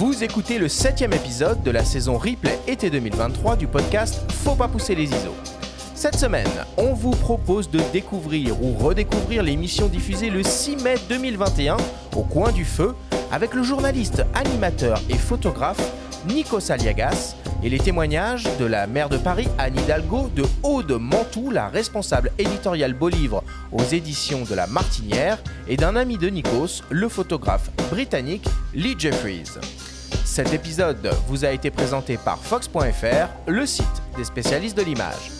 Vous 0.00 0.24
écoutez 0.24 0.58
le 0.58 0.68
septième 0.68 1.12
épisode 1.12 1.62
de 1.62 1.70
la 1.70 1.84
saison 1.84 2.16
replay 2.16 2.58
été 2.66 2.88
2023 2.88 3.56
du 3.56 3.66
podcast 3.66 4.22
Faut 4.32 4.54
pas 4.54 4.66
pousser 4.66 4.94
les 4.94 5.04
ISO. 5.04 5.34
Cette 5.94 6.16
semaine, 6.16 6.48
on 6.78 6.94
vous 6.94 7.10
propose 7.10 7.70
de 7.70 7.80
découvrir 7.92 8.64
ou 8.64 8.72
redécouvrir 8.78 9.42
l'émission 9.42 9.88
diffusée 9.88 10.30
le 10.30 10.42
6 10.42 10.76
mai 10.76 10.94
2021 11.10 11.76
au 12.16 12.22
coin 12.22 12.50
du 12.50 12.64
feu 12.64 12.94
avec 13.30 13.52
le 13.52 13.62
journaliste, 13.62 14.24
animateur 14.32 14.98
et 15.10 15.18
photographe 15.18 15.92
Nikos 16.26 16.72
Aliagas 16.72 17.36
et 17.62 17.68
les 17.68 17.78
témoignages 17.78 18.44
de 18.58 18.64
la 18.64 18.86
maire 18.86 19.10
de 19.10 19.18
Paris, 19.18 19.48
Anne 19.58 19.78
Hidalgo, 19.78 20.30
de 20.34 20.44
Aude 20.62 20.92
Mantoux, 20.92 21.50
la 21.50 21.68
responsable 21.68 22.32
éditoriale 22.38 22.94
beau 22.94 23.10
livre 23.10 23.44
aux 23.70 23.84
éditions 23.84 24.44
de 24.44 24.54
La 24.54 24.66
Martinière, 24.66 25.36
et 25.68 25.76
d'un 25.76 25.94
ami 25.94 26.16
de 26.16 26.28
Nikos, 26.28 26.82
le 26.88 27.08
photographe 27.10 27.70
britannique 27.90 28.48
Lee 28.72 28.96
Jeffries. 28.98 29.58
Cet 30.32 30.52
épisode 30.52 31.10
vous 31.26 31.44
a 31.44 31.50
été 31.50 31.72
présenté 31.72 32.16
par 32.16 32.38
Fox.fr, 32.38 33.48
le 33.48 33.66
site 33.66 33.84
des 34.16 34.22
spécialistes 34.22 34.76
de 34.76 34.82
l'image. 34.82 35.32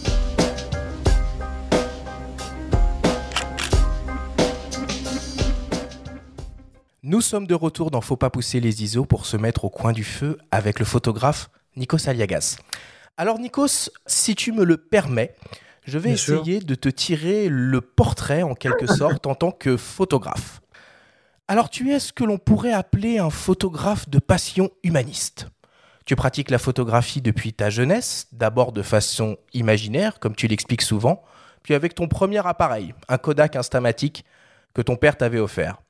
Nous 7.05 7.21
sommes 7.21 7.47
de 7.47 7.55
retour 7.55 7.93
dans 7.93 8.01
Faut 8.01 8.17
pas 8.17 8.31
pousser 8.31 8.59
les 8.59 8.83
ISO 8.83 9.05
pour 9.05 9.27
se 9.27 9.37
mettre 9.37 9.65
au 9.65 9.71
coin 9.71 9.93
du 9.93 10.03
feu 10.03 10.39
avec 10.51 10.81
le 10.81 10.85
photographe 10.85 11.51
Nikos 11.77 12.09
Aliagas. 12.09 12.57
Alors 13.17 13.39
Nikos, 13.39 13.91
si 14.07 14.35
tu 14.35 14.51
me 14.51 14.65
le 14.65 14.77
permets, 14.77 15.37
je 15.85 15.99
vais 15.99 16.11
essayer 16.11 16.59
de 16.59 16.75
te 16.75 16.89
tirer 16.89 17.49
le 17.49 17.81
portrait 17.81 18.43
en 18.43 18.57
quelque 18.57 18.89
sorte 18.89 19.29
en 19.29 19.37
tant 19.37 19.53
que 19.53 19.77
photographe. 19.77 20.60
Alors 21.51 21.69
tu 21.69 21.91
es 21.91 21.99
ce 21.99 22.13
que 22.13 22.23
l'on 22.23 22.39
pourrait 22.39 22.73
appeler 22.73 23.19
un 23.19 23.29
photographe 23.29 24.09
de 24.09 24.21
passion 24.21 24.71
humaniste. 24.85 25.49
Tu 26.07 26.15
pratiques 26.15 26.49
la 26.49 26.61
photographie 26.61 27.23
depuis 27.23 27.53
ta 27.53 27.71
jeunesse, 27.71 28.29
d'abord 28.31 28.71
de 28.71 28.83
façon 28.83 29.37
imaginaire, 29.53 30.21
comme 30.21 30.37
tu 30.37 30.47
l'expliques 30.47 30.81
souvent, 30.81 31.25
puis 31.65 31.75
avec 31.75 31.97
ton 31.97 32.07
premier 32.07 32.47
appareil, 32.47 32.95
un 33.09 33.19
Kodak 33.19 33.57
Instamatic 33.57 34.25
que 34.75 34.81
ton 34.81 34.95
père 34.95 35.17
t'avait 35.17 35.41
offert. 35.41 35.83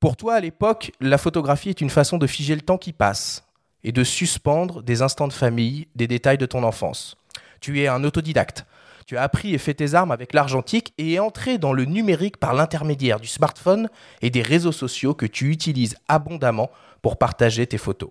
Pour 0.00 0.16
toi, 0.16 0.36
à 0.36 0.40
l'époque, 0.40 0.90
la 1.02 1.18
photographie 1.18 1.68
est 1.68 1.82
une 1.82 1.90
façon 1.90 2.16
de 2.16 2.26
figer 2.26 2.54
le 2.54 2.62
temps 2.62 2.78
qui 2.78 2.94
passe, 2.94 3.44
et 3.84 3.92
de 3.92 4.02
suspendre 4.02 4.82
des 4.82 5.02
instants 5.02 5.28
de 5.28 5.34
famille, 5.34 5.88
des 5.96 6.06
détails 6.06 6.38
de 6.38 6.46
ton 6.46 6.62
enfance. 6.62 7.18
Tu 7.60 7.82
es 7.82 7.88
un 7.88 8.04
autodidacte. 8.04 8.64
Tu 9.08 9.16
as 9.16 9.22
appris 9.22 9.54
et 9.54 9.58
fait 9.58 9.72
tes 9.72 9.94
armes 9.94 10.10
avec 10.10 10.34
l'argentique 10.34 10.92
et 10.98 11.14
es 11.14 11.18
entré 11.18 11.56
dans 11.56 11.72
le 11.72 11.86
numérique 11.86 12.36
par 12.36 12.52
l'intermédiaire 12.52 13.18
du 13.18 13.26
smartphone 13.26 13.88
et 14.20 14.28
des 14.28 14.42
réseaux 14.42 14.70
sociaux 14.70 15.14
que 15.14 15.24
tu 15.24 15.50
utilises 15.50 15.96
abondamment 16.08 16.70
pour 17.00 17.16
partager 17.16 17.66
tes 17.66 17.78
photos. 17.78 18.10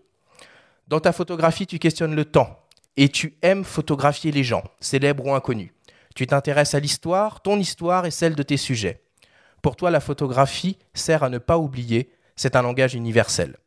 Dans 0.88 1.00
ta 1.00 1.12
photographie, 1.12 1.67
tu 1.67 1.78
questionnes 1.78 2.16
le 2.16 2.26
temps 2.26 2.66
et 2.95 3.09
tu 3.09 3.38
aimes 3.44 3.64
photographier 3.64 4.31
les 4.31 4.44
gens, 4.44 4.64
célèbres 4.80 5.28
ou 5.28 5.36
inconnus. 5.36 5.70
Tu 6.16 6.26
t'intéresses 6.26 6.73
à 6.73 6.80
l'histoire, 6.80 7.42
ton 7.42 7.59
histoire 7.59 8.08
et 8.08 8.11
celle 8.11 8.34
de 8.34 8.42
tes 8.42 8.58
sujets. 8.58 9.04
Pour 9.61 9.76
toi, 9.76 9.92
la 9.92 10.00
photographie 10.00 10.80
sert 10.95 11.22
à 11.22 11.30
ne 11.30 11.38
pas 11.38 11.59
oublier, 11.59 12.09
c'est 12.36 12.56
un 12.56 12.64
langage 12.64 12.95
universel. 12.95 13.58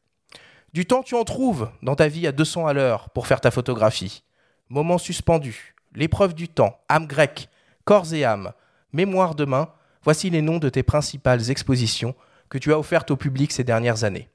Du 0.73 0.85
temps, 0.85 1.05
tu 1.05 1.15
en 1.15 1.23
trouves 1.23 1.71
dans 1.81 1.95
ta 1.95 2.09
vie 2.09 2.27
à 2.27 2.33
200 2.33 2.67
à 2.67 2.73
l'heure 2.73 3.09
pour 3.11 3.29
faire 3.29 3.41
ta 3.41 3.53
photographie. 3.53 4.25
Moments 4.69 4.99
suspendus, 4.99 5.77
l'épreuve 5.95 6.35
du 6.35 6.49
temps, 6.49 6.79
âme 6.89 7.07
grecque, 7.07 7.49
corps 7.85 8.13
et 8.13 8.25
âme, 8.25 8.53
mémoire 8.93 9.35
de 9.35 9.45
main, 9.45 9.69
voici 10.03 10.31
les 10.31 10.43
noms 10.43 10.59
de 10.59 10.69
tes 10.69 10.83
principales 10.83 11.51
expositions 11.51 12.15
que 12.49 12.59
tu 12.59 12.73
as 12.73 12.79
offertes 12.79 13.11
au 13.11 13.17
public 13.17 13.53
ces 13.53 13.65
dernières 13.65 14.05
années. 14.05 14.29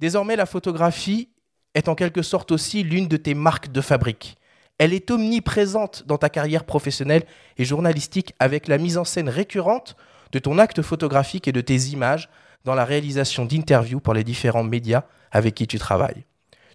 Désormais, 0.00 0.36
la 0.36 0.46
photographie 0.46 1.28
est 1.74 1.88
en 1.88 1.94
quelque 1.94 2.22
sorte 2.22 2.52
aussi 2.52 2.82
l'une 2.82 3.08
de 3.08 3.16
tes 3.16 3.34
marques 3.34 3.70
de 3.70 3.80
fabrique. 3.80 4.36
Elle 4.78 4.92
est 4.92 5.10
omniprésente 5.10 6.04
dans 6.06 6.18
ta 6.18 6.28
carrière 6.28 6.64
professionnelle 6.64 7.24
et 7.56 7.64
journalistique 7.64 8.34
avec 8.38 8.68
la 8.68 8.78
mise 8.78 8.98
en 8.98 9.04
scène 9.04 9.28
récurrente 9.28 9.96
de 10.32 10.38
ton 10.38 10.58
acte 10.58 10.82
photographique 10.82 11.46
et 11.46 11.52
de 11.52 11.60
tes 11.60 11.76
images 11.90 12.28
dans 12.64 12.74
la 12.74 12.84
réalisation 12.84 13.44
d'interviews 13.44 14.00
pour 14.00 14.14
les 14.14 14.24
différents 14.24 14.64
médias 14.64 15.04
avec 15.30 15.54
qui 15.54 15.66
tu 15.66 15.78
travailles. 15.78 16.24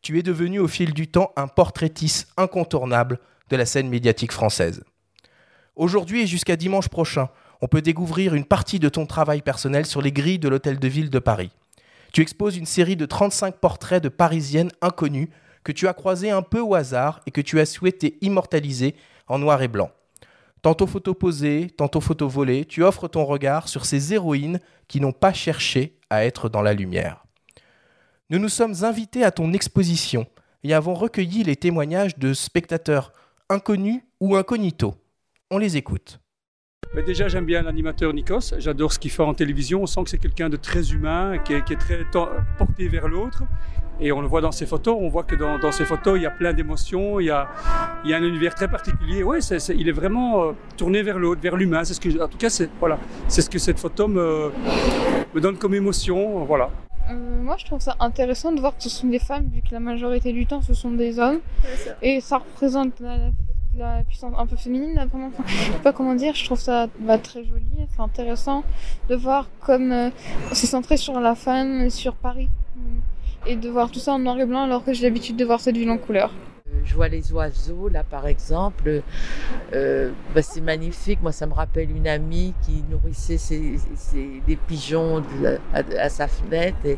Tu 0.02 0.18
es 0.20 0.24
devenu 0.24 0.60
au 0.60 0.68
fil 0.68 0.94
du 0.94 1.08
temps 1.08 1.32
un 1.36 1.48
portraitiste 1.48 2.30
incontournable 2.38 3.20
de 3.50 3.56
la 3.56 3.66
scène 3.66 3.90
médiatique 3.90 4.32
française. 4.32 4.84
Aujourd'hui 5.76 6.24
et 6.24 6.28
jusqu'à 6.28 6.56
dimanche 6.56 6.90
prochain, 6.90 7.30
on 7.62 7.68
peut 7.68 7.82
découvrir 7.82 8.36
une 8.36 8.46
partie 8.46 8.80
de 8.80 8.90
ton 8.90 9.06
travail 9.06 9.42
personnel 9.42 9.86
sur 9.86 10.02
les 10.02 10.12
grilles 10.12 10.40
de 10.40 10.50
l'Hôtel 10.50 10.80
de 10.80 10.88
Ville 10.88 11.10
de 11.10 11.20
Paris. 11.20 11.52
Tu 12.14 12.22
exposes 12.22 12.58
une 12.58 12.66
série 12.66 12.96
de 12.96 13.06
35 13.06 13.58
portraits 13.58 14.04
de 14.04 14.10
Parisiennes 14.10 14.72
inconnues 14.82 15.30
que 15.64 15.72
tu 15.72 15.88
as 15.88 15.94
croisées 15.94 16.32
un 16.32 16.42
peu 16.42 16.60
au 16.60 16.76
hasard 16.76 17.22
et 17.26 17.32
que 17.32 17.42
tu 17.42 17.60
as 17.60 17.66
souhaité 17.66 18.18
immortaliser 18.22 18.96
en 19.28 19.38
noir 19.40 19.62
et 19.62 19.68
blanc. 19.68 19.92
Tantôt 20.62 20.88
photo 20.88 21.14
posée, 21.14 21.70
tantôt 21.76 22.02
photo 22.02 22.28
volée, 22.28 22.66
tu 22.66 22.84
offres 22.84 23.08
ton 23.08 23.26
regard 23.26 23.68
sur 23.68 23.86
ces 23.86 24.14
héroïnes 24.14 24.60
qui 24.88 25.00
n'ont 25.00 25.12
pas 25.12 25.34
cherché 25.34 25.98
à 26.10 26.26
être 26.26 26.50
dans 26.50 26.62
la 26.62 26.74
lumière. 26.74 27.24
Nous 28.30 28.40
nous 28.40 28.50
sommes 28.50 28.84
invités 28.84 29.24
à 29.24 29.32
ton 29.32 29.54
exposition 29.54 30.26
et 30.64 30.74
avons 30.74 30.94
recueilli 30.94 31.44
les 31.44 31.56
témoignages 31.56 32.18
de 32.18 32.34
spectateurs 32.34 33.14
inconnus 33.50 34.02
ou 34.20 34.36
incognito. 34.36 34.96
On 35.50 35.58
les 35.58 35.78
écoute. 35.78 36.20
Mais 36.96 37.04
déjà, 37.04 37.28
j'aime 37.28 37.46
bien 37.46 37.64
l'animateur 37.64 38.14
Nikos. 38.14 38.54
J'adore 38.58 38.94
ce 38.94 39.00
qu'il 39.00 39.12
fait 39.12 39.24
en 39.24 39.34
télévision. 39.34 39.84
On 39.84 39.86
sent 39.86 40.04
que 40.04 40.10
c'est 40.10 40.18
quelqu'un 40.18 40.50
de 40.50 40.58
très 40.58 40.94
humain, 40.94 41.38
qui 41.40 41.54
est, 41.54 41.78
très 41.78 42.06
porté 42.58 42.88
vers 42.88 43.08
l'autre. 43.08 43.44
Et 44.00 44.12
on 44.12 44.22
le 44.22 44.28
voit 44.28 44.42
dans 44.42 44.52
ses 44.52 44.68
photos, 44.68 44.96
on 45.00 45.10
voit 45.10 45.24
que 45.24 45.36
dans, 45.36 45.72
ses 45.72 45.84
photos, 45.84 46.18
il 46.18 46.22
y 46.22 46.26
a 46.28 46.32
plein 46.32 46.54
d'émotions, 46.54 47.20
il, 47.20 47.26
y 47.26 47.30
a, 47.32 47.50
il 48.04 48.12
y 48.12 48.14
a 48.14 48.18
un 48.18 48.24
univers 48.24 48.54
très 48.54 48.68
particulier. 48.68 49.24
C'est, 49.42 49.58
il 49.70 49.90
est 49.90 49.94
vraiment 49.94 50.44
euh, 50.44 50.52
tourné 50.78 51.02
vers 51.02 51.18
l'autre, 51.18 51.42
vers 51.42 51.56
l'humain. 51.56 51.84
C'est 51.84 51.96
ce 51.96 52.00
que, 52.00 52.22
en 52.22 52.28
tout 52.28 52.38
cas, 52.38 52.50
c'est, 52.50 52.70
voilà, 52.80 53.00
c'est 53.28 53.42
ce 53.42 53.50
que 53.50 53.58
cette 53.60 53.80
photo 53.80 54.08
me, 54.08 54.52
me 55.34 55.42
donne 55.42 55.58
comme 55.58 55.74
émotion. 55.74 56.46
Voilà. 56.46 56.70
Euh, 57.48 57.50
moi, 57.50 57.56
je 57.58 57.66
trouve 57.66 57.80
ça 57.80 57.96
intéressant 58.00 58.52
de 58.52 58.60
voir 58.60 58.76
que 58.76 58.84
ce 58.84 58.90
sont 58.90 59.08
des 59.08 59.20
femmes, 59.20 59.50
vu 59.54 59.62
que 59.62 59.72
la 59.72 59.80
majorité 59.80 60.34
du 60.34 60.46
temps, 60.46 60.62
ce 60.62 60.74
sont 60.74 60.92
des 60.92 61.20
hommes. 61.20 61.40
Ouais, 61.64 61.96
et 62.02 62.22
ça 62.22 62.38
représente 62.38 63.00
la, 63.00 63.18
la, 63.78 64.04
puissance 64.04 64.34
un 64.38 64.46
peu 64.46 64.56
féminine, 64.56 64.94
là, 64.96 65.06
vraiment. 65.06 65.28
Enfin, 65.28 65.44
je 65.48 65.72
sais 65.72 65.80
pas 65.80 65.94
comment 65.94 66.16
dire, 66.16 66.36
je 66.36 66.46
trouve 66.46 66.60
ça 66.60 66.88
bah, 67.00 67.18
très 67.18 67.44
joli. 67.44 67.64
C'est 67.96 68.02
intéressant 68.02 68.64
de 69.10 69.16
voir 69.16 69.48
comme 69.62 69.92
euh, 69.92 70.10
c'est 70.52 70.68
centré 70.68 70.98
sur 70.98 71.20
la 71.20 71.36
femme, 71.36 71.90
sur 71.90 72.16
Paris 72.16 72.50
et 73.46 73.56
de 73.56 73.70
voir 73.70 73.90
tout 73.92 74.00
ça 74.00 74.12
en 74.12 74.20
noir 74.20 74.38
et 74.40 74.46
blanc 74.46 74.64
alors 74.64 74.84
que 74.84 74.92
j'ai 74.94 75.04
l'habitude 75.04 75.38
de 75.38 75.46
voir 75.46 75.62
cette 75.62 75.78
ville 75.78 75.90
en 75.90 75.98
couleur. 75.98 76.32
Je 76.84 76.96
vois 76.96 77.08
les 77.08 77.32
oiseaux 77.32 77.88
là 77.88 78.04
par 78.04 78.28
exemple, 78.28 79.04
euh, 79.74 80.12
bah, 80.36 80.42
c'est 80.42 80.60
magnifique. 80.62 81.22
Moi 81.22 81.32
ça 81.32 81.46
me 81.48 81.54
rappelle 81.54 81.90
une 81.92 82.08
amie 82.08 82.54
qui 82.64 82.84
nourrissait 82.90 83.38
ses, 83.38 83.78
ses, 83.96 84.42
des 84.46 84.58
pigeons 84.58 85.22
de, 85.22 85.60
à, 85.74 85.82
à, 85.98 86.10
sa 86.10 86.28
fenêtre. 86.28 86.78
Et, 86.86 86.98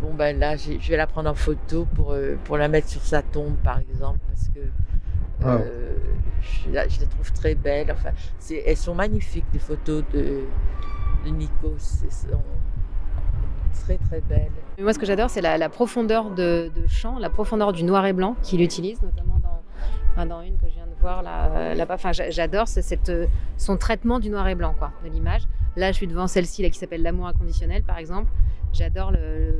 bon 0.00 0.14
ben 0.14 0.38
là 0.38 0.56
je 0.56 0.88
vais 0.88 0.96
la 0.96 1.06
prendre 1.06 1.30
en 1.30 1.34
photo 1.34 1.86
pour, 1.94 2.12
euh, 2.12 2.36
pour 2.44 2.56
la 2.56 2.68
mettre 2.68 2.88
sur 2.88 3.02
sa 3.02 3.22
tombe 3.22 3.56
par 3.62 3.78
exemple 3.78 4.18
parce 4.28 4.48
que 4.48 4.60
euh, 5.44 5.58
wow. 5.58 5.64
je, 6.40 6.70
la, 6.70 6.88
je, 6.88 7.00
la, 7.00 7.06
trouve 7.06 7.32
très 7.32 7.54
belle. 7.54 7.90
Enfin, 7.90 8.10
elles 8.66 8.76
sont 8.76 8.94
magnifiques 8.94 9.46
les 9.52 9.58
photos 9.58 10.04
de, 10.12 10.42
de 11.24 11.30
Nikos. 11.30 11.78
Sont, 11.78 12.42
très 13.84 13.96
très 13.96 14.20
belle. 14.20 14.50
Mais 14.76 14.84
moi, 14.84 14.92
ce 14.92 14.98
que 14.98 15.06
j'adore, 15.06 15.30
c'est 15.30 15.40
la, 15.40 15.56
la, 15.56 15.68
profondeur 15.68 16.30
de, 16.30 16.70
de, 16.74 16.86
champ, 16.86 17.18
la 17.18 17.30
profondeur 17.30 17.72
du 17.72 17.84
noir 17.84 18.04
et 18.06 18.12
blanc 18.12 18.36
qu'il 18.42 18.60
utilise, 18.60 19.00
notamment 19.00 19.40
dans, 19.42 19.62
enfin, 20.12 20.26
dans, 20.26 20.42
une 20.42 20.58
que 20.58 20.68
je 20.68 20.74
viens 20.74 20.86
de 20.86 21.00
voir 21.00 21.22
là, 21.22 21.74
là-bas. 21.74 21.94
Enfin, 21.94 22.12
j'adore 22.12 22.68
cette, 22.68 23.10
son 23.56 23.76
traitement 23.78 24.18
du 24.18 24.28
noir 24.28 24.46
et 24.48 24.54
blanc, 24.54 24.74
quoi, 24.78 24.92
de 25.04 25.08
l'image. 25.08 25.42
Là, 25.76 25.92
je 25.92 25.96
suis 25.96 26.06
devant 26.06 26.26
celle-ci 26.26 26.68
qui 26.70 26.78
s'appelle 26.78 27.02
L'amour 27.02 27.26
inconditionnel, 27.28 27.82
par 27.82 27.98
exemple. 27.98 28.30
J'adore 28.72 29.10
le, 29.10 29.54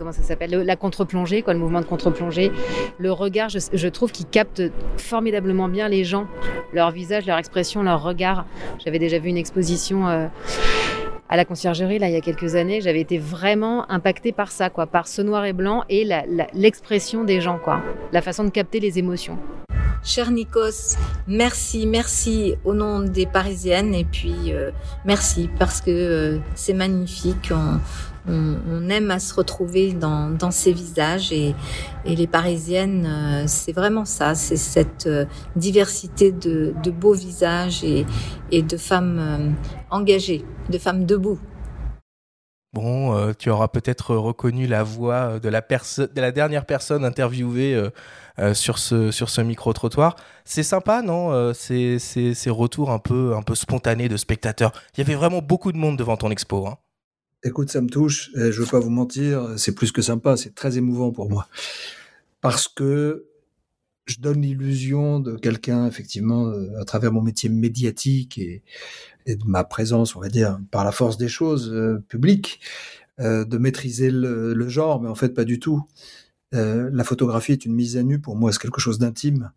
comment 0.00 0.12
ça 0.12 0.22
s'appelle 0.22 0.50
la 0.50 0.76
contre-plongée, 0.76 1.42
quoi, 1.42 1.52
le 1.52 1.60
mouvement 1.60 1.80
de 1.80 1.84
contre-plongée. 1.84 2.50
Le 2.98 3.12
regard, 3.12 3.50
je, 3.50 3.88
trouve 3.88 4.12
qu'il 4.12 4.26
capte 4.26 4.62
formidablement 4.96 5.68
bien 5.68 5.88
les 5.88 6.04
gens, 6.04 6.26
leur 6.72 6.90
visage, 6.90 7.26
leur 7.26 7.36
expression, 7.36 7.82
leur 7.82 8.02
regard. 8.02 8.46
J'avais 8.82 8.98
déjà 8.98 9.18
vu 9.18 9.28
une 9.28 9.36
exposition. 9.36 10.08
Euh, 10.08 10.26
à 11.32 11.36
la 11.36 11.44
conciergerie 11.44 12.00
là 12.00 12.08
il 12.08 12.12
y 12.12 12.16
a 12.16 12.20
quelques 12.20 12.56
années, 12.56 12.80
j'avais 12.80 13.00
été 13.00 13.16
vraiment 13.16 13.88
impactée 13.88 14.32
par 14.32 14.50
ça 14.50 14.68
quoi, 14.68 14.88
par 14.88 15.06
ce 15.06 15.22
noir 15.22 15.44
et 15.44 15.52
blanc 15.52 15.84
et 15.88 16.04
l'expression 16.54 17.22
des 17.22 17.40
gens 17.40 17.56
quoi, 17.56 17.80
la 18.10 18.20
façon 18.20 18.42
de 18.42 18.50
capter 18.50 18.80
les 18.80 18.98
émotions. 18.98 19.38
Cher 20.02 20.32
Nikos, 20.32 20.96
merci, 21.28 21.86
merci 21.86 22.56
au 22.64 22.74
nom 22.74 23.00
des 23.00 23.26
Parisiennes 23.26 23.94
et 23.94 24.04
puis 24.04 24.34
euh, 24.48 24.70
merci 25.04 25.48
parce 25.58 25.80
que 25.80 25.90
euh, 25.90 26.38
c'est 26.56 26.72
magnifique. 26.72 27.52
On, 28.30 28.88
aime 28.88 29.10
à 29.10 29.18
se 29.18 29.34
retrouver 29.34 29.92
dans, 29.92 30.50
ces 30.50 30.72
visages 30.72 31.32
et, 31.32 31.54
les 32.04 32.26
Parisiennes, 32.26 33.06
euh, 33.06 33.44
c'est 33.46 33.72
vraiment 33.72 34.04
ça, 34.04 34.34
c'est 34.34 34.56
cette 34.56 35.06
euh, 35.06 35.26
diversité 35.56 36.32
de, 36.32 36.72
beaux 36.90 37.14
visages 37.14 37.84
et, 37.84 38.62
de 38.62 38.76
femmes 38.76 39.18
euh, 39.18 39.50
engagées, 39.90 40.44
de 40.70 40.78
femmes 40.78 41.04
debout. 41.04 41.38
Bon, 42.72 43.34
tu 43.34 43.50
auras 43.50 43.66
peut-être 43.66 44.14
reconnu 44.14 44.68
la 44.68 44.84
voix 44.84 45.40
de 45.40 45.48
la, 45.48 45.60
de 45.60 46.20
la 46.20 46.30
dernière 46.30 46.66
personne 46.66 47.04
interviewée 47.04 47.76
sur 48.52 48.78
ce, 48.78 49.10
sur 49.10 49.28
ce 49.28 49.40
micro-trottoir. 49.40 50.14
C'est 50.44 50.62
sympa, 50.62 51.02
non 51.02 51.52
ces, 51.52 51.98
ces, 51.98 52.50
retours 52.50 52.92
un 52.92 53.00
peu, 53.00 53.34
un 53.34 53.42
peu 53.42 53.56
spontanés 53.56 54.08
de 54.08 54.16
spectateurs? 54.16 54.70
Il 54.94 54.98
y 54.98 55.00
avait 55.00 55.16
vraiment 55.16 55.42
beaucoup 55.42 55.72
de 55.72 55.78
monde 55.78 55.98
devant 55.98 56.16
ton 56.16 56.30
expo. 56.30 56.68
Hein. 56.68 56.78
Écoute, 57.42 57.70
ça 57.70 57.80
me 57.80 57.88
touche. 57.88 58.30
Je 58.34 58.40
ne 58.40 58.50
veux 58.50 58.66
pas 58.66 58.80
vous 58.80 58.90
mentir, 58.90 59.54
c'est 59.56 59.74
plus 59.74 59.92
que 59.92 60.02
sympa, 60.02 60.36
c'est 60.36 60.54
très 60.54 60.76
émouvant 60.76 61.10
pour 61.10 61.30
moi. 61.30 61.48
Parce 62.40 62.68
que 62.68 63.26
je 64.06 64.20
donne 64.20 64.42
l'illusion 64.42 65.20
de 65.20 65.36
quelqu'un, 65.36 65.86
effectivement, 65.86 66.52
à 66.78 66.84
travers 66.84 67.12
mon 67.12 67.22
métier 67.22 67.48
médiatique 67.48 68.38
et, 68.38 68.62
de 69.26 69.44
ma 69.46 69.64
présence, 69.64 70.16
on 70.16 70.20
va 70.20 70.28
dire, 70.28 70.58
par 70.70 70.84
la 70.84 70.92
force 70.92 71.16
des 71.16 71.28
choses 71.28 71.70
euh, 71.72 72.02
publiques, 72.08 72.60
euh, 73.20 73.44
de 73.44 73.58
maîtriser 73.58 74.10
le, 74.10 74.68
genre, 74.68 75.00
mais 75.00 75.08
en 75.08 75.14
fait 75.14 75.30
pas 75.30 75.44
du 75.44 75.60
tout. 75.60 75.82
Euh, 76.54 76.90
la 76.92 77.04
photographie 77.04 77.52
est 77.52 77.64
une 77.64 77.74
mise 77.74 77.96
à 77.96 78.02
nu 78.02 78.18
pour 78.18 78.36
moi, 78.36 78.52
c'est 78.52 78.60
quelque 78.60 78.80
chose 78.80 78.98
d'intime 78.98 79.50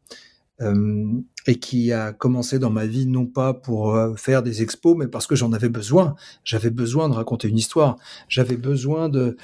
et 1.48 1.56
qui 1.56 1.92
a 1.92 2.14
commencé 2.14 2.60
dans 2.60 2.70
ma 2.70 2.86
vie 2.86 3.06
non 3.06 3.26
pas 3.26 3.54
pour 3.54 3.98
faire 4.18 4.44
des 4.44 4.62
expos, 4.62 4.96
mais 4.98 5.08
parce 5.08 5.28
que 5.28 5.36
j'en 5.36 5.52
avais 5.54 5.70
besoin. 5.70 6.16
J'avais 6.44 6.70
besoin 6.70 7.10
de 7.10 7.14
raconter 7.14 7.48
une 7.50 7.58
histoire. 7.58 7.98
J'avais 8.30 8.58
besoin 8.58 9.10
de, 9.10 9.36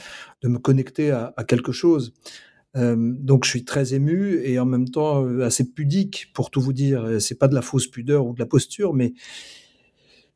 de 0.42 0.48
me 0.48 0.60
connecter 0.60 1.12
à, 1.12 1.34
quelque 1.48 1.72
chose. 1.72 2.14
donc 2.76 3.46
je 3.46 3.50
suis 3.50 3.66
très 3.66 3.94
ému 3.94 4.40
et 4.44 4.60
en 4.60 4.66
même 4.66 4.90
temps 4.90 5.26
assez 5.42 5.72
pudique 5.72 6.32
pour 6.34 6.52
tout 6.52 6.62
vous 6.62 6.74
dire. 6.74 7.20
C'est 7.20 7.40
pas 7.40 7.48
de 7.48 7.56
la 7.56 7.62
fausse 7.62 7.88
pudeur 7.88 8.26
ou 8.26 8.34
de 8.34 8.40
la 8.40 8.46
posture, 8.46 8.94
mais 8.94 9.14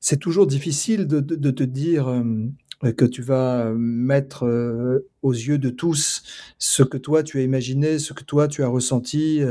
c'est 0.05 0.19
toujours 0.19 0.47
difficile 0.47 1.07
de, 1.07 1.21
te 1.51 1.63
dire 1.63 2.09
euh, 2.09 2.91
que 2.91 3.05
tu 3.05 3.21
vas 3.21 3.71
mettre 3.71 4.45
euh, 4.45 5.09
aux 5.21 5.31
yeux 5.31 5.57
de 5.57 5.69
tous 5.69 6.23
ce 6.59 6.83
que 6.83 6.97
toi 6.97 7.23
tu 7.23 7.37
as 7.37 7.41
imaginé, 7.41 7.99
ce 7.99 8.11
que 8.11 8.25
toi 8.25 8.49
tu 8.49 8.63
as 8.63 8.67
ressenti 8.67 9.41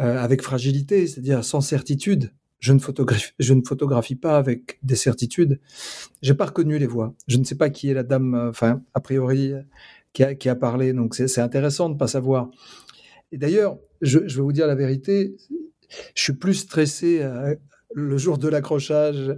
euh, 0.00 0.18
avec 0.18 0.42
fragilité, 0.42 1.06
c'est-à-dire 1.06 1.44
sans 1.44 1.60
certitude. 1.60 2.32
Je 2.58 2.74
ne, 2.74 2.78
photographie, 2.78 4.16
pas 4.16 4.36
avec 4.36 4.78
des 4.82 4.96
certitudes. 4.96 5.60
J'ai 6.20 6.34
pas 6.34 6.44
reconnu 6.44 6.78
les 6.78 6.86
voix. 6.86 7.14
Je 7.26 7.38
ne 7.38 7.44
sais 7.44 7.54
pas 7.54 7.70
qui 7.70 7.88
est 7.88 7.94
la 7.94 8.02
dame, 8.02 8.34
enfin, 8.50 8.82
a 8.92 9.00
priori, 9.00 9.54
qui 10.12 10.24
a, 10.24 10.34
qui 10.34 10.50
a 10.50 10.54
parlé. 10.54 10.92
Donc, 10.92 11.14
c'est 11.14 11.40
intéressant 11.40 11.88
de 11.88 11.94
ne 11.94 11.98
pas 11.98 12.06
savoir. 12.06 12.50
Et 13.32 13.38
d'ailleurs, 13.38 13.78
je, 14.02 14.18
vais 14.18 14.42
vous 14.42 14.52
dire 14.52 14.66
la 14.66 14.74
vérité, 14.74 15.36
je 16.14 16.22
suis 16.22 16.34
plus 16.34 16.52
stressé 16.52 17.22
le 17.94 18.18
jour 18.18 18.38
de 18.38 18.48
l'accrochage 18.48 19.36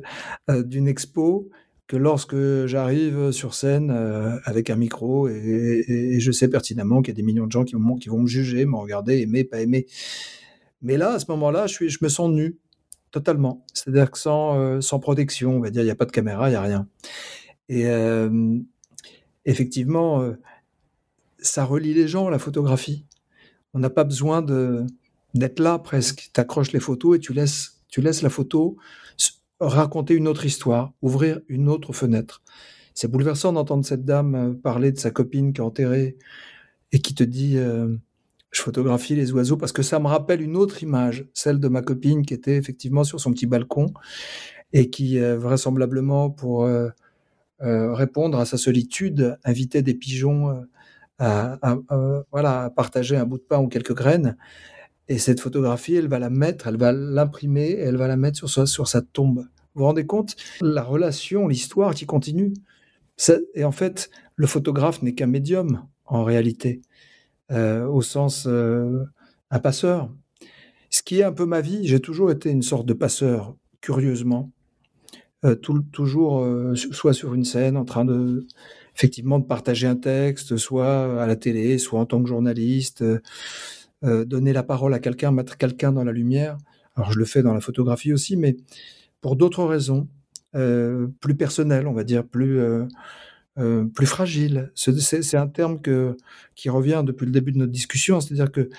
euh, 0.50 0.62
d'une 0.62 0.88
expo 0.88 1.48
que 1.86 1.96
lorsque 1.96 2.36
j'arrive 2.66 3.32
sur 3.32 3.54
scène 3.54 3.90
euh, 3.90 4.38
avec 4.44 4.70
un 4.70 4.76
micro 4.76 5.28
et, 5.28 6.16
je 6.18 6.32
sais 6.32 6.48
pertinemment 6.48 7.02
qu'il 7.02 7.12
y 7.12 7.16
a 7.16 7.20
des 7.20 7.22
millions 7.22 7.46
de 7.46 7.52
gens 7.52 7.64
qui 7.64 7.74
vont 7.74 8.20
me 8.20 8.26
juger, 8.26 8.64
me 8.66 8.76
regarder, 8.76 9.20
aimer, 9.20 9.44
pas 9.44 9.60
aimer. 9.60 9.86
Mais 10.82 10.96
là, 10.96 11.12
à 11.12 11.18
ce 11.18 11.26
moment-là, 11.30 11.66
je, 11.66 11.98
me 12.02 12.08
sens 12.08 12.30
nu, 12.30 12.58
totalement. 13.10 13.64
C'est-à-dire 13.72 14.10
que 14.10 14.18
sans, 14.18 14.58
euh, 14.58 14.98
protection, 15.00 15.56
on 15.56 15.60
va 15.60 15.70
dire, 15.70 15.82
il 15.82 15.86
n'y 15.86 15.90
a 15.90 15.96
pas 15.96 16.06
de 16.06 16.12
caméra, 16.12 16.48
il 16.48 16.52
n'y 16.52 16.56
a 16.56 16.62
rien. 16.62 16.88
Et 17.68 17.86
effectivement, 19.46 20.34
ça 21.38 21.64
relie 21.64 21.94
les 21.94 22.06
gens, 22.06 22.28
la 22.28 22.38
photographie. 22.38 23.06
On 23.72 23.78
n'a 23.78 23.88
pas 23.88 24.04
besoin 24.04 24.42
d'être 24.42 25.58
là 25.58 25.78
presque. 25.78 26.30
Tu 26.34 26.40
accroches 26.40 26.72
les 26.72 26.80
photos 26.80 27.16
et 27.16 27.20
tu 27.20 27.32
laisses 27.32 28.22
la 28.22 28.28
photo 28.28 28.76
raconter 29.68 30.14
une 30.14 30.28
autre 30.28 30.44
histoire, 30.44 30.92
ouvrir 31.02 31.40
une 31.48 31.68
autre 31.68 31.92
fenêtre. 31.92 32.42
C'est 32.94 33.08
bouleversant 33.08 33.52
d'entendre 33.52 33.84
cette 33.84 34.04
dame 34.04 34.34
euh, 34.34 34.52
parler 34.52 34.92
de 34.92 34.98
sa 34.98 35.10
copine 35.10 35.52
qui 35.52 35.60
est 35.60 35.64
enterrée 35.64 36.16
et 36.90 37.00
qui 37.00 37.14
te 37.14 37.24
dit 37.24 37.56
euh, 37.56 37.96
je 38.52 38.62
photographie 38.62 39.16
les 39.16 39.32
oiseaux 39.32 39.56
parce 39.56 39.72
que 39.72 39.82
ça 39.82 39.98
me 39.98 40.06
rappelle 40.06 40.40
une 40.40 40.56
autre 40.56 40.82
image, 40.82 41.26
celle 41.34 41.58
de 41.58 41.68
ma 41.68 41.82
copine 41.82 42.24
qui 42.24 42.34
était 42.34 42.56
effectivement 42.56 43.02
sur 43.02 43.18
son 43.20 43.32
petit 43.32 43.46
balcon 43.46 43.92
et 44.72 44.90
qui 44.90 45.18
euh, 45.18 45.36
vraisemblablement 45.36 46.30
pour 46.30 46.68
répondre 47.60 48.40
à 48.40 48.44
sa 48.44 48.58
solitude 48.58 49.38
invitait 49.44 49.82
des 49.82 49.94
pigeons 49.94 50.64
à, 51.18 51.58
voilà, 52.32 52.64
à 52.64 52.70
partager 52.70 53.16
un 53.16 53.24
bout 53.24 53.38
de 53.38 53.42
pain 53.42 53.58
ou 53.58 53.68
quelques 53.68 53.94
graines 53.94 54.36
et 55.08 55.18
cette 55.18 55.40
photographie, 55.40 55.94
elle 55.94 56.08
va 56.08 56.18
la 56.18 56.30
mettre, 56.30 56.68
elle 56.68 56.76
va 56.76 56.92
l'imprimer, 56.92 57.70
et 57.70 57.80
elle 57.80 57.96
va 57.96 58.08
la 58.08 58.16
mettre 58.16 58.38
sur 58.38 58.48
sa, 58.48 58.66
sur 58.66 58.88
sa 58.88 59.02
tombe. 59.02 59.40
Vous 59.74 59.80
vous 59.80 59.84
rendez 59.84 60.06
compte 60.06 60.36
La 60.60 60.82
relation, 60.82 61.48
l'histoire 61.48 61.94
qui 61.94 62.06
continue. 62.06 62.54
et 63.54 63.64
en 63.64 63.72
fait, 63.72 64.10
le 64.36 64.46
photographe 64.46 65.02
n'est 65.02 65.14
qu'un 65.14 65.26
médium, 65.26 65.86
en 66.06 66.24
réalité, 66.24 66.82
euh, 67.50 67.86
au 67.86 68.02
sens 68.02 68.46
euh, 68.46 69.04
un 69.50 69.58
passeur. 69.58 70.10
Ce 70.90 71.02
qui 71.02 71.20
est 71.20 71.24
un 71.24 71.32
peu 71.32 71.44
ma 71.44 71.60
vie, 71.60 71.86
j'ai 71.86 72.00
toujours 72.00 72.30
été 72.30 72.50
une 72.50 72.62
sorte 72.62 72.86
de 72.86 72.92
passeur, 72.92 73.56
curieusement. 73.80 74.50
Euh, 75.44 75.56
toujours 75.56 76.46
soit 76.74 77.14
sur 77.14 77.34
une 77.34 77.44
scène 77.44 77.76
en 77.76 77.84
train 77.84 78.04
de 78.04 78.46
effectivement 78.94 79.40
de 79.40 79.44
partager 79.44 79.86
un 79.86 79.96
texte, 79.96 80.56
soit 80.56 81.20
à 81.20 81.26
la 81.26 81.34
télé, 81.34 81.78
soit 81.78 81.98
en 81.98 82.06
tant 82.06 82.22
que 82.22 82.28
journaliste, 82.28 83.02
donner 84.02 84.52
la 84.52 84.62
parole 84.62 84.94
à 84.94 84.98
quelqu'un, 84.98 85.32
mettre 85.32 85.56
quelqu'un 85.56 85.92
dans 85.92 86.04
la 86.04 86.12
lumière. 86.12 86.58
Alors 86.94 87.10
je 87.10 87.18
le 87.18 87.24
fais 87.24 87.42
dans 87.42 87.54
la 87.54 87.60
photographie 87.60 88.12
aussi, 88.12 88.36
mais 88.36 88.56
pour 89.20 89.34
d'autres 89.34 89.64
raisons, 89.64 90.08
plus 90.52 91.34
personnelles, 91.36 91.86
on 91.86 91.94
va 91.94 92.04
dire, 92.04 92.24
plus 92.24 92.60
euh, 93.58 93.84
plus 93.84 94.06
fragile. 94.06 94.72
C'est 94.74 95.36
un 95.36 95.48
terme 95.48 95.80
qui 96.54 96.70
revient 96.70 97.02
depuis 97.04 97.26
le 97.26 97.32
début 97.32 97.52
de 97.52 97.58
notre 97.58 97.72
discussion, 97.72 98.20
c'est-à-dire 98.20 98.50
que 98.50 98.70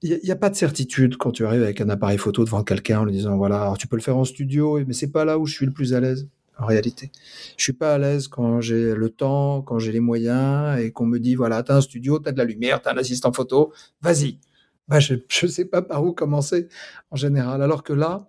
il 0.00 0.20
n'y 0.22 0.30
a, 0.30 0.36
pas 0.36 0.48
de 0.48 0.54
certitude 0.54 1.16
quand 1.16 1.32
tu 1.32 1.44
arrives 1.44 1.62
avec 1.62 1.80
un 1.80 1.88
appareil 1.88 2.18
photo 2.18 2.44
devant 2.44 2.62
quelqu'un 2.62 3.00
en 3.00 3.04
lui 3.04 3.12
disant 3.12 3.36
voilà, 3.36 3.74
tu 3.78 3.88
peux 3.88 3.96
le 3.96 4.02
faire 4.02 4.16
en 4.16 4.24
studio, 4.24 4.78
mais 4.86 4.92
c'est 4.92 5.10
pas 5.10 5.24
là 5.24 5.38
où 5.38 5.46
je 5.46 5.52
suis 5.52 5.66
le 5.66 5.72
plus 5.72 5.92
à 5.92 5.98
l'aise 5.98 6.28
en 6.56 6.66
réalité. 6.66 7.10
Je 7.56 7.64
suis 7.64 7.72
pas 7.72 7.94
à 7.94 7.98
l'aise 7.98 8.28
quand 8.28 8.60
j'ai 8.60 8.94
le 8.94 9.10
temps, 9.10 9.60
quand 9.62 9.80
j'ai 9.80 9.90
les 9.90 10.00
moyens 10.00 10.80
et 10.80 10.92
qu'on 10.92 11.06
me 11.06 11.18
dit 11.18 11.34
voilà, 11.34 11.64
tu 11.64 11.72
as 11.72 11.76
un 11.76 11.80
studio, 11.80 12.20
tu 12.20 12.28
as 12.28 12.32
de 12.32 12.38
la 12.38 12.44
lumière, 12.44 12.80
tu 12.80 12.88
as 12.88 12.92
un 12.92 12.96
assistant 12.96 13.32
photo, 13.32 13.72
vas-y, 14.00 14.38
bah, 14.86 15.00
je 15.00 15.14
ne 15.14 15.48
sais 15.48 15.64
pas 15.64 15.82
par 15.82 16.04
où 16.04 16.12
commencer 16.12 16.68
en 17.10 17.16
général. 17.16 17.60
Alors 17.60 17.82
que 17.82 17.92
là, 17.92 18.28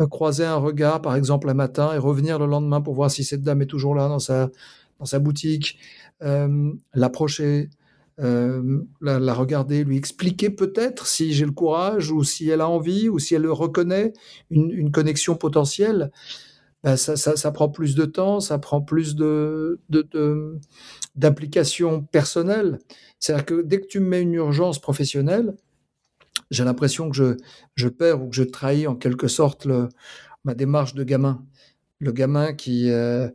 euh, 0.00 0.06
croiser 0.06 0.44
un 0.44 0.56
regard, 0.56 1.02
par 1.02 1.16
exemple, 1.16 1.48
un 1.50 1.54
matin 1.54 1.92
et 1.94 1.98
revenir 1.98 2.38
le 2.38 2.46
lendemain 2.46 2.80
pour 2.80 2.94
voir 2.94 3.10
si 3.10 3.24
cette 3.24 3.42
dame 3.42 3.62
est 3.62 3.66
toujours 3.66 3.94
là 3.94 4.08
dans 4.08 4.18
sa, 4.18 4.50
dans 5.02 5.06
sa 5.06 5.18
boutique, 5.18 5.80
euh, 6.22 6.72
l'approcher, 6.94 7.70
euh, 8.20 8.82
la, 9.00 9.34
regarder, 9.34 9.82
lui 9.82 9.96
expliquer 9.96 10.48
peut-être 10.48 11.08
si 11.08 11.32
j'ai 11.32 11.44
le 11.44 11.50
courage 11.50 12.12
ou 12.12 12.22
si 12.22 12.48
elle 12.48 12.60
a 12.60 12.68
envie 12.68 13.08
ou 13.08 13.18
si 13.18 13.34
elle 13.34 13.42
le 13.42 13.52
reconnaît, 13.52 14.12
une, 14.50 14.92
connexion 14.92 15.34
potentielle. 15.34 16.12
Ben 16.84 16.96
ça, 16.96 17.16
ça, 17.16 17.50
prend 17.50 17.68
plus 17.68 17.96
de 17.96 18.04
temps, 18.04 18.38
ça 18.38 18.58
prend 18.58 18.80
plus 18.80 19.16
de, 19.16 19.80
d'implication 21.16 22.02
personnelle. 22.02 22.78
C'est-à-dire 23.18 23.44
que 23.44 23.62
dès 23.62 23.80
que 23.80 23.86
tu 23.86 23.98
me 23.98 24.06
mets 24.06 24.22
une 24.22 24.34
urgence 24.34 24.80
professionnelle, 24.80 25.56
j'ai 26.52 26.62
l'impression 26.62 27.10
que 27.10 27.16
je, 27.16 27.36
je, 27.74 27.88
perds 27.88 28.22
ou 28.22 28.28
que 28.28 28.36
je 28.36 28.44
trahis 28.44 28.86
en 28.86 28.94
quelque 28.94 29.26
sorte 29.26 29.64
le, 29.64 29.88
ma 30.44 30.54
démarche 30.54 30.94
de 30.94 31.02
gamin. 31.02 31.44
Le 31.98 32.12
gamin 32.12 32.52
qui 32.52 32.90
euh, 32.90 33.28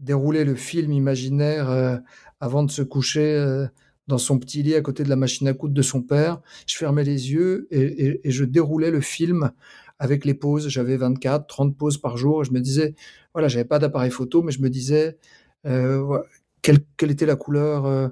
déroulait 0.00 0.44
le 0.44 0.54
film 0.54 0.92
imaginaire 0.92 1.70
euh, 1.70 1.96
avant 2.40 2.62
de 2.62 2.70
se 2.70 2.82
coucher 2.82 3.34
euh, 3.36 3.66
dans 4.06 4.18
son 4.18 4.38
petit 4.38 4.62
lit 4.62 4.74
à 4.74 4.80
côté 4.80 5.02
de 5.02 5.08
la 5.08 5.16
machine 5.16 5.48
à 5.48 5.54
coudre 5.54 5.74
de 5.74 5.82
son 5.82 6.02
père. 6.02 6.40
Je 6.66 6.76
fermais 6.76 7.04
les 7.04 7.32
yeux 7.32 7.66
et, 7.70 8.20
je 8.30 8.44
déroulais 8.44 8.90
le 8.90 9.00
film 9.00 9.50
avec 9.98 10.24
les 10.24 10.34
pauses. 10.34 10.68
J'avais 10.68 10.96
24, 10.96 11.46
30 11.46 11.76
pauses 11.76 11.98
par 11.98 12.16
jour. 12.16 12.44
Je 12.44 12.52
me 12.52 12.60
disais, 12.60 12.94
voilà, 13.32 13.48
j'avais 13.48 13.64
pas 13.64 13.78
d'appareil 13.78 14.10
photo, 14.10 14.42
mais 14.42 14.52
je 14.52 14.60
me 14.60 14.68
disais 14.68 15.16
quelle, 15.64 16.80
quelle, 16.98 17.10
était 17.10 17.24
la 17.24 17.36
couleur 17.36 18.10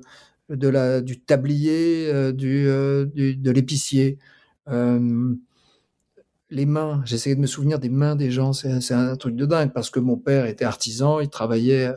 de 0.49 0.69
la, 0.69 1.03
du 1.03 1.21
tablier, 1.21 2.33
du, 2.33 2.65
de 2.65 3.51
l'épicier 3.51 4.19
les 6.53 6.67
mains, 6.67 7.03
j'essayais 7.05 7.35
de 7.35 7.41
me 7.41 7.47
souvenir 7.47 7.79
des 7.79 7.89
mains 7.89 8.15
des 8.15 8.31
gens, 8.31 8.53
c'est 8.53 8.93
un 8.93 9.17
truc 9.17 9.35
de 9.35 9.47
dingue 9.47 9.73
parce 9.73 9.89
que 9.89 10.01
mon 10.01 10.17
père 10.17 10.45
était 10.45 10.67
artisan, 10.67 11.19
il 11.21 11.31
travaillait 11.31 11.91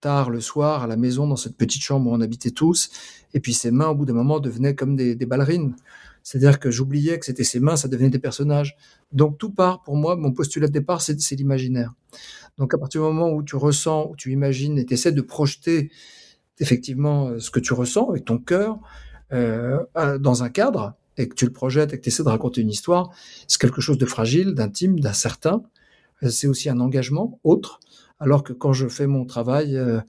tard 0.00 0.30
le 0.30 0.40
soir 0.40 0.84
à 0.84 0.86
la 0.86 0.96
maison 0.96 1.26
dans 1.26 1.36
cette 1.36 1.56
petite 1.56 1.82
chambre 1.82 2.10
où 2.10 2.14
on 2.14 2.20
habitait 2.20 2.52
tous, 2.52 2.90
et 3.32 3.40
puis 3.40 3.52
ses 3.52 3.72
mains 3.72 3.88
au 3.88 3.94
bout 3.94 4.04
d'un 4.04 4.12
moment 4.12 4.38
devenaient 4.38 4.76
comme 4.76 4.94
des, 4.96 5.16
ballerines. 5.26 5.74
C'est-à-dire 6.22 6.60
que 6.60 6.70
j'oubliais 6.70 7.18
que 7.18 7.26
c'était 7.26 7.42
ses 7.42 7.58
mains, 7.58 7.76
ça 7.76 7.88
devenait 7.88 8.10
des 8.10 8.18
personnages. 8.18 8.76
Donc 9.12 9.38
tout 9.38 9.50
part 9.50 9.82
pour 9.82 9.96
moi, 9.96 10.14
mon 10.14 10.32
postulat 10.32 10.68
de 10.68 10.72
départ, 10.72 11.02
c'est 11.02 11.34
l'imaginaire. 11.34 11.92
Donc 12.58 12.72
à 12.74 12.78
partir 12.78 13.00
du 13.00 13.08
moment 13.08 13.30
où 13.30 13.42
tu 13.42 13.56
ressens, 13.56 14.08
où 14.10 14.14
tu 14.14 14.30
imagines 14.30 14.78
et 14.78 14.86
tu 14.86 14.94
essaies 14.94 15.12
de 15.12 15.20
projeter 15.20 15.90
effectivement 16.60 17.38
ce 17.40 17.50
que 17.50 17.58
tu 17.58 17.72
ressens 17.72 18.08
avec 18.08 18.24
ton 18.24 18.38
cœur 18.38 18.78
euh, 19.32 19.80
dans 20.20 20.44
un 20.44 20.48
cadre, 20.48 20.94
et 21.16 21.28
que 21.28 21.34
tu 21.34 21.44
le 21.44 21.52
projettes 21.52 21.92
et 21.92 21.98
que 21.98 22.02
tu 22.02 22.08
essaies 22.08 22.24
de 22.24 22.28
raconter 22.28 22.60
une 22.60 22.70
histoire, 22.70 23.10
c'est 23.46 23.60
quelque 23.60 23.80
chose 23.80 23.98
de 23.98 24.06
fragile, 24.06 24.54
d'intime, 24.54 25.00
d'incertain. 25.00 25.62
Euh, 26.22 26.30
c'est 26.30 26.46
aussi 26.46 26.68
un 26.68 26.80
engagement 26.80 27.38
autre. 27.44 27.80
Alors 28.18 28.42
que 28.42 28.52
quand 28.52 28.72
je 28.72 28.88
fais 28.88 29.06
mon 29.06 29.24
travail, 29.24 29.76
euh, 29.76 30.00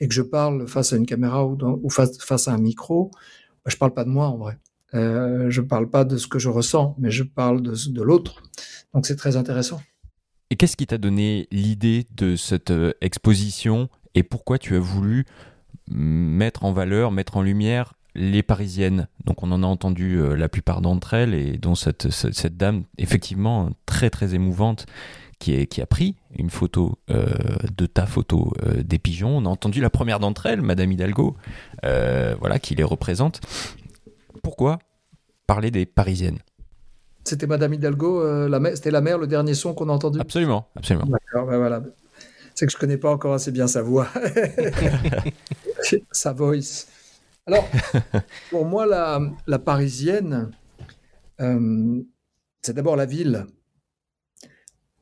et 0.00 0.08
que 0.08 0.14
je 0.14 0.22
parle 0.22 0.66
face 0.66 0.92
à 0.92 0.96
une 0.96 1.06
caméra 1.06 1.46
ou, 1.46 1.90
face, 1.90 2.48
à 2.48 2.52
un 2.52 2.58
micro, 2.58 3.10
bah, 3.64 3.70
je 3.70 3.76
parle 3.76 3.92
pas 3.92 4.04
de 4.04 4.08
moi 4.08 4.28
en 4.28 4.38
vrai. 4.38 4.58
Euh, 4.94 5.50
je 5.50 5.60
parle 5.60 5.88
pas 5.88 6.04
de 6.04 6.16
ce 6.16 6.26
que 6.26 6.38
je 6.38 6.48
ressens, 6.48 6.96
mais 6.98 7.10
je 7.10 7.22
parle 7.22 7.62
de, 7.62 7.74
de 7.90 8.02
l'autre. 8.02 8.42
Donc 8.94 9.06
c'est 9.06 9.16
très 9.16 9.36
intéressant. 9.36 9.80
Et 10.50 10.56
qu'est-ce 10.56 10.76
qui 10.76 10.86
t'a 10.86 10.98
donné 10.98 11.46
l'idée 11.52 12.06
de 12.16 12.34
cette 12.34 12.70
euh, 12.70 12.92
exposition 13.00 13.88
et 14.14 14.24
pourquoi 14.24 14.58
tu 14.58 14.74
as 14.74 14.80
voulu 14.80 15.26
mettre 15.86 16.64
en 16.64 16.72
valeur, 16.72 17.12
mettre 17.12 17.36
en 17.36 17.42
lumière 17.42 17.94
les 18.14 18.42
Parisiennes. 18.42 19.08
Donc 19.24 19.42
on 19.42 19.52
en 19.52 19.62
a 19.62 19.66
entendu 19.66 20.16
euh, 20.16 20.34
la 20.34 20.48
plupart 20.48 20.80
d'entre 20.80 21.14
elles 21.14 21.34
et 21.34 21.58
dont 21.58 21.74
cette, 21.74 22.10
cette, 22.10 22.56
dame 22.56 22.84
effectivement 22.98 23.70
très 23.86 24.10
très 24.10 24.34
émouvante 24.34 24.86
qui, 25.38 25.54
est, 25.54 25.66
qui 25.66 25.80
a 25.80 25.86
pris 25.86 26.16
une 26.36 26.50
photo 26.50 26.98
euh, 27.10 27.26
de 27.76 27.86
ta 27.86 28.06
photo 28.06 28.52
des 28.84 28.98
pigeons. 28.98 29.38
On 29.38 29.46
a 29.46 29.48
entendu 29.48 29.80
la 29.80 29.90
première 29.90 30.20
d'entre 30.20 30.46
elles, 30.46 30.60
Madame 30.60 30.92
Hidalgo, 30.92 31.36
voilà, 31.82 32.58
qui 32.58 32.74
les 32.74 32.84
représente. 32.84 33.40
Pourquoi 34.42 34.78
parler 35.46 35.70
des 35.70 35.86
Parisiennes? 35.86 36.38
C'était 37.24 37.46
Madame 37.46 37.74
Hidalgo, 37.74 38.22
euh, 38.22 38.74
c'était 38.74 38.90
la 38.90 39.00
mère, 39.00 39.18
le 39.18 39.26
dernier 39.26 39.54
son 39.54 39.74
qu'on 39.74 39.88
a 39.88 39.92
entendu? 39.92 40.18
Absolument, 40.20 40.68
absolument. 40.74 41.06
D'accord, 41.06 41.46
ben 41.46 41.58
voilà. 41.58 41.82
C'est 42.54 42.66
que 42.66 42.72
je 42.72 42.78
connais 42.78 42.96
pas 42.96 43.10
encore 43.10 43.34
assez 43.34 43.52
bien 43.52 43.66
sa 43.66 43.82
voix, 43.82 44.08
sa 46.12 46.32
voice. 46.32 46.86
Alors, 47.46 47.68
pour 48.50 48.64
moi, 48.64 48.86
la, 48.86 49.58
parisienne, 49.58 50.50
euh, 51.40 52.02
c'est 52.62 52.74
d'abord 52.74 52.96
la 52.96 53.06
ville. 53.06 53.46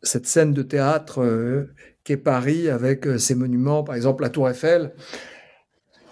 Cette 0.02 0.26
scène 0.26 0.52
de 0.52 0.62
théâtre 0.62 1.23
euh, 1.23 1.75
qu'est 2.04 2.16
Paris 2.16 2.68
avec 2.68 3.07
ses 3.18 3.35
monuments, 3.35 3.83
par 3.83 3.97
exemple 3.97 4.23
la 4.23 4.30
Tour 4.30 4.49
Eiffel, 4.49 4.95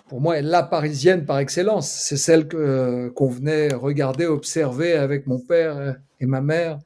pour 0.09 0.21
moi, 0.21 0.38
est 0.38 0.42
la 0.42 0.62
parisienne 0.62 1.25
par 1.25 1.38
excellence. 1.38 1.90
C'est 1.90 2.16
celle 2.16 2.47
que 2.47 3.09
qu'on 3.09 3.28
venait 3.28 3.75
regarder, 3.75 4.26
observer 4.26 4.92
avec 4.92 5.26
mon 5.26 5.40
père 5.40 5.97
et 6.21 6.26
ma 6.26 6.40
mère 6.40 6.78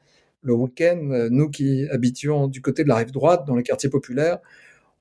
le 0.42 0.54
week-end. 0.54 1.28
Nous 1.30 1.50
qui 1.50 1.86
habitions 1.90 2.48
du 2.48 2.62
côté 2.62 2.82
de 2.82 2.88
la 2.88 2.96
rive 2.96 3.12
droite, 3.12 3.46
dans 3.46 3.56
les 3.56 3.62
quartiers 3.62 3.90
populaires, 3.90 4.38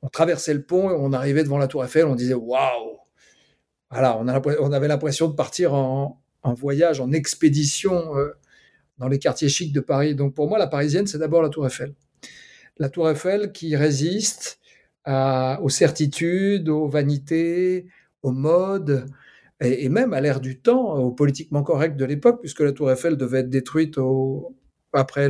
on 0.02 0.10
traversait 0.10 0.54
le 0.54 0.64
pont, 0.64 0.90
on 0.90 1.14
arrivait 1.14 1.44
devant 1.44 1.58
la 1.58 1.68
Tour 1.68 1.84
Eiffel, 1.84 2.06
on 2.06 2.16
disait 2.16 2.34
waouh. 2.34 2.99
Voilà, 3.92 4.18
on, 4.20 4.28
avait 4.28 4.88
l'impression 4.88 5.28
de 5.28 5.34
partir 5.34 5.74
en, 5.74 6.22
voyage, 6.44 7.02
en 7.02 7.12
expédition 7.12 8.16
euh, 8.18 8.30
dans 9.00 9.08
les 9.08 9.18
quartiers 9.18 9.50
chics 9.50 9.74
de 9.74 9.80
Paris. 9.80 10.16
Donc 10.16 10.36
pour 10.36 10.48
moi, 10.48 10.60
la 10.60 10.68
parisienne, 10.68 11.08
c'est 11.08 11.18
d'abord 11.18 11.42
la 11.42 11.50
Tour 11.50 11.66
Eiffel. 11.66 11.96
La 12.78 12.90
Tour 12.90 13.10
Eiffel 13.10 13.52
qui 13.52 13.76
résiste 13.76 14.60
aux 15.08 15.70
certitudes, 15.70 16.70
aux 16.70 16.88
vanités, 16.88 17.88
aux 18.22 18.32
modes 18.32 19.08
et, 19.62 19.90
même 19.90 20.14
à 20.14 20.22
l'ère 20.22 20.40
du 20.40 20.60
temps, 20.60 20.96
au 20.98 21.12
politiquement 21.12 21.64
correct 21.64 21.98
de 21.98 22.06
l'époque, 22.06 22.40
puisque 22.42 22.62
la 22.62 22.72
Tour 22.72 22.92
Eiffel 22.92 23.18
devait 23.18 23.40
être 23.40 23.50
détruite 23.50 24.00
après 24.94 25.30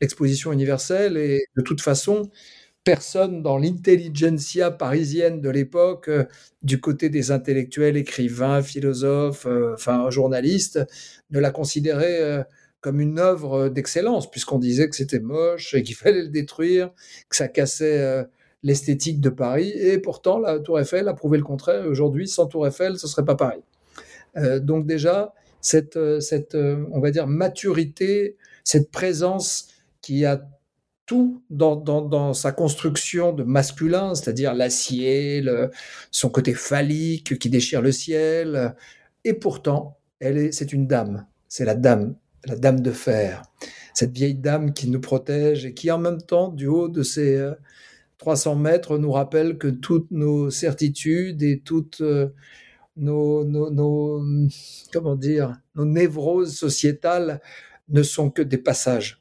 l'exposition 0.00 0.52
universelle. 0.52 1.16
Et 1.16 1.46
de 1.56 1.62
toute 1.62 1.80
façon, 1.80 2.30
personne 2.86 3.42
dans 3.42 3.58
l'intelligentsia 3.58 4.70
parisienne 4.70 5.40
de 5.40 5.50
l'époque, 5.50 6.08
euh, 6.08 6.24
du 6.62 6.80
côté 6.80 7.10
des 7.10 7.32
intellectuels, 7.32 7.96
écrivains, 7.96 8.62
philosophes, 8.62 9.44
euh, 9.46 9.74
enfin 9.74 10.08
journalistes, 10.08 10.78
ne 11.30 11.40
la 11.40 11.50
considérait 11.50 12.22
euh, 12.22 12.44
comme 12.80 13.00
une 13.00 13.18
œuvre 13.18 13.68
d'excellence, 13.68 14.30
puisqu'on 14.30 14.60
disait 14.60 14.88
que 14.88 14.94
c'était 14.94 15.18
moche 15.18 15.74
et 15.74 15.82
qu'il 15.82 15.96
fallait 16.02 16.22
le 16.22 16.28
détruire, 16.28 16.92
que 17.28 17.34
ça 17.34 17.48
cassait 17.48 18.24
l'esthétique 18.62 19.20
de 19.20 19.30
Paris. 19.30 19.70
Et 19.70 19.98
pourtant, 19.98 20.38
la 20.38 20.60
Tour 20.60 20.78
Eiffel 20.78 21.08
a 21.08 21.14
prouvé 21.14 21.38
le 21.38 21.44
contraire. 21.44 21.84
Aujourd'hui, 21.86 22.28
sans 22.28 22.46
Tour 22.46 22.68
Eiffel, 22.68 22.98
ce 22.98 23.08
serait 23.08 23.24
pas. 23.24 23.36
Euh, 24.36 24.60
donc 24.60 24.86
déjà, 24.86 25.34
cette, 25.60 25.98
cette 26.20 26.54
on 26.54 27.00
va 27.00 27.10
dire, 27.10 27.26
maturité, 27.26 28.36
cette 28.62 28.92
présence 28.92 29.70
qui 30.02 30.24
a 30.24 30.48
tout 31.06 31.42
dans, 31.50 32.34
sa 32.34 32.52
construction 32.52 33.32
de 33.32 33.44
masculin, 33.44 34.14
c'est-à-dire 34.14 34.54
l'acier, 34.54 35.44
son 36.10 36.28
côté 36.28 36.52
phallique 36.52 37.38
qui 37.38 37.48
déchire 37.48 37.80
le 37.80 37.92
ciel. 37.92 38.74
Et 39.24 39.32
pourtant, 39.32 39.98
elle 40.20 40.36
est, 40.38 40.52
c'est 40.52 40.72
une 40.72 40.86
dame. 40.86 41.26
C'est 41.48 41.64
la 41.64 41.74
dame, 41.74 42.16
la 42.44 42.56
dame 42.56 42.80
de 42.80 42.90
fer. 42.90 43.42
Cette 43.94 44.12
vieille 44.12 44.34
dame 44.34 44.74
qui 44.74 44.90
nous 44.90 45.00
protège 45.00 45.64
et 45.64 45.74
qui, 45.74 45.90
en 45.90 45.98
même 45.98 46.20
temps, 46.20 46.48
du 46.48 46.66
haut 46.66 46.88
de 46.88 47.02
ses, 47.02 47.52
300 48.18 48.56
mètres 48.56 48.98
nous 48.98 49.12
rappelle 49.12 49.58
que 49.58 49.68
toutes 49.68 50.10
nos 50.10 50.50
certitudes 50.50 51.42
et 51.42 51.60
toutes 51.60 52.00
euh, 52.00 52.28
nos, 52.96 53.44
comment 54.92 55.16
dire, 55.16 55.52
nos 55.74 55.84
névroses 55.84 56.56
sociétales 56.56 57.40
ne 57.88 58.02
sont 58.02 58.30
que 58.30 58.42
des 58.42 58.58
passages. 58.58 59.18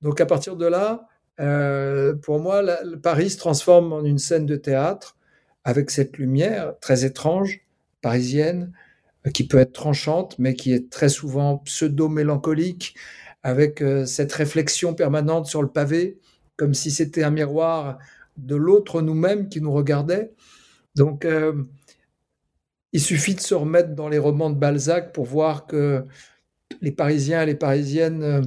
Donc 0.00 0.20
à 0.20 0.26
partir 0.26 0.56
de 0.56 0.66
là, 0.66 1.08
euh, 1.40 2.14
pour 2.14 2.38
moi, 2.38 2.62
Paris 3.02 3.30
se 3.30 3.38
transforme 3.38 3.92
en 3.92 4.04
une 4.04 4.18
scène 4.18 4.46
de 4.46 4.56
théâtre 4.56 5.16
avec 5.64 5.90
cette 5.90 6.18
lumière 6.18 6.74
très 6.80 7.04
étrange, 7.04 7.60
parisienne, 8.02 8.72
qui 9.34 9.46
peut 9.46 9.58
être 9.58 9.72
tranchante, 9.72 10.38
mais 10.38 10.54
qui 10.54 10.72
est 10.72 10.90
très 10.90 11.08
souvent 11.08 11.58
pseudo-mélancolique, 11.58 12.94
avec 13.42 13.82
euh, 13.82 14.06
cette 14.06 14.32
réflexion 14.32 14.94
permanente 14.94 15.46
sur 15.46 15.62
le 15.62 15.68
pavé, 15.68 16.18
comme 16.56 16.74
si 16.74 16.90
c'était 16.90 17.22
un 17.22 17.30
miroir 17.30 17.98
de 18.36 18.56
l'autre 18.56 19.02
nous-mêmes 19.02 19.48
qui 19.48 19.60
nous 19.60 19.72
regardait. 19.72 20.32
Donc, 20.94 21.24
euh, 21.24 21.54
il 22.92 23.00
suffit 23.00 23.34
de 23.34 23.40
se 23.40 23.54
remettre 23.54 23.94
dans 23.94 24.08
les 24.08 24.18
romans 24.18 24.50
de 24.50 24.58
Balzac 24.58 25.12
pour 25.12 25.24
voir 25.24 25.66
que 25.66 26.04
les 26.80 26.92
Parisiens 26.92 27.42
et 27.42 27.46
les 27.46 27.54
Parisiennes 27.54 28.42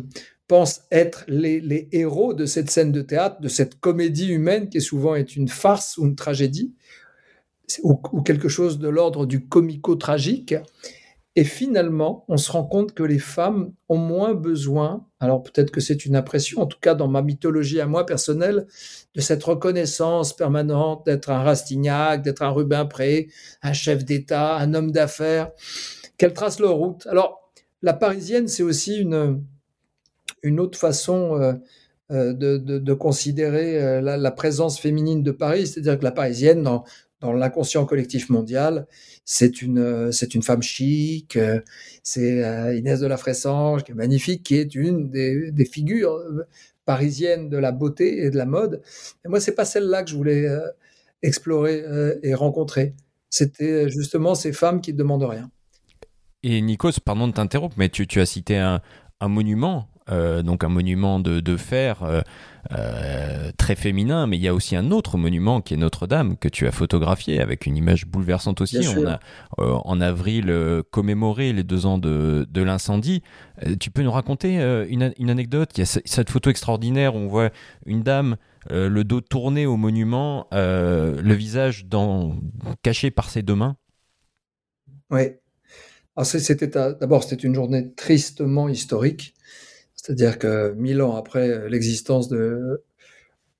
pensent 0.53 0.83
être 0.91 1.24
les, 1.27 1.89
héros 1.93 2.36
de 2.36 2.45
cette 2.45 2.69
scène 2.69 2.91
de 2.91 3.01
théâtre, 3.01 3.41
de 3.41 3.48
cette 3.48 3.79
comédie 3.79 4.27
humaine 4.27 4.69
qui 4.69 4.81
souvent 4.81 5.15
est 5.15 5.36
une 5.36 5.48
farce 5.48 5.98
ou 5.98 6.05
une 6.05 6.15
tragédie, 6.15 6.75
ou 7.81 8.22
quelque 8.22 8.50
chose 8.50 8.77
de 8.77 8.88
l'ordre 8.88 9.25
du 9.25 9.48
comico-tragique. 9.48 10.53
Et 11.36 11.43
finalement, 11.43 12.24
on 12.27 12.38
se 12.38 12.51
rend 12.51 12.65
compte 12.65 12.93
que 12.93 13.01
les 13.01 13.17
femmes 13.17 13.74
ont 13.89 13.98
moins 13.98 14.36
besoin, 14.36 15.07
alors 15.19 15.41
peut-être 15.41 15.72
que 15.72 15.81
c'est 15.81 16.05
une 16.05 16.15
impression, 16.15 16.62
en 16.62 16.67
tout 16.67 16.77
cas 16.79 16.93
dans 16.93 17.07
ma 17.07 17.24
mythologie 17.24 17.81
à 17.81 17.88
moi 17.88 18.05
personnelle, 18.05 18.67
de 19.15 19.22
cette 19.22 19.43
reconnaissance 19.43 20.36
permanente 20.36 21.03
d'être 21.07 21.31
un 21.31 21.41
Rastignac, 21.41 22.22
d'être 22.22 22.43
un 22.43 22.51
Rubempré, 22.51 23.29
un 23.63 23.74
chef 23.74 24.05
d'État, 24.05 24.57
un 24.57 24.75
homme 24.75 24.91
d'affaires, 24.91 25.50
qu'elles 26.19 26.33
tracent 26.33 26.60
leur 26.60 26.75
route. 26.75 27.07
Alors, 27.07 27.39
la 27.81 27.93
parisienne, 27.93 28.48
c'est 28.48 28.62
aussi 28.62 28.98
une, 28.98 29.41
une 30.43 30.59
autre 30.59 30.77
façon 30.77 31.41
euh, 31.41 31.53
euh, 32.12 32.33
de, 32.33 32.57
de, 32.57 32.93
considérer 32.93 33.81
euh, 33.81 34.01
la, 34.01 34.31
présence 34.31 34.79
féminine 34.79 35.23
de 35.23 35.31
Paris, 35.31 35.67
c'est-à-dire 35.67 35.97
que 35.97 36.03
la 36.03 36.12
parisienne, 36.12 36.62
dans, 36.62 36.83
dans 37.21 37.31
l'inconscient 37.31 37.85
collectif 37.85 38.29
mondial, 38.29 38.85
c'est 39.25 39.62
une, 39.62 40.12
c'est 40.12 40.35
une 40.35 40.43
femme 40.43 40.62
chic, 40.62 41.39
c'est 42.03 42.77
Inès 42.77 43.00
de 43.00 43.07
la 43.07 43.15
Fressange, 43.15 43.85
qui 43.85 43.93
est 43.93 43.95
magnifique, 43.95 44.43
qui 44.43 44.55
est 44.55 44.75
une 44.75 45.09
des, 45.09 45.51
des, 45.51 45.65
figures 45.65 46.19
parisiennes 46.83 47.47
de 47.47 47.55
la 47.55 47.71
beauté 47.71 48.25
et 48.25 48.29
de 48.29 48.38
la 48.38 48.45
mode. 48.45 48.81
Et 49.23 49.29
moi, 49.29 49.39
c'est 49.39 49.55
pas 49.55 49.63
celle-là 49.63 50.03
que 50.03 50.09
je 50.09 50.17
voulais 50.17 50.45
explorer 51.21 51.85
et 52.21 52.33
rencontrer. 52.33 52.93
C'était 53.29 53.88
justement 53.89 54.35
ces 54.35 54.51
femmes 54.51 54.81
qui 54.81 54.91
ne 54.91 54.97
demandent 54.97 55.23
rien. 55.23 55.50
Et 56.43 56.59
Nikos, 56.59 57.00
pardon 57.05 57.29
de 57.29 57.33
t'interrompre, 57.33 57.75
mais 57.77 57.88
tu, 57.88 58.05
tu 58.05 58.19
as 58.19 58.25
cité 58.25 58.57
un, 58.57 58.81
un 59.21 59.29
monument 59.29 59.88
donc 60.10 60.63
un 60.63 60.69
monument 60.69 61.19
de, 61.19 61.57
fer 61.57 62.03
euh, 62.03 62.22
euh, 62.72 63.51
très 63.57 63.75
féminin, 63.75 64.27
mais 64.27 64.38
il 64.38 64.43
y 64.43 64.48
a 64.48 64.53
aussi 64.53 64.75
un 64.75 64.91
autre 64.91 65.17
monument 65.17 65.62
qui 65.62 65.74
est 65.74 65.77
Notre-Dame 65.77 66.38
que 66.38 66.50
tu 66.50 66.67
as 66.67 66.72
photographié 66.72 67.39
avec 67.39 67.65
une 67.65 67.77
image 67.77 68.05
bouleversante 68.05 68.62
aussi. 68.62 68.79
On 68.98 69.07
a 69.07 69.19
en 69.57 70.01
avril 70.01 70.53
commémoré 70.91 71.53
les 71.53 71.63
deux 71.63 71.86
ans 71.86 71.98
de, 71.98 72.48
l'incendie. 72.55 73.24
tu 73.79 73.91
peux 73.91 74.01
nous 74.01 74.12
raconter 74.12 74.55
une, 74.89 75.29
anecdote? 75.29 75.72
Il 75.77 75.79
y 75.79 75.83
a 75.83 75.86
cette 75.86 76.29
photo 76.29 76.50
extraordinaire 76.50 77.15
où 77.15 77.19
on 77.19 77.27
voit 77.27 77.50
une 77.86 78.03
dame 78.03 78.38
le 78.69 79.03
dos 79.03 79.22
tourné 79.22 79.65
au 79.65 79.77
monument, 79.77 80.48
le 80.51 81.33
visage 81.33 81.86
dans, 81.86 82.36
caché 82.81 83.12
par 83.12 83.29
ses 83.29 83.41
deux 83.41 83.55
mains. 83.55 83.77
Oui. 85.10 85.31
D'abord 86.15 87.24
c'était 87.24 87.48
une 87.48 87.55
journée 87.55 87.93
tristement 87.93 88.69
historique 88.69 89.33
c'est-à-dire 90.03 90.38
que 90.38 90.74
mille 90.74 91.01
ans 91.01 91.15
après 91.15 91.69
l'existence 91.69 92.27
de, 92.27 92.83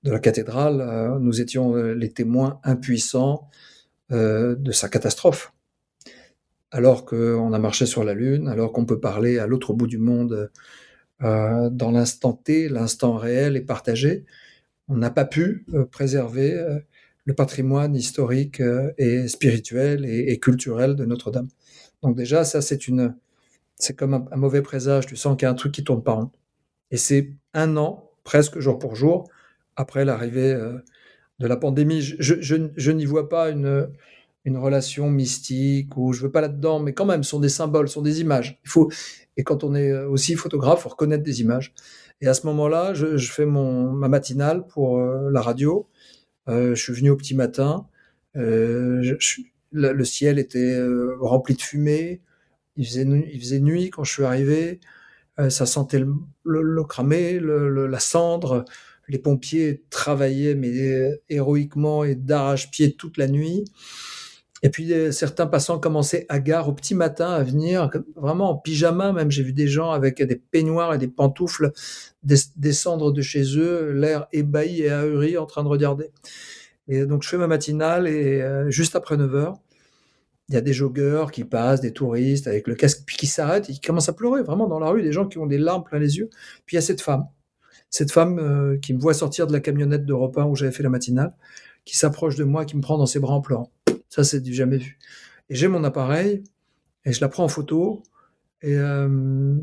la 0.02 0.18
cathédrale, 0.18 0.82
euh, 0.82 1.18
nous 1.18 1.40
étions 1.40 1.74
euh, 1.74 1.94
les 1.94 2.12
témoins 2.12 2.60
impuissants 2.64 3.48
euh, 4.12 4.54
de 4.54 4.70
sa 4.70 4.90
catastrophe. 4.90 5.54
Alors 6.70 7.06
qu'on 7.06 7.54
a 7.54 7.58
marché 7.58 7.86
sur 7.86 8.04
la 8.04 8.12
Lune, 8.12 8.48
alors 8.48 8.72
qu'on 8.72 8.84
peut 8.84 9.00
parler 9.00 9.38
à 9.38 9.46
l'autre 9.46 9.72
bout 9.72 9.86
du 9.86 9.98
monde 9.98 10.50
dans 11.20 11.90
l'instant 11.90 12.34
T, 12.34 12.68
l'instant 12.68 13.16
réel 13.16 13.56
et 13.56 13.60
partagé, 13.62 14.26
on 14.88 14.96
n'a 14.96 15.10
pas 15.10 15.24
pu 15.24 15.64
préserver 15.92 16.60
le 17.24 17.34
patrimoine 17.34 17.94
historique 17.94 18.60
et 18.98 19.28
spirituel 19.28 20.04
et, 20.04 20.38
culturel 20.40 20.96
de 20.96 21.04
Notre-Dame. 21.04 21.48
Donc 22.02 22.16
déjà, 22.16 22.44
ça 22.44 22.60
c'est 22.60 22.88
une, 22.88 23.14
c'est 23.76 23.96
comme 23.96 24.14
un, 24.14 24.36
mauvais 24.36 24.62
présage. 24.62 25.06
Tu 25.06 25.16
sens 25.16 25.36
qu'il 25.36 25.46
y 25.46 25.48
a 25.48 25.50
un 25.50 25.54
truc 25.54 25.72
qui 25.72 25.84
tourne 25.84 26.02
pas 26.02 26.12
rond. 26.12 26.30
Et 26.90 26.96
c'est 26.96 27.32
un 27.54 27.76
an, 27.76 28.10
presque 28.24 28.58
jour 28.58 28.78
pour 28.78 28.94
jour, 28.94 29.28
après 29.76 30.04
l'arrivée 30.04 30.54
de 31.38 31.46
la 31.46 31.56
pandémie. 31.56 32.00
Je, 32.00 32.90
n'y 32.92 33.04
vois 33.04 33.28
pas 33.28 33.50
une, 33.50 33.88
relation 34.46 35.10
mystique 35.10 35.96
ou 35.96 36.12
je 36.12 36.22
veux 36.22 36.30
pas 36.30 36.40
là-dedans, 36.40 36.80
mais 36.80 36.92
quand 36.92 37.06
même, 37.06 37.22
ce 37.24 37.30
sont 37.30 37.40
des 37.40 37.48
symboles, 37.48 37.88
ce 37.88 37.94
sont 37.94 38.02
des 38.02 38.20
images. 38.20 38.60
Il 38.64 38.70
faut, 38.70 38.90
et 39.36 39.42
quand 39.42 39.64
on 39.64 39.74
est 39.74 39.92
aussi 40.04 40.34
photographe, 40.36 40.80
il 40.80 40.82
faut 40.82 40.88
reconnaître 40.90 41.24
des 41.24 41.40
images. 41.40 41.74
Et 42.20 42.28
à 42.28 42.34
ce 42.34 42.46
moment-là, 42.46 42.94
je, 42.94 43.16
fais 43.30 43.46
mon, 43.46 43.92
ma 43.92 44.08
matinale 44.08 44.66
pour 44.66 44.98
euh, 44.98 45.30
la 45.30 45.40
radio. 45.40 45.88
Euh, 46.48 46.74
je 46.74 46.82
suis 46.82 46.92
venu 46.92 47.10
au 47.10 47.16
petit 47.16 47.34
matin. 47.34 47.86
Euh, 48.36 49.18
le, 49.72 50.04
ciel 50.04 50.38
était 50.38 50.78
rempli 51.20 51.54
de 51.54 51.62
fumée. 51.62 52.20
Il 52.76 52.86
faisait, 52.86 53.60
nuit 53.60 53.90
quand 53.90 54.04
je 54.04 54.12
suis 54.12 54.24
arrivé. 54.24 54.80
ça 55.48 55.66
sentait 55.66 56.00
le, 56.00 56.62
le 56.62 56.84
cramé, 56.84 57.38
la 57.40 58.00
cendre 58.00 58.64
les 59.08 59.18
pompiers 59.18 59.82
travaillaient 59.90 60.54
mais 60.54 60.70
euh, 60.78 61.16
héroïquement 61.28 62.04
et 62.04 62.14
d'arrache-pied 62.14 62.94
toute 62.94 63.18
la 63.18 63.28
nuit. 63.28 63.64
Et 64.62 64.70
puis 64.70 64.92
euh, 64.92 65.12
certains 65.12 65.46
passants 65.46 65.78
commençaient 65.78 66.24
à 66.28 66.38
gare 66.38 66.68
au 66.68 66.72
petit 66.72 66.94
matin 66.94 67.30
à 67.30 67.42
venir, 67.42 67.90
vraiment 68.16 68.50
en 68.50 68.56
pyjama 68.56 69.12
même. 69.12 69.30
J'ai 69.30 69.42
vu 69.42 69.52
des 69.52 69.68
gens 69.68 69.90
avec 69.90 70.22
des 70.22 70.36
peignoirs 70.36 70.94
et 70.94 70.98
des 70.98 71.08
pantoufles 71.08 71.72
descendre 72.22 73.12
de 73.12 73.20
chez 73.20 73.58
eux, 73.58 73.92
l'air 73.92 74.26
ébahi 74.32 74.82
et 74.82 74.90
ahuri 74.90 75.36
en 75.36 75.46
train 75.46 75.64
de 75.64 75.68
regarder. 75.68 76.10
Et 76.88 77.04
donc 77.06 77.22
je 77.22 77.28
fais 77.28 77.38
ma 77.38 77.46
matinale 77.46 78.06
et 78.08 78.40
euh, 78.40 78.70
juste 78.70 78.96
après 78.96 79.16
9 79.16 79.34
heures, 79.34 79.58
il 80.48 80.54
y 80.54 80.58
a 80.58 80.60
des 80.60 80.72
joggeurs 80.72 81.32
qui 81.32 81.44
passent, 81.44 81.80
des 81.80 81.92
touristes 81.92 82.46
avec 82.46 82.66
le 82.66 82.74
casque, 82.74 83.04
puis 83.06 83.16
qui 83.16 83.26
s'arrêtent, 83.26 83.68
ils 83.68 83.80
commencent 83.80 84.08
à 84.08 84.12
pleurer 84.12 84.42
vraiment 84.42 84.68
dans 84.68 84.78
la 84.78 84.90
rue, 84.90 85.02
des 85.02 85.12
gens 85.12 85.26
qui 85.26 85.38
ont 85.38 85.46
des 85.46 85.58
larmes 85.58 85.84
plein 85.84 85.98
les 85.98 86.18
yeux. 86.18 86.28
Puis 86.66 86.74
il 86.74 86.78
y 86.78 86.78
a 86.78 86.82
cette 86.82 87.00
femme 87.00 87.26
cette 87.94 88.10
femme 88.10 88.40
euh, 88.40 88.76
qui 88.76 88.92
me 88.92 88.98
voit 88.98 89.14
sortir 89.14 89.46
de 89.46 89.52
la 89.52 89.60
camionnette 89.60 90.04
d'Europe 90.04 90.36
1 90.36 90.46
où 90.46 90.56
j'avais 90.56 90.72
fait 90.72 90.82
la 90.82 90.88
matinale, 90.88 91.32
qui 91.84 91.96
s'approche 91.96 92.34
de 92.34 92.42
moi, 92.42 92.64
qui 92.64 92.76
me 92.76 92.82
prend 92.82 92.98
dans 92.98 93.06
ses 93.06 93.20
bras 93.20 93.34
en 93.34 93.40
pleurant. 93.40 93.70
Ça, 94.08 94.24
c'est 94.24 94.40
du 94.40 94.52
jamais 94.52 94.78
vu. 94.78 94.98
Et 95.48 95.54
j'ai 95.54 95.68
mon 95.68 95.84
appareil 95.84 96.42
et 97.04 97.12
je 97.12 97.20
la 97.20 97.28
prends 97.28 97.44
en 97.44 97.48
photo 97.48 98.02
et 98.62 98.76
euh, 98.76 99.54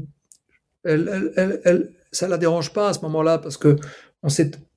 elle, 0.86 1.34
elle, 1.36 1.62
elle, 1.66 1.92
ça 2.14 2.30
la 2.30 2.38
dérange 2.38 2.72
pas 2.72 2.88
à 2.88 2.94
ce 2.94 3.02
moment-là 3.02 3.38
parce 3.38 3.58
que 3.58 3.76
on 4.24 4.30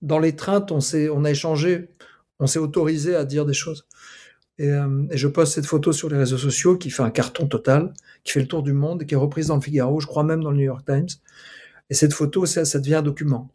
dans 0.02 0.18
l'étreinte, 0.18 0.73
on 0.73 0.80
on 1.12 1.25
a 1.25 1.30
échangé, 1.30 1.90
on 2.40 2.49
s'est 2.49 2.58
autorisé 2.58 3.14
à 3.14 3.25
dire 3.25 3.46
des 3.46 3.54
choses. 3.54 3.87
Et, 4.58 4.68
euh, 4.68 5.06
et, 5.11 5.16
je 5.16 5.26
poste 5.26 5.54
cette 5.54 5.66
photo 5.66 5.92
sur 5.92 6.08
les 6.08 6.16
réseaux 6.16 6.38
sociaux 6.38 6.76
qui 6.76 6.90
fait 6.90 7.02
un 7.02 7.11
carton 7.11 7.46
total, 7.46 7.92
qui 8.23 8.32
fait 8.32 8.40
le 8.40 8.46
tour 8.46 8.62
du 8.62 8.73
monde 8.73 9.02
et 9.02 9.06
qui 9.06 9.14
est 9.14 9.16
reprise 9.18 9.49
dans 9.49 9.56
le 9.56 9.61
Figaro, 9.61 10.00
je 10.00 10.06
crois 10.06 10.23
même 10.23 10.42
dans 10.42 10.50
le 10.50 10.58
New 10.58 10.64
York 10.64 10.84
Times. 10.87 11.08
Et 11.90 11.94
cette 11.94 12.12
photo, 12.12 12.46
ça, 12.46 12.62
devient 12.78 12.96
un 12.96 13.02
document. 13.02 13.50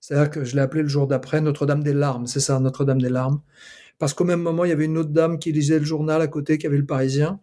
C'est-à-dire 0.00 0.30
que 0.30 0.44
je 0.44 0.54
l'ai 0.54 0.60
appelé 0.60 0.82
le 0.82 0.88
jour 0.88 1.06
d'après 1.06 1.40
Notre-Dame 1.40 1.82
des 1.82 1.94
larmes, 1.94 2.26
c'est 2.26 2.40
ça, 2.40 2.60
Notre-Dame 2.60 3.00
des 3.00 3.08
larmes. 3.08 3.40
Parce 3.98 4.12
qu'au 4.12 4.24
même 4.24 4.42
moment, 4.42 4.64
il 4.64 4.68
y 4.68 4.72
avait 4.72 4.84
une 4.84 4.98
autre 4.98 5.10
dame 5.10 5.38
qui 5.38 5.52
lisait 5.52 5.78
le 5.78 5.84
journal 5.84 6.20
à 6.20 6.26
côté, 6.26 6.58
qui 6.58 6.66
avait 6.66 6.76
le 6.76 6.84
Parisien. 6.84 7.40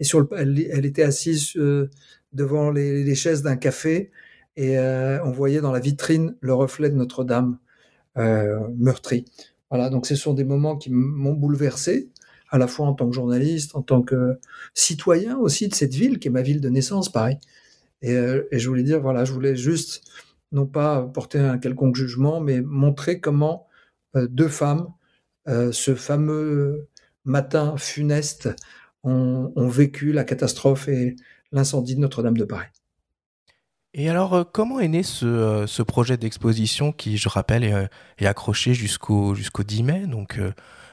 Et 0.00 0.04
sur 0.04 0.20
le, 0.20 0.28
elle, 0.36 0.86
était 0.86 1.02
assise 1.02 1.52
euh, 1.56 1.88
devant 2.32 2.70
les, 2.70 3.14
chaises 3.14 3.42
d'un 3.42 3.56
café 3.56 4.10
et 4.56 4.78
euh, 4.78 5.22
on 5.24 5.30
voyait 5.30 5.60
dans 5.60 5.72
la 5.72 5.78
vitrine 5.78 6.34
le 6.40 6.54
reflet 6.54 6.90
de 6.90 6.96
Notre-Dame 6.96 7.58
meurtrie. 8.16 9.24
Voilà, 9.70 9.88
donc 9.88 10.04
ce 10.04 10.16
sont 10.16 10.34
des 10.34 10.44
moments 10.44 10.76
qui 10.76 10.90
m'ont 10.90 11.32
bouleversé, 11.32 12.10
à 12.50 12.58
la 12.58 12.66
fois 12.66 12.86
en 12.86 12.94
tant 12.94 13.08
que 13.08 13.14
journaliste, 13.14 13.74
en 13.74 13.82
tant 13.82 14.02
que 14.02 14.38
citoyen 14.74 15.38
aussi 15.38 15.68
de 15.68 15.74
cette 15.74 15.94
ville, 15.94 16.18
qui 16.18 16.28
est 16.28 16.32
ma 16.32 16.42
ville 16.42 16.60
de 16.60 16.68
naissance. 16.68 17.10
Euh, 18.04 18.42
et, 18.50 18.58
je 18.58 18.68
voulais 18.68 18.82
dire, 18.82 19.00
voilà, 19.00 19.24
je 19.24 19.32
voulais 19.32 19.56
juste, 19.56 20.02
non 20.52 20.66
pas 20.66 21.02
porter 21.02 21.38
un 21.38 21.58
quelconque 21.58 21.96
jugement, 21.96 22.40
mais 22.40 22.60
montrer 22.60 23.20
comment 23.20 23.66
euh, 24.16 24.26
deux 24.28 24.48
femmes, 24.48 24.88
euh, 25.48 25.70
ce 25.72 25.94
fameux 25.94 26.88
matin 27.24 27.76
funeste, 27.76 28.50
ont, 29.02 29.68
vécu 29.68 30.12
la 30.12 30.24
catastrophe 30.24 30.88
et 30.88 31.16
l'incendie 31.52 31.94
de 31.94 32.00
Notre-Dame 32.00 32.36
de 32.36 32.44
Paris. 32.44 32.68
Et 33.94 34.10
alors, 34.10 34.50
comment 34.52 34.78
est 34.78 34.88
né 34.88 35.02
ce, 35.02 35.82
projet 35.82 36.18
d'exposition 36.18 36.92
qui, 36.92 37.16
je 37.16 37.28
rappelle, 37.30 37.64
est, 38.18 38.26
accroché 38.26 38.74
jusqu'au 38.74 39.34
jusqu'au 39.34 39.62
10 39.62 39.82
mai 39.84 40.06
donc 40.06 40.38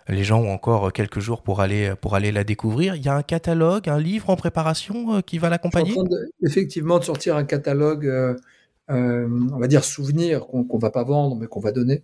les 0.10 0.24
gens 0.24 0.42
ont 0.42 0.52
encore 0.52 0.94
quelques 0.94 1.20
jours 1.20 1.42
pour 1.42 1.60
aller, 1.62 1.94
pour 2.00 2.16
aller 2.16 2.32
la 2.32 2.44
découvrir. 2.44 2.96
Il 2.96 3.04
y 3.04 3.10
a 3.10 3.16
un 3.16 3.24
catalogue, 3.24 3.90
un 3.90 4.00
livre 4.00 4.30
en 4.30 4.36
préparation 4.36 5.16
euh, 5.16 5.22
qui 5.22 5.38
va 5.38 5.50
l'accompagner? 5.50 5.96
Effectivement, 6.44 7.00
de 7.00 7.04
sortir 7.04 7.36
un 7.36 7.44
catalogue, 7.44 8.08
euh, 8.08 8.36
euh, 8.90 9.28
on 9.52 9.60
va 9.60 9.68
dire 9.68 9.84
souvenir, 9.84 10.48
qu'on 10.48 10.66
ne 10.72 10.82
va 10.82 10.92
pas 10.92 11.04
vendre, 11.04 11.36
mais 11.36 11.48
qu'on 11.48 11.60
va 11.60 11.72
donner, 11.72 12.04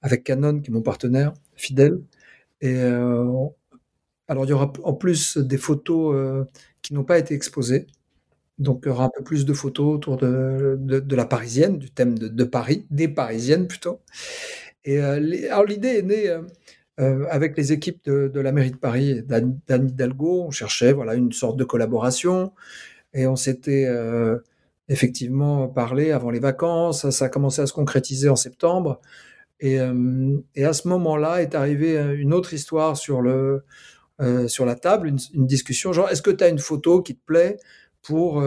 avec 0.00 0.24
Canon, 0.24 0.60
qui 0.60 0.70
est 0.70 0.74
mon 0.74 0.82
partenaire 0.82 1.34
fidèle. 1.54 2.00
Et 2.60 2.78
alors, 2.80 4.46
il 4.46 4.48
y 4.48 4.52
aura 4.52 4.72
en 4.84 4.94
plus 4.94 5.36
des 5.36 5.58
photos 5.58 6.46
qui 6.80 6.94
n'ont 6.94 7.04
pas 7.04 7.18
été 7.18 7.34
exposées. 7.34 7.86
Donc, 8.58 8.82
il 8.84 8.88
y 8.88 8.90
aura 8.90 9.04
un 9.04 9.10
peu 9.14 9.22
plus 9.22 9.44
de 9.44 9.52
photos 9.52 9.96
autour 9.96 10.16
de, 10.16 10.78
de, 10.80 11.16
la 11.16 11.26
parisienne, 11.26 11.78
du 11.78 11.90
thème 11.90 12.18
de, 12.18 12.44
Paris, 12.44 12.86
des 12.90 13.08
parisiennes 13.08 13.66
plutôt. 13.66 14.00
Et 14.86 14.98
alors, 14.98 15.64
l'idée 15.64 15.98
est 15.98 16.02
née 16.02 16.38
euh, 17.00 17.26
avec 17.28 17.56
les 17.56 17.72
équipes 17.72 18.04
de, 18.04 18.40
la 18.40 18.52
mairie 18.52 18.70
de 18.70 18.76
Paris, 18.76 19.22
d'Anne 19.22 19.58
Hidalgo, 19.68 20.44
on 20.46 20.50
cherchait 20.50 20.92
voilà 20.92 21.14
une 21.14 21.32
sorte 21.32 21.56
de 21.56 21.64
collaboration. 21.64 22.52
Et 23.14 23.26
on 23.26 23.36
s'était 23.36 23.86
euh, 23.86 24.38
effectivement 24.88 25.68
parlé 25.68 26.12
avant 26.12 26.30
les 26.30 26.40
vacances. 26.40 27.08
Ça, 27.10 27.24
a 27.26 27.28
commencé 27.28 27.62
à 27.62 27.66
se 27.66 27.72
concrétiser 27.72 28.28
en 28.28 28.36
septembre. 28.36 29.00
Et, 29.60 29.80
euh, 29.80 30.36
à 30.58 30.72
ce 30.72 30.88
moment-là 30.88 31.42
est 31.42 31.54
arrivée 31.54 31.96
une 32.16 32.34
autre 32.34 32.54
histoire 32.54 32.96
sur 32.96 33.22
le 33.22 33.64
sur 34.46 34.64
la 34.64 34.76
table, 34.76 35.08
une, 35.08 35.46
discussion 35.46 35.92
genre 35.92 36.08
est-ce 36.08 36.22
que 36.22 36.30
tu 36.30 36.44
as 36.44 36.48
une 36.48 36.60
photo 36.60 37.02
qui 37.02 37.16
te 37.16 37.24
plaît 37.26 37.56
pour 38.02 38.44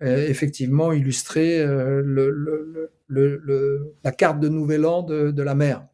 effectivement 0.00 0.92
illustrer 0.92 1.64
la 3.08 4.12
carte 4.12 4.40
de 4.40 4.48
Nouvel 4.48 4.84
An 4.84 5.02
de, 5.02 5.30
de 5.30 5.42
la 5.42 5.54
mer? 5.54 5.86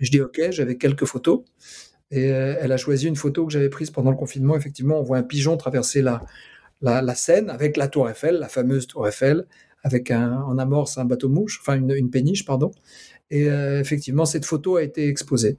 Je 0.00 0.10
dis 0.10 0.20
OK, 0.20 0.40
j'avais 0.50 0.76
quelques 0.76 1.04
photos. 1.04 1.42
Et 2.10 2.32
euh, 2.32 2.54
elle 2.60 2.72
a 2.72 2.76
choisi 2.76 3.08
une 3.08 3.16
photo 3.16 3.46
que 3.46 3.52
j'avais 3.52 3.68
prise 3.68 3.90
pendant 3.90 4.10
le 4.10 4.16
confinement. 4.16 4.56
Effectivement, 4.56 5.00
on 5.00 5.02
voit 5.02 5.18
un 5.18 5.22
pigeon 5.22 5.56
traverser 5.56 6.02
la, 6.02 7.14
Seine 7.14 7.50
avec 7.50 7.76
la 7.76 7.88
tour 7.88 8.08
Eiffel, 8.08 8.36
la 8.36 8.48
fameuse 8.48 8.86
tour 8.86 9.08
Eiffel, 9.08 9.46
avec 9.82 10.10
un, 10.10 10.40
en 10.42 10.58
amorce 10.58 10.98
un 10.98 11.04
bateau-mouche, 11.04 11.58
enfin 11.60 11.76
une, 11.76 12.10
péniche, 12.10 12.44
pardon. 12.44 12.70
Et 13.30 13.48
euh, 13.48 13.80
effectivement, 13.80 14.26
cette 14.26 14.44
photo 14.44 14.76
a 14.76 14.82
été 14.82 15.08
exposée. 15.08 15.58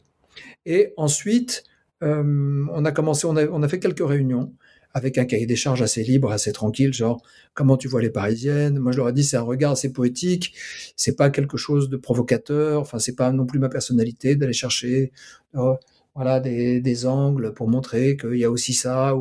Et 0.65 0.93
ensuite, 0.97 1.63
euh, 2.03 2.65
on 2.71 2.85
a 2.85 2.91
commencé, 2.91 3.25
on 3.25 3.63
a 3.63 3.67
fait 3.67 3.79
quelques 3.79 4.07
réunions 4.07 4.53
avec 4.95 5.17
un 5.17 5.25
cahier 5.25 5.45
des 5.45 5.58
charges 5.58 5.81
assez 5.81 6.03
libre, 6.03 6.31
assez 6.31 6.53
tranquille, 6.53 6.93
genre 6.93 7.21
comment 7.53 7.75
tu 7.75 7.89
vois 7.89 8.01
les 8.01 8.10
Parisiennes? 8.10 8.79
Moi, 8.79 8.93
je 8.93 8.97
leur 8.97 9.10
ai 9.10 9.13
dit 9.13 9.25
c'est 9.25 9.36
un 9.36 9.41
regard 9.41 9.73
assez 9.73 9.91
poétique, 9.91 10.55
c'est 10.95 11.17
pas 11.17 11.29
quelque 11.29 11.58
chose 11.58 11.89
de 11.89 11.97
provocateur. 11.97 12.79
Enfin, 12.79 12.97
c'est 12.97 13.15
pas 13.15 13.34
non 13.34 13.45
plus 13.45 13.60
ma 13.60 13.67
personnalité 13.67 14.38
d'aller 14.38 14.53
chercher. 14.53 15.12
Euh, 15.55 15.73
voilà 16.15 16.39
des, 16.39 17.05
angles 17.05 17.53
pour 17.53 17.67
montrer 17.67 18.15
qu'il 18.15 18.38
y 18.38 18.45
a 18.45 18.49
aussi 18.49 18.73
ça. 18.73 19.13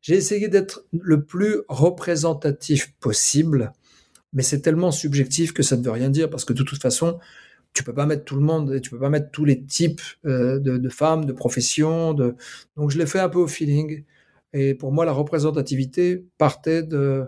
J'ai 0.00 0.14
essayé 0.14 0.48
d'être 0.48 0.86
le 0.98 1.22
plus 1.22 1.60
représentatif 1.68 2.94
possible, 2.98 3.74
mais 4.32 4.42
c'est 4.42 4.60
tellement 4.60 4.90
subjectif 4.90 5.52
que 5.52 5.62
ça 5.62 5.76
ne 5.76 5.82
veut 5.82 5.90
rien 5.90 6.08
dire 6.08 6.30
parce 6.30 6.46
que 6.46 6.54
de 6.54 6.62
toute 6.62 6.80
façon, 6.80 7.18
tu 7.74 7.84
peux 7.84 7.92
pas 7.92 8.06
mettre 8.06 8.24
tout 8.24 8.36
le 8.36 8.40
monde, 8.40 8.80
tu 8.80 8.88
peux 8.88 8.98
pas 8.98 9.10
mettre 9.10 9.30
tous 9.30 9.44
les 9.44 9.62
types 9.62 10.00
euh, 10.24 10.58
de, 10.58 10.88
femmes, 10.88 11.26
de 11.26 11.34
professions. 11.34 12.14
Donc 12.14 12.90
je 12.90 12.96
l'ai 12.98 13.04
fait 13.04 13.20
un 13.20 13.28
peu 13.28 13.40
au 13.40 13.46
feeling. 13.46 14.04
Et 14.52 14.74
pour 14.74 14.92
moi, 14.92 15.04
la 15.04 15.12
représentativité 15.12 16.24
partait 16.38 16.82
de, 16.82 17.26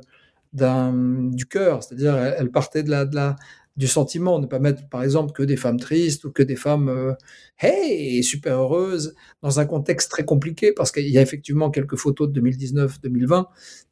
du 0.52 1.46
cœur, 1.46 1.82
c'est-à-dire 1.82 2.16
elle 2.16 2.50
partait 2.50 2.82
de 2.82 2.90
la, 2.90 3.36
du 3.76 3.86
sentiment, 3.86 4.38
ne 4.38 4.46
pas 4.46 4.58
mettre 4.58 4.88
par 4.88 5.02
exemple 5.02 5.32
que 5.32 5.42
des 5.42 5.56
femmes 5.56 5.78
tristes 5.78 6.24
ou 6.24 6.32
que 6.32 6.42
des 6.42 6.56
femmes 6.56 6.88
euh, 6.88 7.14
hey 7.58 8.22
super 8.22 8.58
heureuses 8.58 9.14
dans 9.42 9.60
un 9.60 9.64
contexte 9.64 10.10
très 10.10 10.24
compliqué. 10.24 10.72
Parce 10.72 10.92
qu'il 10.92 11.08
y 11.08 11.18
a 11.18 11.22
effectivement 11.22 11.70
quelques 11.70 11.96
photos 11.96 12.30
de 12.30 12.40
2019-2020, 12.40 13.46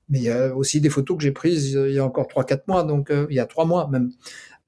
mais 0.09 0.19
il 0.19 0.25
y 0.25 0.31
a 0.31 0.55
aussi 0.55 0.81
des 0.81 0.91
photos 0.91 1.17
que 1.17 1.23
j'ai 1.23 1.33
prises 1.33 1.73
il 1.73 1.95
y 1.95 1.99
a 1.99 2.05
encore 2.05 2.27
3-4 2.27 2.63
mois, 2.67 2.85
donc 2.85 3.11
euh, 3.11 3.27
il 3.31 3.37
y 3.37 3.41
a 3.41 3.47
3 3.47 3.65
mois 3.67 3.89
même, 3.89 4.11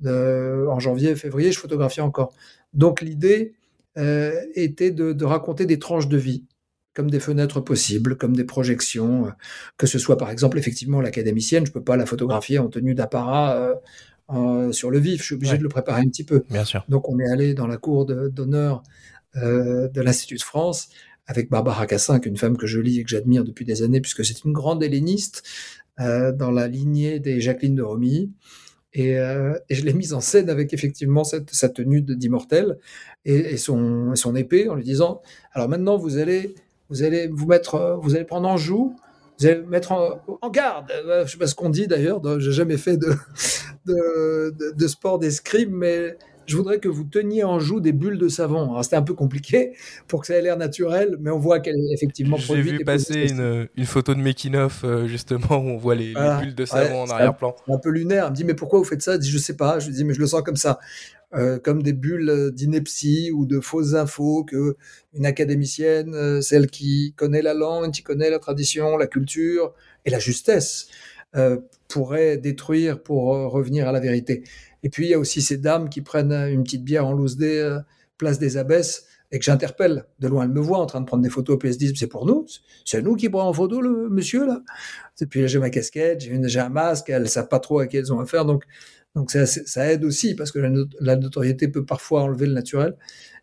en 0.07 0.79
janvier, 0.79 1.15
février, 1.17 1.53
je 1.53 1.59
photographiais 1.59 2.03
encore. 2.03 2.33
Donc 2.73 3.01
l'idée 3.03 3.55
euh, 3.99 4.33
était 4.55 4.91
de 4.91 5.25
raconter 5.25 5.67
des 5.67 5.79
tranches 5.79 6.09
de 6.09 6.17
vie 6.17 6.45
comme 6.95 7.11
des 7.11 7.21
fenêtres 7.21 7.61
possibles, 7.61 8.17
comme 8.17 8.35
des 8.35 8.45
projections, 8.45 9.27
euh, 9.27 9.31
que 9.77 9.87
ce 9.87 9.99
soit 9.99 10.19
par 10.19 10.31
exemple 10.31 10.59
effectivement 10.59 11.01
l'académicienne, 11.01 11.67
je 11.67 11.73
peux 11.73 11.83
pas 11.83 11.97
la 11.97 12.07
photographier 12.07 12.59
en 12.59 12.69
tenue 12.69 12.95
d'apparat 12.95 13.57
euh, 13.57 13.75
euh, 14.33 14.73
sur 14.73 14.91
le 14.91 14.99
vif, 14.99 15.21
je 15.21 15.27
suis 15.27 15.35
obligé 15.35 15.59
de 15.59 15.63
le 15.63 15.69
préparer 15.69 16.03
un 16.03 16.09
petit 16.09 16.25
peu. 16.25 16.45
Bien 16.51 16.65
sûr. 16.65 16.85
Donc 16.89 17.09
on 17.09 17.19
est 17.19 17.29
allé 17.29 17.55
dans 17.55 17.67
la 17.67 17.77
cour 17.77 18.07
d'honneur 18.07 18.83
de 19.35 20.01
l'Institut 20.01 20.37
de 20.37 20.43
France, 20.43 20.89
avec 21.27 21.51
Barbara 21.51 21.87
Cassin, 21.87 22.21
une 22.21 22.37
femme 22.37 22.57
que 22.57 22.67
je 22.67 22.81
lis 22.81 22.99
et 22.99 23.05
que 23.05 23.11
j'admire 23.11 23.45
depuis 23.45 23.65
des 23.65 23.83
années, 23.83 24.01
puisque 24.01 24.25
c'est 24.25 24.45
une 24.45 24.53
grande 24.53 24.83
helléniste 24.83 25.45
dans 25.99 26.51
la 26.51 26.67
lignée 26.67 27.21
des 27.21 27.41
Jacqueline 27.41 27.77
de 27.77 27.83
Romilly. 27.83 28.33
Et, 28.93 29.15
je 29.15 29.83
l'ai 29.85 29.93
mise 29.93 30.15
en 30.15 30.21
scène 30.21 30.51
avec 30.51 30.73
effectivement 30.73 31.23
cette, 31.23 31.51
sa 31.51 31.69
tenue 31.69 32.03
d'immortel 32.03 32.79
et, 33.25 33.35
et, 33.35 33.57
son, 33.57 34.17
son 34.17 34.35
épée 34.35 34.69
en 34.69 34.75
lui 34.75 34.85
disant 34.85 35.23
alors 35.53 35.69
maintenant 35.69 35.97
vous 35.97 36.19
allez 36.19 36.55
vous 36.91 37.03
allez 37.03 37.29
vous 37.29 37.47
mettre 37.47 37.99
vous 38.03 38.15
allez 38.15 38.25
prendre 38.25 38.49
en 38.49 38.57
joue 38.57 38.97
vous 39.39 39.47
allez 39.47 39.63
mettre 39.63 39.93
en, 39.93 40.51
garde. 40.51 40.93
Je 41.25 41.31
sais 41.31 41.39
pas 41.39 41.47
ce 41.47 41.55
qu'on 41.55 41.71
dit 41.71 41.87
d'ailleurs. 41.87 42.21
J'ai 42.41 42.53
jamais 42.53 42.77
fait 42.77 42.97
de, 42.99 43.15
de, 43.87 44.75
de 44.77 44.87
sport 44.87 45.19
d'escrime, 45.19 45.71
mais 45.71 46.19
je 46.51 46.57
voudrais 46.57 46.81
que 46.81 46.89
vous 46.89 47.05
teniez 47.05 47.45
en 47.45 47.61
joue 47.61 47.81
des 47.81 47.93
bulles 47.93 48.19
de 48.19 48.29
savon. 48.29 48.71
Alors 48.71 48.85
c'était 48.85 48.97
un 48.97 49.03
peu 49.03 49.15
compliqué 49.15 49.73
pour 50.09 50.21
que 50.21 50.27
ça 50.27 50.35
ait 50.35 50.43
l'air 50.43 50.57
naturel, 50.57 51.17
mais 51.21 51.31
on 51.31 51.39
voit 51.39 51.61
qu'elle 51.61 51.77
est 51.77 51.95
effectivement 51.95 52.37
J'ai 52.37 52.61
vu 52.61 52.85
passer 52.85 53.31
une, 53.31 53.69
une, 53.77 53.87
photo 53.87 54.15
de 54.15 54.21
making 54.21 54.57
of 54.57 54.83
euh, 54.83 55.07
justement 55.07 55.59
où 55.59 55.69
on 55.69 55.77
voit 55.77 55.95
les, 55.95 56.13
bulles 56.13 56.55
de 56.55 56.65
savon 56.65 57.03
en 57.03 57.11
arrière-plan. 57.11 57.55
Un, 57.69 57.79
peu 57.79 57.91
lunaire. 57.91 58.25
Elle 58.25 58.31
me 58.33 58.37
dit 58.37 58.45
mais 58.45 58.55
pourquoi 58.55 58.81
vous 58.81 58.85
faites 58.85 59.03
ça? 59.03 59.15
Je 59.15 59.19
dis 59.19 59.31
je 59.31 59.39
sais 59.39 59.57
pas. 59.57 59.79
Je 59.79 59.87
lui 59.87 59.95
dis 59.95 60.05
mais 60.05 60.15
je 60.15 60.21
le 60.21 60.27
sens 60.27 60.43
comme 60.43 60.57
ça. 60.57 60.81
Euh, 61.33 61.61
comme 61.61 61.83
des 61.83 61.93
bulles 61.93 62.51
d'ineptie 62.53 63.31
ou 63.31 63.47
de 63.47 63.61
fausses 63.61 63.95
infos 63.95 64.43
que 64.43 64.77
une 65.15 65.27
académicienne, 65.27 66.13
euh, 66.13 66.41
celle 66.41 66.67
qui 66.67 67.15
connaît 67.17 67.43
la 67.43 67.55
langue, 67.55 67.93
qui 67.93 68.03
connaît 68.03 68.31
la 68.31 68.41
tradition, 68.41 68.97
la 68.97 69.07
culture 69.07 69.73
et 70.05 70.11
la 70.11 70.19
justesse, 70.19 70.89
pourrait 71.87 72.37
détruire 72.39 73.01
pour 73.01 73.27
revenir 73.53 73.87
à 73.87 73.93
la 73.93 74.01
vérité. 74.01 74.43
Et 74.83 74.89
puis, 74.89 75.07
il 75.07 75.11
y 75.11 75.15
a 75.15 75.19
aussi 75.19 75.43
ces 75.43 75.59
dames 75.59 75.89
qui 75.89 76.01
prennent 76.01 76.33
une 76.33 76.63
petite 76.63 76.85
bière 76.85 77.07
en 77.07 77.13
loose 77.13 77.37
euh, 77.41 77.79
place 78.19 78.39
des 78.39 78.57
abbesses, 78.57 79.07
et 79.33 79.39
que 79.39 79.45
j'interpelle. 79.45 80.07
De 80.19 80.27
loin, 80.27 80.43
elles 80.43 80.51
me 80.51 80.61
voient 80.61 80.79
en 80.79 80.87
train 80.87 81.01
de 81.01 81.07
prendre 81.07 81.23
des 81.23 81.31
photos, 81.31 81.57
puis 81.59 81.69
elles 81.69 81.75
se 81.75 81.79
disent, 81.79 81.93
c'est 81.97 82.09
pour 82.09 82.27
nous, 82.27 82.47
c'est 82.85 83.01
nous 83.01 83.15
qui 83.15 83.29
prenons 83.29 83.45
en 83.45 83.53
photo 83.53 83.81
le 83.81 84.09
monsieur, 84.09 84.45
là. 84.45 84.63
Et 85.21 85.27
puis, 85.27 85.47
j'ai 85.47 85.59
ma 85.59 85.71
casquette, 85.71 86.21
j'ai 86.21 86.61
un 86.61 86.69
masque, 86.69 87.11
elles 87.11 87.23
ne 87.23 87.29
savent 87.29 87.49
pas 87.49 87.61
trop 87.61 87.79
à 87.79 87.87
qui 87.87 87.97
elles 87.97 88.13
ont 88.13 88.21
affaire, 88.21 88.45
donc, 88.45 88.65
donc 89.15 89.31
ça, 89.31 89.93
aide 89.93 90.05
aussi, 90.05 90.35
parce 90.35 90.53
que 90.53 90.61
la, 91.01 91.17
notoriété 91.17 91.69
peut 91.69 91.85
parfois 91.85 92.23
enlever 92.23 92.47
le 92.47 92.53
naturel. 92.53 92.97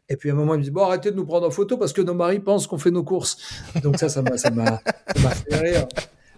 Et 0.09 0.15
puis 0.15 0.29
à 0.29 0.33
un 0.33 0.35
moment, 0.35 0.53
ils 0.55 0.59
me 0.59 0.63
disent 0.63 0.71
Bon, 0.71 0.83
arrêtez 0.83 1.11
de 1.11 1.17
nous 1.17 1.25
prendre 1.25 1.45
en 1.45 1.51
photo 1.51 1.77
parce 1.77 1.91
que 1.91 2.01
nos 2.01 2.13
maris 2.13 2.39
pensent 2.39 2.67
qu'on 2.67 2.77
fait 2.77 2.91
nos 2.91 3.03
courses. 3.03 3.37
Donc 3.83 3.97
ça, 3.97 4.07
ça 4.07 4.21
m'a 4.21 4.37
fait 4.37 5.55
rire. 5.57 5.87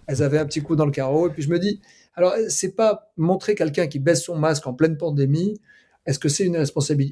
Elles 0.08 0.22
avaient 0.24 0.38
un 0.38 0.46
petit 0.46 0.60
coup 0.60 0.74
dans 0.74 0.86
le 0.86 0.90
carreau. 0.90 1.28
Et 1.28 1.32
puis 1.32 1.42
je 1.42 1.50
me 1.50 1.60
dis 1.60 1.80
alors, 2.14 2.34
c'est 2.48 2.74
pas 2.74 3.12
montrer 3.16 3.54
quelqu'un 3.54 3.86
qui 3.86 3.98
baisse 3.98 4.24
son 4.24 4.36
masque 4.36 4.66
en 4.66 4.74
pleine 4.74 4.96
pandémie. 4.96 5.60
Est-ce 6.06 6.18
que 6.18 6.28
c'est 6.28 6.44
une, 6.44 6.62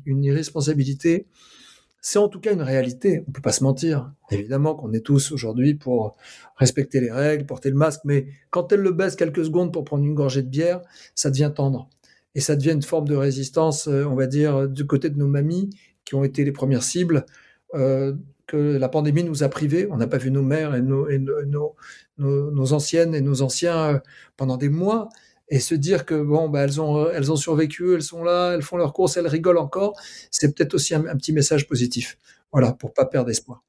une 0.07 0.25
irresponsabilité? 0.25 1.29
C'est 2.01 2.19
en 2.19 2.29
tout 2.29 2.41
cas 2.41 2.53
une 2.53 2.63
réalité. 2.63 3.23
On 3.29 3.33
peut 3.33 3.41
pas 3.41 3.53
se 3.53 3.63
mentir. 3.63 4.13
Évidemment 4.31 4.75
qu'on 4.75 4.93
est 4.93 5.05
tous 5.05 5.31
aujourd'hui 5.33 5.75
pour 5.75 6.17
respecter 6.57 7.01
les 7.01 7.11
règles, 7.11 7.47
porter 7.47 7.71
le 7.71 7.77
masque, 7.77 8.01
mais 8.05 8.27
quand 8.51 8.73
elle 8.73 8.81
le 8.81 8.93
baisse 8.93 9.15
quelques 9.15 9.45
secondes 9.45 9.73
pour 9.73 9.85
prendre 9.85 10.05
une 10.05 10.15
gorgée 10.15 10.43
de 10.43 10.49
bière, 10.49 10.81
ça 11.15 11.31
devient 11.31 11.53
tendre. 11.55 11.89
Et 12.35 12.41
ça 12.41 12.57
devient 12.57 12.73
une 12.73 12.83
forme 12.83 13.09
de 13.09 13.17
résistance, 13.17 13.88
euh, 13.88 14.05
on 14.05 14.14
va 14.14 14.27
dire, 14.27 14.69
du 14.69 14.87
côté 14.87 15.11
de 15.11 15.19
nos 15.19 15.27
mamies 15.27 15.71
qui 16.05 16.14
ont 16.14 16.25
été 16.25 16.45
les 16.45 16.53
premières 16.53 16.83
cibles. 16.83 17.27
Euh, 17.75 18.14
que 18.47 18.57
la 18.57 18.88
pandémie 18.88 19.25
nous 19.25 19.43
a 19.43 19.51
privés. 19.51 19.87
On 19.91 19.99
n'a 19.99 20.07
pas 20.07 20.17
vu 20.17 20.31
nos 20.31 20.43
mères 20.43 20.75
et 20.75 20.81
nos, 20.81 21.07
nos, 21.45 21.77
nos, 22.17 22.73
anciennes 22.73 23.14
et 23.14 23.21
nos 23.21 23.43
anciens 23.43 23.77
euh, 23.77 23.99
pendant 24.38 24.57
des 24.57 24.71
mois. 24.71 25.11
Et 25.51 25.61
se 25.61 25.75
dire 25.75 26.07
que 26.07 26.14
bon, 26.23 26.49
bah, 26.49 26.61
elles, 26.61 26.81
ont, 26.81 27.11
elles 27.11 27.31
ont 27.31 27.37
survécu, 27.37 27.95
elles 27.95 28.03
sont 28.03 28.25
là, 28.25 28.53
elles 28.55 28.62
font 28.62 28.79
leurs 28.79 28.95
courses, 28.95 29.19
elles 29.19 29.27
rigolent 29.27 29.59
encore, 29.59 30.01
c'est 30.31 30.55
peut-être 30.55 30.75
aussi 30.75 30.95
un, 30.95 31.03
petit 31.17 31.33
message 31.33 31.67
positif. 31.69 32.17
Voilà, 32.53 32.73
pour 32.73 32.95
pas 32.95 33.05
perdre 33.05 33.29
espoir. 33.29 33.62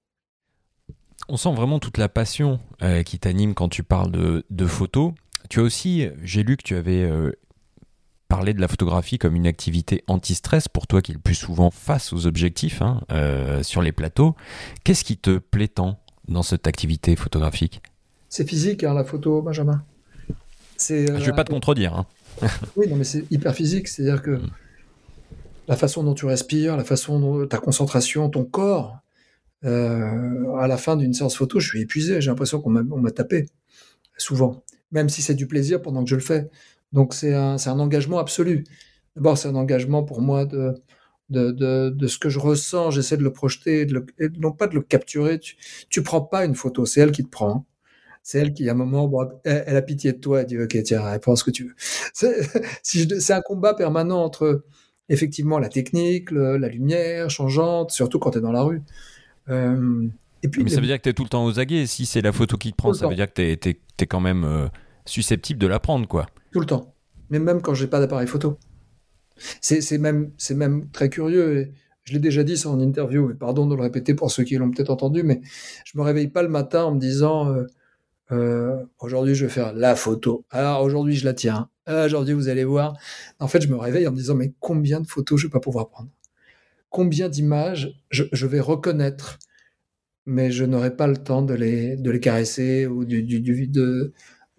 On 1.27 1.35
sent 1.35 1.53
vraiment 1.53 1.79
toute 1.79 1.97
la 1.97 2.07
passion 2.07 2.59
qui 3.05 3.19
t'anime 3.19 3.53
quand 3.53 3.69
tu 3.69 3.83
parles 3.83 4.11
de, 4.11 4.45
de, 4.49 4.65
photos. 4.65 5.13
Tu 5.49 5.59
as 5.59 5.63
aussi, 5.63 6.07
j'ai 6.21 6.43
lu 6.43 6.57
que 6.57 6.63
tu 6.63 6.75
avais 6.75 7.09
parler 8.29 8.53
de 8.53 8.61
la 8.61 8.67
photographie 8.69 9.17
comme 9.17 9.35
une 9.35 9.47
activité 9.47 10.03
anti-stress 10.07 10.69
pour 10.69 10.87
toi 10.87 11.01
qui 11.01 11.11
est 11.11 11.15
le 11.15 11.19
plus 11.19 11.35
souvent 11.35 11.71
face 11.71 12.13
aux 12.13 12.27
objectifs 12.27 12.81
hein, 12.81 13.01
euh, 13.11 13.63
sur 13.63 13.81
les 13.81 13.91
plateaux. 13.91 14.35
Qu'est-ce 14.85 15.03
qui 15.03 15.17
te 15.17 15.39
plaît 15.39 15.67
tant 15.67 15.99
dans 16.27 16.43
cette 16.43 16.67
activité 16.67 17.15
photographique? 17.15 17.81
C'est 18.29 18.47
physique, 18.47 18.83
hein, 18.83 18.93
la 18.93 19.03
photo, 19.03 19.41
Benjamin. 19.41 19.83
C'est, 20.77 21.07
Je 21.07 21.25
vais 21.25 21.33
pas 21.33 21.43
te 21.43 21.51
contredire. 21.51 21.95
Hein. 21.95 22.05
oui, 22.77 22.87
non, 22.87 22.95
mais 22.95 23.03
c'est 23.03 23.25
hyper 23.31 23.53
physique. 23.53 23.87
C'est-à-dire 23.87 24.21
que 24.21 24.31
mm. 24.31 24.49
la 25.67 25.75
façon 25.75 26.03
dont 26.03 26.13
tu 26.13 26.25
respires, 26.25 26.77
la 26.77 26.85
façon 26.85 27.19
dont 27.19 27.47
ta 27.47 27.57
concentration, 27.57 28.29
ton 28.29 28.45
corps, 28.45 28.99
euh, 29.65 30.55
à 30.55 30.67
la 30.67 30.77
fin 30.77 30.95
d'une 30.95 31.13
séance 31.13 31.35
photo, 31.35 31.59
je 31.59 31.67
suis 31.67 31.81
épuisé. 31.81 32.21
J'ai 32.21 32.29
l'impression 32.29 32.61
qu'on 32.61 32.69
m'a 32.69 33.11
tapé, 33.11 33.47
souvent. 34.17 34.63
Même 34.91 35.09
si 35.09 35.23
c'est 35.23 35.35
du 35.35 35.47
plaisir 35.47 35.81
pendant 35.81 36.03
que 36.03 36.09
je 36.09 36.15
le 36.15 36.21
fais. 36.21 36.49
Donc 36.93 37.13
c'est 37.13 37.33
un, 37.33 37.55
un, 37.55 37.79
engagement 37.79 38.19
absolu. 38.19 38.63
D'abord, 39.15 39.37
c'est 39.37 39.47
un 39.47 39.55
engagement 39.55 40.03
pour 40.03 40.21
moi 40.21 40.45
de, 40.45 40.73
de, 41.29 41.51
de, 41.51 41.89
de, 41.89 42.07
ce 42.07 42.17
que 42.17 42.29
je 42.29 42.39
ressens, 42.39 42.91
j'essaie 42.91 43.17
de 43.17 43.23
le 43.23 43.31
projeter, 43.31 43.85
de 43.85 43.93
le, 43.93 44.05
non 44.39 44.51
pas 44.51 44.67
de 44.67 44.75
le 44.75 44.81
capturer. 44.81 45.39
Tu, 45.39 45.55
tu 45.89 46.01
prends 46.01 46.21
pas 46.21 46.45
une 46.45 46.55
photo, 46.55 46.85
c'est 46.85 47.01
elle 47.01 47.11
qui 47.11 47.23
te 47.23 47.29
prend. 47.29 47.65
C'est 48.23 48.39
elle 48.39 48.53
qui, 48.53 48.67
à 48.69 48.73
un 48.73 48.75
moment, 48.75 49.07
bon, 49.07 49.29
elle, 49.43 49.75
a 49.75 49.81
pitié 49.81 50.11
de 50.11 50.17
toi, 50.17 50.41
elle 50.41 50.47
dit 50.47 50.59
Ok, 50.59 50.77
tiens, 50.83 51.17
prends 51.19 51.35
ce 51.35 51.43
que 51.43 51.51
tu 51.51 51.65
veux. 51.65 51.75
C'est 52.83 53.33
un 53.33 53.41
combat 53.41 53.73
permanent 53.73 54.23
entre 54.23 54.65
effectivement 55.07 55.57
la 55.57 55.69
technique, 55.69 56.29
la 56.31 56.67
lumière 56.67 57.29
changeante, 57.29 57.91
surtout 57.91 58.19
quand 58.19 58.31
tu 58.31 58.39
es 58.39 58.41
dans 58.41 58.51
la 58.51 58.61
rue. 58.61 58.81
Euh, 59.47 60.07
et 60.43 60.47
puis, 60.47 60.63
Mais 60.63 60.69
ça 60.69 60.79
veut 60.79 60.85
dire 60.85 60.97
que 60.97 61.03
tu 61.03 61.09
es 61.09 61.13
tout 61.13 61.23
le 61.23 61.29
temps 61.29 61.45
aux 61.45 61.59
aguets. 61.59 61.87
Si 61.87 62.05
c'est 62.05 62.21
la 62.21 62.31
photo 62.31 62.57
qui 62.57 62.71
te 62.71 62.77
prend, 62.77 62.93
ça 62.93 63.07
veut 63.07 63.15
dire 63.15 63.27
que 63.27 63.33
tu 63.33 63.41
es, 63.41 63.53
es, 63.71 63.79
es, 63.99 64.05
quand 64.05 64.19
même. 64.19 64.43
Euh, 64.43 64.67
susceptible 65.09 65.59
de 65.59 65.67
la 65.67 65.79
prendre, 65.79 66.07
quoi. 66.07 66.27
Tout 66.51 66.59
le 66.59 66.65
temps. 66.65 66.93
Mais 67.29 67.39
même 67.39 67.61
quand 67.61 67.73
j'ai 67.73 67.87
pas 67.87 67.99
d'appareil 67.99 68.27
photo. 68.27 68.57
C'est 69.61 69.97
même, 69.97 70.31
très 70.91 71.09
curieux. 71.09 71.71
je 72.03 72.13
l'ai 72.13 72.19
déjà 72.19 72.43
dit 72.43 72.61
en 72.65 72.79
interview, 72.79 73.31
et 73.31 73.35
pardon 73.35 73.67
de 73.67 73.75
le 73.75 73.81
répéter 73.81 74.13
pour 74.13 74.31
ceux 74.31 74.43
qui 74.43 74.55
l'ont 74.55 74.71
peut-être 74.71 74.89
entendu, 74.89 75.23
mais 75.23 75.41
je 75.85 75.97
me 75.97 76.03
réveille 76.03 76.27
pas 76.27 76.43
le 76.43 76.49
matin 76.49 76.83
en 76.83 76.95
me 76.95 76.99
disant 76.99 77.53
euh, 77.53 77.65
euh, 78.31 78.83
aujourd'hui 78.99 79.35
je 79.35 79.45
vais 79.45 79.51
faire 79.51 79.73
la 79.73 79.95
photo. 79.95 80.45
Alors 80.49 80.83
aujourd'hui 80.83 81.15
je 81.15 81.25
la 81.25 81.33
tiens. 81.33 81.69
Ah, 81.85 82.05
aujourd'hui 82.05 82.33
vous 82.33 82.49
allez 82.49 82.65
voir. 82.65 82.97
En 83.39 83.47
fait, 83.47 83.61
je 83.61 83.67
me 83.67 83.77
réveille 83.77 84.07
en 84.07 84.11
me 84.11 84.17
disant 84.17 84.35
mais 84.35 84.53
combien 84.59 85.01
de 85.01 85.07
photos 85.07 85.39
je 85.39 85.47
vais 85.47 85.51
pas 85.51 85.59
pouvoir 85.59 85.89
prendre? 85.89 86.09
Combien 86.89 87.29
d'images 87.29 87.93
je, 88.09 88.45
vais 88.45 88.59
reconnaître, 88.59 89.39
mais 90.25 90.51
je 90.51 90.65
n'aurai 90.65 90.95
pas 90.95 91.07
le 91.07 91.17
temps 91.17 91.43
de 91.43 91.53
les, 91.53 91.97
de 91.97 92.11
les 92.11 92.19
caresser 92.19 92.87
ou 92.87 93.05
du, 93.05 93.23
du 93.23 93.67
de, 93.67 94.13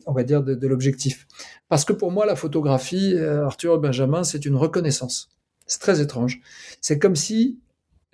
on 0.06 0.12
va 0.12 0.22
dire, 0.22 0.42
de, 0.42 0.66
l'objectif. 0.66 1.26
Parce 1.68 1.84
que 1.84 1.92
pour 1.92 2.10
moi, 2.10 2.26
la 2.26 2.36
photographie, 2.36 3.14
euh, 3.14 3.44
Arthur 3.46 3.78
Benjamin, 3.78 4.24
c'est 4.24 4.44
une 4.44 4.56
reconnaissance. 4.56 5.30
C'est 5.66 5.80
très 5.80 6.00
étrange. 6.00 6.40
C'est 6.80 6.98
comme 6.98 7.16
si 7.16 7.60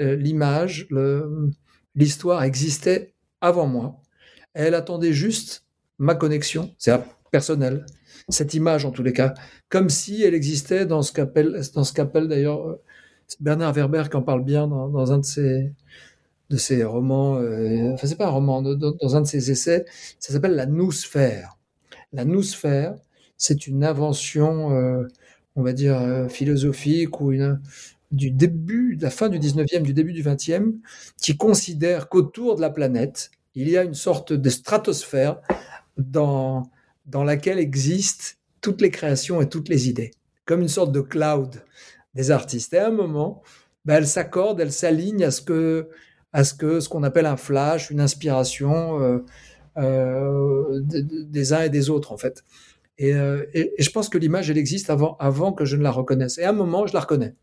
euh, 0.01 0.16
l'image, 0.16 0.88
l'histoire 1.94 2.42
existait 2.42 3.14
avant 3.40 3.66
moi. 3.66 4.01
Elle 4.55 4.75
attendait 4.75 5.12
juste 5.12 5.64
ma 5.99 6.14
connexion, 6.14 6.75
c'est 6.79 6.92
personnel, 7.31 7.85
cette 8.29 8.55
image 8.55 8.85
en 8.85 8.90
tous 8.90 9.03
les 9.03 9.12
cas, 9.12 9.35
comme 9.68 9.88
si 9.88 10.22
elle 10.22 10.35
existait 10.35 10.87
dans 10.87 11.03
ce 11.03 11.12
qu'appelle, 11.12 11.61
dans 11.75 12.27
d'ailleurs 12.27 12.68
euh, 12.68 12.83
Bernard 13.40 13.72
Werber 13.72 14.05
qui 14.11 14.16
en 14.16 14.22
parle 14.22 14.44
bien 14.44 14.66
dans, 14.68 15.12
un 15.12 15.18
de 15.18 15.25
ses, 15.25 15.72
de 16.51 16.57
ses 16.57 16.85
romans, 16.85 17.40
enfin 17.92 18.07
c'est 18.07 18.16
pas 18.16 18.27
un 18.27 18.31
roman, 18.31 18.62
dans, 18.62 19.16
un 19.16 19.20
de 19.22 19.27
ses 19.27 19.51
essais, 19.51 19.85
ça 20.20 20.33
s'appelle 20.33 20.55
La 20.55 20.66
noosphère. 20.66 21.56
La 22.12 22.25
noosphère, 22.25 22.97
c'est 23.37 23.66
une 23.66 23.85
invention, 23.85 24.73
euh, 24.73 25.07
on 25.55 25.62
va 25.62 25.73
dire, 25.73 26.01
euh, 26.01 26.29
philosophique 26.29 27.21
ou 27.21 27.33
du 28.12 28.31
début, 28.31 28.97
de 28.97 29.03
la 29.03 29.11
fin 29.11 29.29
du 29.29 29.38
19e, 29.38 29.83
du 29.83 29.92
début 29.92 30.12
du 30.12 30.23
20e, 30.23 30.75
qui 31.21 31.37
considère 31.37 32.09
qu'autour 32.09 32.57
de 32.57 32.61
la 32.61 32.71
planète, 32.71 33.31
il 33.55 33.69
y 33.69 33.77
a 33.77 33.83
une 33.83 33.95
sorte 33.95 34.33
de 34.33 34.51
stratosphère 34.51 35.40
dans, 35.97 36.71
dans 37.07 37.25
laquelle 37.25 37.59
existent 37.59 38.37
toutes 38.61 38.81
les 38.81 38.90
créations 38.90 39.40
et 39.40 39.49
toutes 39.49 39.69
les 39.69 39.88
idées, 39.88 40.12
comme 40.45 40.62
une 40.62 40.69
sorte 40.69 40.92
de 40.92 41.01
cloud 41.01 41.62
des 42.14 42.31
artistes. 42.31 42.73
Et 42.75 42.79
à 42.79 42.88
un 42.88 42.92
moment, 42.92 43.42
ben, 43.85 43.97
elle 43.97 44.07
s'accorde, 44.07 44.61
elle 44.61 44.73
s'aligne 44.73 45.25
à 45.25 45.31
ce 45.31 45.40
que 45.40 45.88
à 46.33 46.45
ce 46.45 46.53
que 46.53 46.81
ce 46.81 46.88
qu'on 46.88 47.03
appelle 47.03 47.25
un 47.25 47.38
flash, 47.38 47.90
une 47.90 48.01
inspiration, 48.01 49.01
euh, 49.01 49.25
euh, 49.77 50.81
des 50.83 51.53
uns 51.53 51.62
et 51.62 51.71
des 51.71 51.91
autres, 51.91 52.12
en 52.12 52.17
fait. 52.17 52.45
Euh, 53.01 53.45
et, 53.53 53.73
et, 53.79 53.83
je 53.83 53.91
pense 53.91 54.09
que 54.09 54.19
l'image, 54.19 54.51
elle 54.51 54.59
existe 54.59 54.89
avant, 54.91 55.17
avant 55.19 55.53
que 55.53 55.65
je 55.65 55.77
ne 55.77 55.83
la 55.83 55.91
reconnaisse. 55.91 56.39
Et 56.39 56.45
à 56.45 56.51
un 56.51 56.55
moment, 56.55 56.87
je 56.87 56.95
la 56.95 57.01
reconnais. 57.01 57.35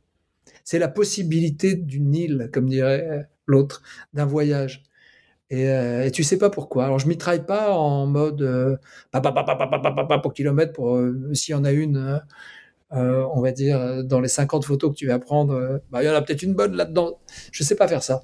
C'est 0.64 0.80
la 0.80 0.88
possibilité 0.88 1.76
d'une 1.76 2.16
île, 2.16 2.50
comme 2.52 2.68
dirait 2.68 3.28
l'autre, 3.46 3.82
d'un 4.14 4.26
voyage. 4.26 4.84
Et, 5.50 5.70
euh, 5.70 6.06
et, 6.06 6.12
tu 6.12 6.24
sais 6.24 6.38
pas 6.40 6.50
pourquoi. 6.50 6.86
Alors 6.86 6.98
je 6.98 7.08
mitraille 7.08 7.46
pas 7.46 7.74
en 7.74 8.08
mode 8.08 8.42
euh, 8.42 8.76
pour 10.24 10.34
kilomètre 10.34 10.74
pour 10.74 11.00
s'il 11.34 11.52
y 11.52 11.56
en 11.56 11.64
a 11.64 11.72
une, 11.72 12.22
euh, 12.94 13.24
on 13.34 13.40
va 13.40 13.52
dire 13.52 14.04
dans 14.04 14.20
les 14.20 14.30
50 14.30 14.66
photos 14.66 14.92
que 14.92 14.96
tu 14.96 15.06
vas 15.06 15.20
prendre, 15.20 15.80
bah, 15.92 16.02
il 16.02 16.08
y 16.08 16.10
en 16.10 16.16
a 16.16 16.22
peut-être 16.22 16.42
une 16.42 16.56
bonne 16.56 16.76
là-dedans. 16.76 17.20
Je 17.52 17.64
sais 17.64 17.76
pas 17.76 17.88
faire 17.88 18.02
ça. 18.02 18.22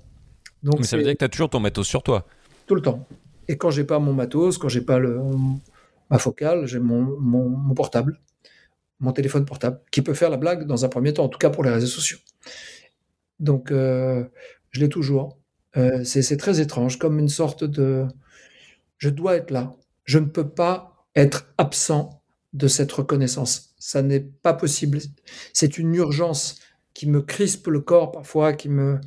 Donc, 0.63 0.83
ça 0.85 0.97
veut 0.97 1.03
dire 1.03 1.13
que 1.13 1.19
tu 1.19 1.25
as 1.25 1.29
toujours 1.29 1.49
ton 1.49 1.59
matos 1.59 1.87
sur 1.87 2.03
toi 2.03 2.25
Tout 2.65 2.75
le 2.75 2.81
temps. 2.81 3.05
Et 3.49 3.57
quand 3.57 3.71
j'ai 3.71 3.83
pas 3.83 3.97
mon 3.97 4.13
matos, 4.13 4.59
quand 4.59 4.69
j'ai 4.69 4.81
pas 4.81 4.99
ma 4.99 6.19
focale, 6.19 6.67
j'ai 6.67 6.79
mon, 6.79 7.19
mon, 7.19 7.73
portable, 7.73 8.21
mon 8.99 9.11
téléphone 9.11 9.43
portable, 9.43 9.81
qui 9.91 10.03
peut 10.03 10.13
faire 10.13 10.29
la 10.29 10.37
blague 10.37 10.67
dans 10.67 10.85
un 10.85 10.87
premier 10.87 11.13
temps, 11.13 11.25
en 11.25 11.29
tout 11.29 11.39
cas 11.39 11.49
pour 11.49 11.63
les 11.63 11.71
réseaux 11.71 11.87
sociaux. 11.87 12.19
Donc, 13.39 13.71
euh, 13.71 14.23
je 14.69 14.79
l'ai 14.79 14.87
toujours. 14.87 15.39
Euh, 15.77 16.03
c'est 16.03 16.37
très 16.37 16.61
étrange, 16.61 16.99
comme 16.99 17.17
une 17.17 17.27
sorte 17.27 17.63
de... 17.63 18.05
Je 18.99 19.09
dois 19.09 19.35
être 19.35 19.49
là. 19.49 19.75
Je 20.03 20.19
ne 20.19 20.25
peux 20.25 20.47
pas 20.47 21.07
être 21.15 21.51
absent 21.57 22.21
de 22.53 22.67
cette 22.67 22.91
reconnaissance. 22.91 23.73
Ça 23.79 24.03
n'est 24.03 24.19
pas 24.19 24.53
possible. 24.53 24.99
C'est 25.53 25.79
une 25.79 25.95
urgence 25.95 26.59
qui 26.93 27.09
me 27.09 27.21
crispe 27.21 27.67
le 27.67 27.79
corps 27.79 28.11
parfois, 28.11 28.53
qui 28.53 28.69
me... 28.69 28.99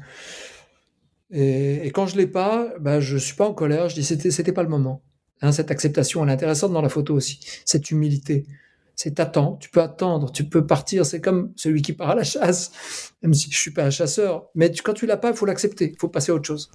Et, 1.32 1.90
quand 1.94 2.06
je 2.06 2.16
l'ai 2.16 2.26
pas, 2.26 2.68
ben, 2.78 3.00
je 3.00 3.16
suis 3.16 3.34
pas 3.34 3.48
en 3.48 3.54
colère. 3.54 3.88
Je 3.88 3.94
dis 3.94 4.04
c'était 4.04 4.30
c'était 4.30 4.52
pas 4.52 4.62
le 4.62 4.68
moment. 4.68 5.02
Hein, 5.40 5.50
cette 5.50 5.70
acceptation, 5.70 6.22
elle 6.22 6.30
est 6.30 6.34
intéressante 6.34 6.72
dans 6.72 6.82
la 6.82 6.88
photo 6.88 7.14
aussi. 7.14 7.40
Cette 7.64 7.90
humilité, 7.90 8.46
c'est 8.94 9.18
attends. 9.18 9.56
Tu 9.56 9.70
peux 9.70 9.80
attendre, 9.80 10.30
tu 10.30 10.44
peux 10.44 10.66
partir. 10.66 11.06
C'est 11.06 11.20
comme 11.20 11.52
celui 11.56 11.82
qui 11.82 11.94
part 11.94 12.10
à 12.10 12.14
la 12.14 12.22
chasse, 12.22 13.12
même 13.22 13.34
si 13.34 13.50
je 13.50 13.56
suis 13.56 13.72
pas 13.72 13.84
un 13.84 13.90
chasseur. 13.90 14.44
Mais 14.54 14.70
quand 14.70 14.92
tu 14.92 15.06
l'as 15.06 15.16
pas, 15.16 15.30
il 15.30 15.36
faut 15.36 15.46
l'accepter. 15.46 15.92
Il 15.94 15.98
faut 15.98 16.08
passer 16.08 16.32
à 16.32 16.34
autre 16.34 16.46
chose. 16.46 16.70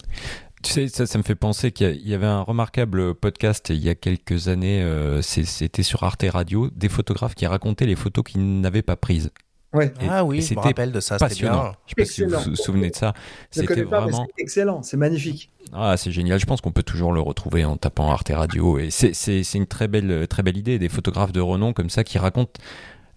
Tu 0.63 0.71
sais, 0.71 0.87
ça, 0.87 1.05
ça 1.05 1.17
me 1.19 1.23
fait 1.23 1.35
penser 1.35 1.71
qu'il 1.71 2.07
y 2.07 2.15
avait 2.15 2.25
un 2.25 2.41
remarquable 2.41 3.13
podcast 3.13 3.69
il 3.69 3.77
y 3.77 3.89
a 3.89 3.95
quelques 3.95 4.47
années. 4.47 4.81
Euh, 4.81 5.21
c'était 5.21 5.83
sur 5.83 6.03
Arte 6.03 6.25
Radio, 6.27 6.69
des 6.71 6.89
photographes 6.89 7.35
qui 7.35 7.45
racontaient 7.45 7.85
les 7.85 7.95
photos 7.95 8.23
qu'ils 8.25 8.59
n'avaient 8.59 8.81
pas 8.81 8.95
prises 8.95 9.29
ah 9.73 10.23
oui, 10.23 10.41
je 10.41 10.53
me 10.53 10.59
rappelle 10.59 10.91
de 10.91 10.99
ça. 10.99 11.17
Passionnant. 11.17 11.73
Je 11.85 12.01
ne 12.01 12.05
sais 12.05 12.25
pas 12.25 12.39
si 12.39 12.45
vous 12.45 12.51
vous 12.51 12.55
souvenez 12.55 12.89
de 12.89 12.95
ça. 12.95 13.13
C'était 13.51 13.83
vraiment 13.83 14.27
excellent. 14.37 14.81
C'est 14.83 14.97
magnifique. 14.97 15.51
Ah, 15.73 15.97
c'est 15.97 16.11
génial. 16.11 16.39
Je 16.39 16.45
pense 16.45 16.61
qu'on 16.61 16.71
peut 16.71 16.83
toujours 16.83 17.11
le 17.11 17.19
retrouver 17.19 17.65
en 17.65 17.77
tapant 17.77 18.09
Arte 18.09 18.31
Radio. 18.33 18.79
Et 18.79 18.89
c'est 18.91 19.53
une 19.53 19.67
très 19.67 19.87
belle, 19.87 20.27
très 20.27 20.43
belle 20.43 20.57
idée. 20.57 20.79
Des 20.79 20.89
photographes 20.89 21.31
de 21.31 21.41
renom 21.41 21.73
comme 21.73 21.89
ça 21.89 22.03
qui 22.03 22.17
racontent 22.17 22.61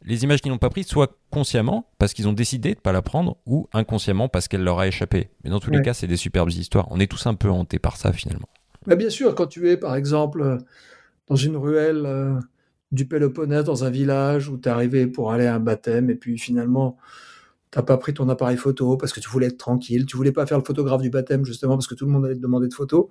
les 0.02 0.24
images 0.24 0.40
qu'ils 0.40 0.50
n'ont 0.50 0.58
pas 0.58 0.70
prises, 0.70 0.86
soit 0.86 1.18
consciemment 1.30 1.86
parce 1.98 2.14
qu'ils 2.14 2.26
ont 2.26 2.32
décidé 2.32 2.70
de 2.70 2.76
ne 2.76 2.80
pas 2.80 2.92
la 2.92 3.02
prendre, 3.02 3.36
ou 3.44 3.68
inconsciemment 3.74 4.30
parce 4.30 4.48
qu'elle 4.48 4.62
leur 4.64 4.78
a 4.78 4.86
échappé. 4.86 5.28
Mais 5.44 5.50
dans 5.50 5.60
tous 5.60 5.70
les 5.70 5.82
cas, 5.82 5.92
c'est 5.92 6.06
des 6.06 6.16
superbes 6.16 6.50
histoires. 6.50 6.86
On 6.90 6.98
est 6.98 7.06
tous 7.06 7.26
un 7.26 7.34
peu 7.34 7.50
hantés 7.50 7.78
par 7.78 7.96
ça 7.96 8.12
finalement. 8.12 8.48
Mais 8.86 8.96
bien 8.96 9.10
sûr, 9.10 9.34
quand 9.34 9.46
tu 9.46 9.68
es 9.68 9.76
par 9.76 9.94
exemple 9.94 10.58
dans 11.28 11.36
une 11.36 11.56
ruelle. 11.56 12.04
Euh, 12.06 12.40
du 12.92 13.06
Péloponnèse 13.06 13.64
dans 13.64 13.84
un 13.84 13.90
village 13.90 14.48
où 14.48 14.58
tu 14.58 14.68
arrivé 14.68 15.06
pour 15.06 15.32
aller 15.32 15.46
à 15.46 15.54
un 15.54 15.60
baptême 15.60 16.10
et 16.10 16.14
puis 16.14 16.38
finalement 16.38 16.96
t'as 17.70 17.82
pas 17.82 17.96
pris 17.98 18.14
ton 18.14 18.28
appareil 18.28 18.56
photo 18.56 18.96
parce 18.96 19.12
que 19.12 19.20
tu 19.20 19.28
voulais 19.28 19.46
être 19.46 19.58
tranquille, 19.58 20.06
tu 20.06 20.16
voulais 20.16 20.32
pas 20.32 20.46
faire 20.46 20.58
le 20.58 20.64
photographe 20.64 21.02
du 21.02 21.10
baptême 21.10 21.44
justement 21.44 21.74
parce 21.76 21.86
que 21.86 21.94
tout 21.94 22.04
le 22.04 22.10
monde 22.10 22.24
allait 22.24 22.34
te 22.34 22.40
demander 22.40 22.68
de 22.68 22.74
photos. 22.74 23.06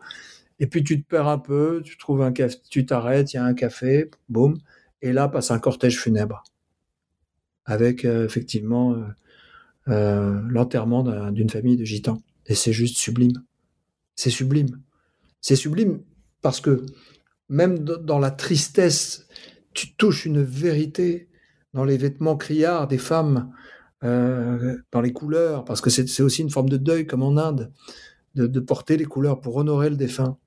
Et 0.60 0.68
puis 0.68 0.84
tu 0.84 1.02
te 1.02 1.08
perds 1.08 1.30
un 1.30 1.38
peu, 1.38 1.82
tu 1.84 1.98
trouves 1.98 2.22
un 2.22 2.34
café, 2.34 2.58
tu 2.70 2.86
t'arrêtes, 2.86 3.34
il 3.34 3.38
y 3.38 3.40
a 3.40 3.46
un 3.46 3.54
café, 3.54 4.12
boum, 4.28 4.58
et 5.02 5.14
là 5.14 5.30
passe 5.30 5.52
un 5.52 5.60
cortège 5.60 5.98
funèbre 5.98 6.44
avec 7.66 8.04
euh, 8.04 8.26
effectivement 8.26 8.94
euh, 8.94 9.06
euh, 9.88 10.42
l'enterrement 10.50 11.32
d'une 11.32 11.50
famille 11.50 11.78
de 11.78 11.86
gitans. 11.86 12.22
Et 12.48 12.56
c'est 12.56 12.74
juste 12.74 12.98
sublime. 12.98 13.44
C'est 14.16 14.32
sublime. 14.32 14.82
C'est 15.40 15.56
sublime 15.56 16.02
parce 16.42 16.60
que 16.60 16.86
même 17.48 17.80
dans 17.80 18.20
la 18.20 18.32
tristesse 18.32 19.28
tu 19.80 19.94
touches 19.94 20.26
une 20.26 20.44
vérité 20.44 21.30
dans 21.74 21.86
les 21.86 21.96
vêtements 21.96 22.36
criards 22.36 22.90
des 22.90 22.98
femmes, 22.98 23.50
euh, 24.04 24.78
dans 24.92 25.00
les 25.00 25.14
couleurs, 25.14 25.64
parce 25.64 25.80
que 25.80 25.90
c'est 25.90 26.22
aussi 26.22 26.42
une 26.42 26.50
forme 26.50 26.68
de 26.68 26.76
deuil, 26.76 27.08
comme 27.08 27.24
en 27.24 27.38
Inde, 27.38 27.72
de, 28.36 28.60
porter 28.60 28.98
les 28.98 29.06
couleurs 29.06 29.40
pour 29.40 29.56
honorer 29.56 29.90
le 29.90 29.96
défunt. 29.96 30.38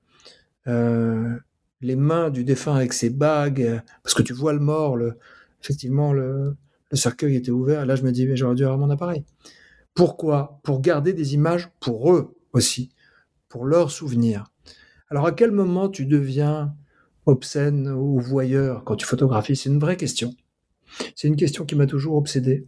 Euh, 0.67 1.35
les 1.81 1.95
mains 1.95 2.29
du 2.29 2.43
défunt 2.43 2.75
avec 2.75 2.93
ses 2.93 3.09
bagues, 3.09 3.81
parce 4.03 4.13
que 4.13 4.21
tu 4.21 4.33
vois 4.33 4.53
le 4.53 4.59
mort, 4.59 4.97
le, 4.97 5.17
effectivement, 5.61 6.13
le, 6.13 6.55
cercueil 6.91 7.35
était 7.35 7.49
ouvert, 7.49 7.81
et 7.81 7.85
là 7.87 7.95
je 7.95 8.03
me 8.03 8.11
dis, 8.11 8.27
mais 8.27 8.35
j'aurais 8.35 8.53
dû 8.53 8.63
avoir 8.63 8.77
mon 8.77 8.91
appareil. 8.91 9.25
Pourquoi? 9.95 10.59
Pour 10.63 10.79
garder 10.79 11.13
des 11.13 11.33
images 11.33 11.71
pour 11.79 12.13
eux 12.13 12.35
aussi, 12.51 12.89
pour 13.49 13.65
leurs 13.65 13.89
souvenirs. 13.89 14.43
Alors 15.09 15.25
à 15.25 15.31
quel 15.31 15.49
moment 15.49 15.89
tu 15.89 16.05
deviens 16.05 16.75
obscène 17.25 17.89
ou 17.89 18.19
voyeur 18.19 18.83
quand 18.83 18.95
tu 18.95 19.05
photographies 19.05 19.55
C'est 19.55 19.69
une 19.69 19.79
vraie 19.79 19.97
question. 19.97 20.33
C'est 21.15 21.27
une 21.27 21.35
question 21.35 21.65
qui 21.65 21.75
m'a 21.75 21.87
toujours 21.87 22.15
obsédé. 22.15 22.67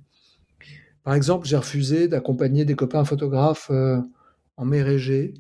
Par 1.04 1.14
exemple, 1.14 1.48
j'ai 1.48 1.58
refusé 1.58 2.08
d'accompagner 2.08 2.66
des 2.66 2.76
copains 2.76 3.06
photographes 3.06 3.70
euh, 3.70 4.00
en 4.58 4.66
mer 4.66 4.88
Égée 4.88 5.36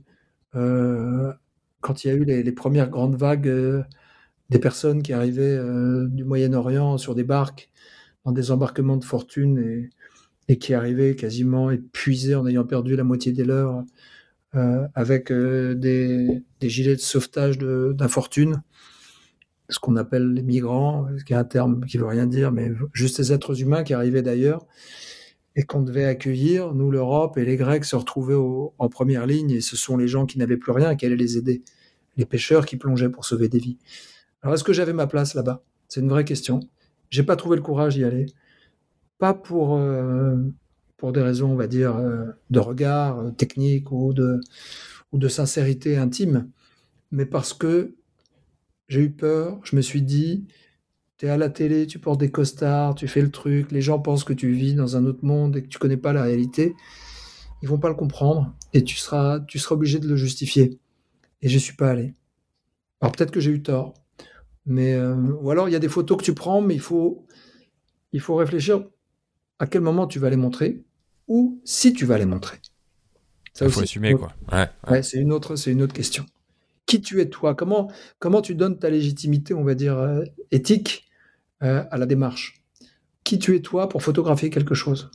euh, 0.56 1.34
quand 1.82 2.04
il 2.04 2.08
y 2.08 2.12
a 2.12 2.13
eu 2.13 2.23
les, 2.23 2.51
premières 2.51 2.89
grandes 2.89 3.15
vagues 3.15 3.47
euh, 3.47 3.84
des 4.51 4.60
personnes 4.60 5.01
qui 5.01 5.12
arrivaient 5.12 5.60
du 6.08 6.23
Moyen-Orient 6.23 6.99
sur 6.99 7.15
des 7.15 7.23
barques 7.23 7.71
dans 8.25 8.32
des 8.32 8.51
embarquements 8.51 8.97
de 8.97 9.04
fortune 9.04 9.89
et, 10.47 10.58
qui 10.60 10.75
arrivaient 10.75 11.15
quasiment 11.15 11.71
épuisés 11.71 12.36
en 12.36 12.45
ayant 12.45 12.63
perdu 12.63 12.95
la 12.95 13.04
moitié 13.04 13.32
des 13.32 13.43
leurs 13.43 13.84
avec 14.93 15.32
des, 15.32 16.43
gilets 16.62 16.95
de 16.95 17.01
sauvetage 17.01 17.58
d'infortune 17.58 18.62
ce 19.69 19.80
qu'on 19.80 19.95
appelle 19.95 20.34
les 20.34 20.43
migrants, 20.43 21.08
ce 21.17 21.23
qui 21.23 21.34
est 21.34 21.38
un 21.38 21.43
terme 21.43 21.86
qui 21.86 21.97
veut 21.97 22.06
rien 22.06 22.28
dire, 22.28 22.51
mais 22.51 22.71
juste 22.93 23.17
les 23.19 23.34
êtres 23.34 23.62
humains 23.62 23.84
qui 23.84 23.93
arrivaient 23.93 24.21
d'ailleurs 24.21 24.65
et 25.56 25.63
qu'on 25.63 25.82
devait 25.82 26.06
accueillir, 26.06 26.73
nous 26.73 26.91
l'Europe 26.91 27.38
et 27.38 27.45
les 27.45 27.56
Grecs 27.56 27.86
se 27.86 27.95
retrouvaient 27.95 28.36
en 28.36 28.89
première 28.89 29.25
ligne 29.25 29.51
et 29.51 29.62
ce 29.62 29.78
sont 29.78 29.95
les 29.97 30.08
gens 30.08 30.25
qui 30.25 30.38
n'avaient 30.38 30.58
plus 30.58 30.73
rien 30.73 30.95
qui 30.95 31.06
allaient 31.06 31.15
les 31.15 31.38
aider, 31.38 31.63
les 32.17 32.25
pêcheurs 32.25 32.65
qui 32.65 32.75
plongeaient 32.78 33.10
pour 33.10 33.25
sauver 33.25 33.47
des 33.47 33.60
vies. 33.60 33.78
Alors 34.41 34.56
est-ce 34.56 34.63
que 34.63 34.73
j'avais 34.73 34.93
ma 34.93 35.08
place 35.08 35.34
là-bas? 35.34 35.63
C'est 35.88 36.01
une 36.01 36.10
vraie 36.10 36.25
question. 36.25 36.60
J'ai 37.10 37.23
pas 37.23 37.36
trouvé 37.36 37.56
le 37.56 37.62
courage 37.62 37.95
d'y 37.95 38.04
aller, 38.04 38.25
pas 39.17 39.34
pour 39.34 39.78
euh, 39.78 40.36
pour 40.97 41.12
des 41.12 41.21
raisons, 41.21 41.51
on 41.51 41.56
va 41.56 41.67
dire, 41.67 41.95
euh, 41.95 42.25
de 42.49 42.60
regard 42.60 43.19
euh, 43.19 43.32
technique 43.32 43.91
ou 43.91 44.13
de 44.13 44.39
ou 45.12 45.17
de 45.17 45.28
sincérité 45.28 45.97
intime, 45.97 46.49
mais 47.12 47.25
parce 47.25 47.54
que 47.54 47.95
j'ai 48.88 49.02
eu 49.02 49.12
peur, 49.12 49.60
je 49.63 49.76
me 49.76 49.82
suis 49.82 50.02
dit, 50.02 50.45
tu 51.17 51.26
es 51.26 51.30
à 51.30 51.38
la 51.38 51.50
télé, 51.50 51.88
tu 51.88 52.00
portes 52.00 52.19
des 52.19 52.32
costards, 52.32 52.95
tu 52.95 53.08
fais 53.08 53.21
le 53.21 53.32
truc, 53.32 53.71
les 53.71 53.82
gens 53.82 54.00
pensent 54.00 54.24
que 54.24 54.34
tu 54.34 54.52
vis 54.52 54.74
dans 54.74 54.98
un 54.98 55.06
autre 55.06 55.24
monde 55.24 55.58
et 55.58 55.63
que 55.63 55.67
tu 55.67 55.80
connais 55.80 55.98
pas 55.98 56.13
la 56.13 56.24
réalité. 56.24 56.76
Ils 57.62 57.69
vont 57.69 57.80
pas 57.80 57.89
le 57.89 57.95
comprendre 57.95 58.54
et 58.74 58.84
tu 58.84 58.95
seras, 58.98 59.39
tu 59.39 59.58
seras 59.60 59.76
obligé 59.76 60.00
de 60.00 60.08
le 60.08 60.15
justifier. 60.15 60.80
Et 61.41 61.50
je 61.50 61.58
suis 61.58 61.76
pas 61.76 61.89
allé. 61.89 62.13
Alors 63.02 63.12
peut-être 63.12 63.32
que 63.32 63.39
j'ai 63.39 63.52
eu 63.52 63.62
tort, 63.62 63.93
mais 64.65 64.93
euh, 64.93 65.15
ou 65.15 65.52
alors 65.52 65.69
il 65.69 65.71
y 65.71 65.76
a 65.76 65.80
des 65.80 65.89
photos 65.89 66.17
que 66.17 66.24
tu 66.24 66.34
prends, 66.34 66.62
mais 66.62 66.76
il 66.76 66.82
faut, 66.82 67.26
il 68.13 68.19
faut 68.19 68.36
réfléchir 68.36 68.86
à 69.60 69.67
quel 69.67 69.82
moment 69.82 70.08
tu 70.08 70.19
vas 70.19 70.30
les 70.30 70.36
montrer 70.36 70.84
ou 71.28 71.62
si 71.63 71.93
tu 71.93 72.06
vas 72.06 72.17
les 72.17 72.26
montrer. 72.26 72.58
Ça 73.54 73.65
il 73.65 73.71
faut 73.71 73.82
assumer 73.82 74.13
quoi. 74.13 74.34
ouais 74.89 75.02
c'est 75.02 75.17
une 75.17 75.32
autre, 75.32 75.56
c'est 75.56 75.71
une 75.71 75.82
autre 75.82 75.93
question 75.93 76.26
qui 76.86 77.02
tu 77.02 77.21
es 77.21 77.30
toi? 77.30 77.56
Comment, 77.56 77.91
comment 78.19 78.41
tu 78.41 78.56
donnes 78.56 78.80
ta 78.80 78.89
légitimité, 78.89 79.54
on 79.54 79.63
va 79.63 79.76
dire, 79.76 79.98
euh, 79.98 80.24
éthique 80.52 81.06
euh, 81.63 81.84
à 81.89 81.98
la 81.98 82.06
démarche? 82.06 82.63
Qui 83.24 83.39
tu 83.39 83.56
es 83.56 83.62
toi 83.62 83.89
pour 83.89 84.04
photographier 84.04 84.50
quelque 84.50 84.76
chose? 84.76 85.10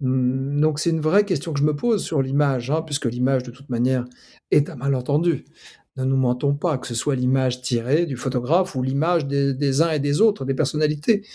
Hmm, 0.00 0.60
donc 0.60 0.78
c'est 0.78 0.90
une 0.90 1.00
vraie 1.00 1.24
question 1.24 1.52
que 1.52 1.60
je 1.60 1.64
me 1.64 1.76
pose 1.76 2.02
sur 2.02 2.22
l'image, 2.22 2.70
hein, 2.70 2.82
puisque 2.82 3.06
l'image 3.06 3.42
de 3.42 3.50
toute 3.50 3.68
manière 3.68 4.04
est 4.50 4.70
un 4.70 4.76
malentendu. 4.76 5.44
Ne 5.96 6.04
nous 6.04 6.16
mentons 6.16 6.54
pas, 6.54 6.78
que 6.78 6.86
ce 6.86 6.94
soit 6.94 7.16
l'image 7.16 7.62
tirée 7.62 8.06
du 8.06 8.16
photographe 8.16 8.74
ou 8.74 8.82
l'image 8.82 9.26
des, 9.26 9.82
uns 9.82 9.90
et 9.90 9.98
des 9.98 10.20
autres, 10.20 10.44
des 10.44 10.54
personnalités. 10.54 11.26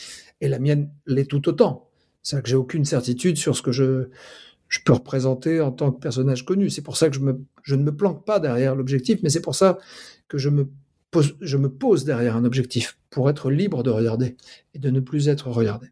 Et 0.42 0.48
la 0.48 0.60
mienne 0.60 0.90
l'est 1.06 1.30
tout 1.30 1.48
autant. 1.50 1.90
C'est 2.24 2.42
que 2.42 2.50
j'ai 2.50 2.56
aucune 2.56 2.86
certitude 2.86 3.38
sur 3.38 3.56
ce 3.56 3.62
que 3.62 3.72
je, 3.72 4.10
je 4.70 4.80
peux 4.84 4.94
représenter 4.94 5.62
en 5.62 5.72
tant 5.72 5.92
que 5.92 6.00
personnage 6.00 6.46
connu. 6.46 6.70
C'est 6.70 6.82
pour 6.82 6.98
ça 6.98 7.10
que 7.10 7.16
je, 7.16 7.20
me, 7.20 7.46
je 7.66 7.76
ne 7.76 7.84
me 7.84 7.94
planque 7.94 8.26
pas 8.26 8.40
derrière 8.40 8.76
l'objectif, 8.76 9.20
mais 9.24 9.30
c'est 9.30 9.42
pour 9.42 9.56
ça 9.56 9.80
que 10.28 10.38
je 10.38 10.50
me, 10.50 10.70
pose, 11.12 11.36
je 11.42 11.58
me 11.58 11.68
pose 11.68 12.06
derrière 12.06 12.38
un 12.38 12.46
objectif, 12.46 12.98
pour 13.10 13.30
être 13.30 13.50
libre 13.50 13.84
de 13.84 13.90
regarder 13.90 14.38
et 14.74 14.80
de 14.80 14.90
ne 14.90 15.00
plus 15.00 15.28
être 15.28 15.50
regardé. 15.50 15.88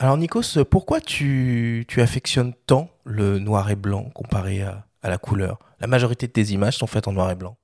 Alors 0.00 0.16
Nikos, 0.18 0.64
pourquoi 0.68 1.00
tu, 1.00 1.84
tu 1.86 2.00
affectionnes 2.00 2.52
tant 2.66 2.90
le 3.04 3.38
noir 3.38 3.70
et 3.70 3.76
blanc 3.76 4.10
comparé 4.10 4.62
à, 4.62 4.86
à, 5.02 5.08
la 5.08 5.18
couleur? 5.18 5.60
La 5.78 5.86
majorité 5.86 6.26
de 6.26 6.32
tes 6.32 6.46
images 6.52 6.76
sont 6.76 6.88
faites 6.88 7.06
en 7.06 7.12
noir 7.12 7.30
et 7.30 7.36
blanc. 7.36 7.56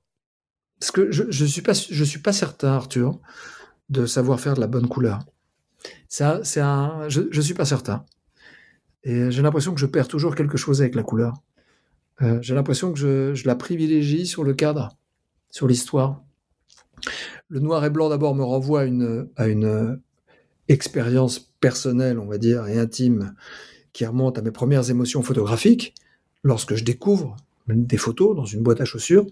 Parce 0.78 0.92
que 0.92 1.10
je 1.10 1.24
ne 1.24 1.32
je 1.32 1.44
suis, 1.44 1.62
pas, 1.62 1.72
je 1.72 2.04
suis 2.04 2.20
pas 2.20 2.32
certain, 2.32 2.68
Arthur, 2.68 3.18
de 3.88 4.06
savoir 4.06 4.38
faire 4.38 4.54
de 4.54 4.60
la 4.60 4.68
bonne 4.68 4.86
couleur. 4.86 5.18
Ça, 6.08 6.40
c'est 6.44 6.60
un, 6.60 7.08
je 7.08 7.22
ne 7.22 7.40
suis 7.42 7.54
pas 7.54 7.64
certain. 7.64 8.04
Et 9.02 9.30
j'ai 9.30 9.42
l'impression 9.42 9.74
que 9.74 9.80
je 9.80 9.86
perds 9.86 10.08
toujours 10.08 10.36
quelque 10.36 10.56
chose 10.56 10.80
avec 10.80 10.94
la 10.94 11.02
couleur. 11.02 11.34
Euh, 12.22 12.38
j'ai 12.42 12.54
l'impression 12.54 12.92
que 12.92 12.98
je, 13.34 13.46
la 13.46 13.54
privilégie 13.54 14.26
sur 14.26 14.44
le 14.44 14.54
cadre, 14.54 14.96
sur 15.50 15.66
l'histoire. 15.66 16.22
Le 17.48 17.60
noir 17.60 17.84
et 17.84 17.90
blanc 17.90 18.08
d'abord 18.08 18.34
me 18.34 18.44
renvoie 18.44 18.82
à 18.82 18.84
une, 18.84 19.28
à 19.36 19.48
une 19.48 20.00
expérience 20.68 21.38
personnelle, 21.60 22.18
on 22.18 22.26
va 22.26 22.38
dire, 22.38 22.66
et 22.66 22.78
intime, 22.78 23.34
qui 23.92 24.04
remonte 24.06 24.38
à 24.38 24.42
mes 24.42 24.50
premières 24.50 24.90
émotions 24.90 25.22
photographiques, 25.22 25.94
lorsque 26.42 26.74
je 26.74 26.84
découvre 26.84 27.36
des 27.68 27.96
photos 27.96 28.36
dans 28.36 28.44
une 28.44 28.62
boîte 28.62 28.80
à 28.80 28.84
chaussures. 28.84 29.26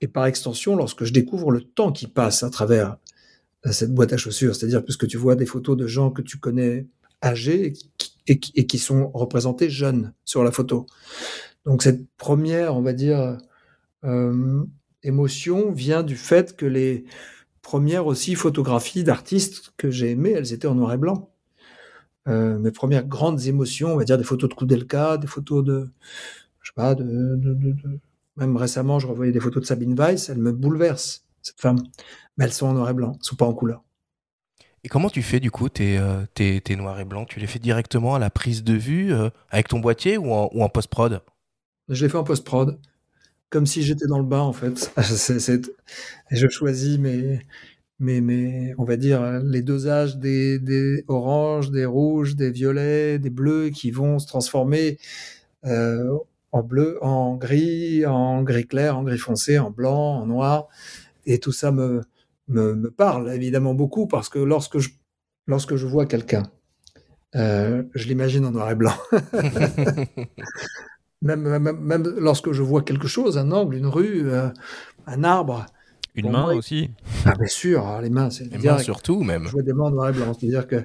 Et 0.00 0.08
par 0.08 0.26
extension, 0.26 0.74
lorsque 0.76 1.04
je 1.04 1.12
découvre 1.12 1.50
le 1.50 1.62
temps 1.62 1.92
qui 1.92 2.06
passe 2.06 2.42
à 2.42 2.50
travers 2.50 2.96
cette 3.70 3.94
boîte 3.94 4.12
à 4.12 4.16
chaussures, 4.16 4.56
c'est-à-dire 4.56 4.82
puisque 4.82 5.06
tu 5.06 5.16
vois 5.16 5.36
des 5.36 5.46
photos 5.46 5.76
de 5.76 5.86
gens 5.86 6.10
que 6.10 6.22
tu 6.22 6.38
connais 6.38 6.86
âgés 7.22 7.74
et 8.26 8.38
qui, 8.38 8.78
sont 8.78 9.10
représentés 9.14 9.70
jeunes 9.70 10.12
sur 10.24 10.42
la 10.42 10.50
photo. 10.50 10.86
Donc 11.64 11.82
cette 11.82 12.08
première, 12.16 12.76
on 12.76 12.82
va 12.82 12.92
dire, 12.92 13.38
euh, 14.04 14.64
émotion 15.02 15.72
vient 15.72 16.02
du 16.02 16.16
fait 16.16 16.56
que 16.56 16.66
les 16.66 17.04
premières 17.62 18.06
aussi 18.06 18.34
photographies 18.34 19.04
d'artistes 19.04 19.72
que 19.76 19.90
j'ai 19.90 20.10
aimées, 20.10 20.32
elles 20.32 20.52
étaient 20.52 20.66
en 20.66 20.74
noir 20.74 20.92
et 20.92 20.98
blanc. 20.98 21.30
Euh, 22.28 22.58
mes 22.58 22.70
premières 22.70 23.06
grandes 23.06 23.46
émotions, 23.46 23.94
on 23.94 23.96
va 23.96 24.04
dire 24.04 24.18
des 24.18 24.24
photos 24.24 24.48
de 24.50 24.54
Koudelka, 24.54 25.16
des 25.16 25.26
photos 25.26 25.64
de, 25.64 25.90
je 26.60 26.68
sais 26.70 26.74
pas, 26.74 26.94
de, 26.94 27.40
même 28.36 28.56
récemment, 28.56 28.98
je 28.98 29.06
revoyais 29.06 29.32
des 29.32 29.40
photos 29.40 29.62
de 29.62 29.66
Sabine 29.66 29.94
Weiss, 29.94 30.28
elles 30.28 30.38
me 30.38 30.52
bouleversent, 30.52 31.24
cette 31.42 31.60
femme. 31.60 31.78
Mais 32.36 32.44
elles 32.44 32.52
sont 32.52 32.66
en 32.66 32.74
noir 32.74 32.90
et 32.90 32.94
blanc, 32.94 33.12
elles 33.14 33.24
sont 33.24 33.36
pas 33.36 33.46
en 33.46 33.54
couleur. 33.54 33.82
Et 34.84 34.88
comment 34.88 35.10
tu 35.10 35.22
fais 35.22 35.38
du 35.38 35.52
coup 35.52 35.68
tes, 35.68 35.96
euh, 35.98 36.24
tes, 36.34 36.60
tes, 36.60 36.74
noirs 36.74 36.98
et 36.98 37.04
blancs? 37.04 37.28
Tu 37.28 37.38
les 37.38 37.46
fais 37.46 37.60
directement 37.60 38.16
à 38.16 38.18
la 38.18 38.30
prise 38.30 38.64
de 38.64 38.74
vue 38.74 39.12
avec 39.50 39.68
ton 39.68 39.78
boîtier 39.78 40.16
ou 40.18 40.32
en, 40.32 40.50
ou 40.52 40.62
en 40.62 40.68
post-prod? 40.68 41.22
Je 41.92 42.04
les 42.04 42.08
fais 42.08 42.18
en 42.18 42.24
post-prod, 42.24 42.78
comme 43.50 43.66
si 43.66 43.82
j'étais 43.82 44.06
dans 44.06 44.18
le 44.18 44.24
bain 44.24 44.40
en 44.40 44.52
fait. 44.52 44.92
Je 46.30 46.48
choisis 46.48 46.98
mes, 46.98 47.40
mes, 47.98 48.20
mes, 48.20 48.74
on 48.78 48.84
va 48.84 48.96
dire, 48.96 49.40
les 49.44 49.62
dosages 49.62 50.16
des, 50.16 50.58
des 50.58 51.04
oranges, 51.06 51.70
des 51.70 51.84
rouges, 51.84 52.34
des 52.34 52.50
violets, 52.50 53.18
des 53.18 53.30
bleus 53.30 53.70
qui 53.70 53.90
vont 53.90 54.18
se 54.18 54.26
transformer 54.26 54.98
euh, 55.66 56.16
en 56.50 56.62
bleu, 56.62 56.98
en 57.02 57.36
gris, 57.36 58.06
en 58.06 58.42
gris 58.42 58.66
clair, 58.66 58.98
en 58.98 59.02
gris 59.02 59.18
foncé, 59.18 59.58
en 59.58 59.70
blanc, 59.70 60.20
en 60.20 60.26
noir. 60.26 60.68
Et 61.26 61.38
tout 61.38 61.52
ça 61.52 61.72
me, 61.72 62.02
me, 62.48 62.90
parle 62.90 63.32
évidemment 63.32 63.74
beaucoup 63.74 64.06
parce 64.06 64.28
que 64.28 64.38
lorsque 64.38 64.78
je, 64.78 64.90
lorsque 65.46 65.76
je 65.76 65.86
vois 65.86 66.06
quelqu'un, 66.06 66.44
euh, 67.34 67.82
je 67.94 68.08
l'imagine 68.08 68.46
en 68.46 68.50
noir 68.50 68.70
et 68.70 68.74
blanc. 68.74 68.94
même, 71.22 71.58
même, 71.58 72.02
lorsque 72.18 72.52
je 72.52 72.62
vois 72.62 72.82
quelque 72.82 73.08
chose, 73.08 73.38
un 73.38 73.50
angle, 73.52 73.76
une 73.76 73.86
rue, 73.86 74.30
euh, 74.30 74.48
un 75.06 75.24
arbre. 75.24 75.66
Une 76.14 76.30
main 76.30 76.52
aussi 76.52 76.90
ah, 77.24 77.34
Bien 77.34 77.46
sûr, 77.46 77.86
hein, 77.86 78.02
les 78.02 78.10
mains, 78.10 78.28
c'est 78.28 78.44
Les 78.44 78.58
mains 78.58 78.78
surtout 78.78 79.22
même. 79.22 79.44
Je 79.44 79.52
vois 79.52 79.62
des 79.62 79.72
mains 79.72 79.84
en 79.84 79.90
noir 79.90 80.10
et 80.10 80.12
blanc. 80.12 80.34
C'est-à-dire 80.38 80.66
que. 80.66 80.84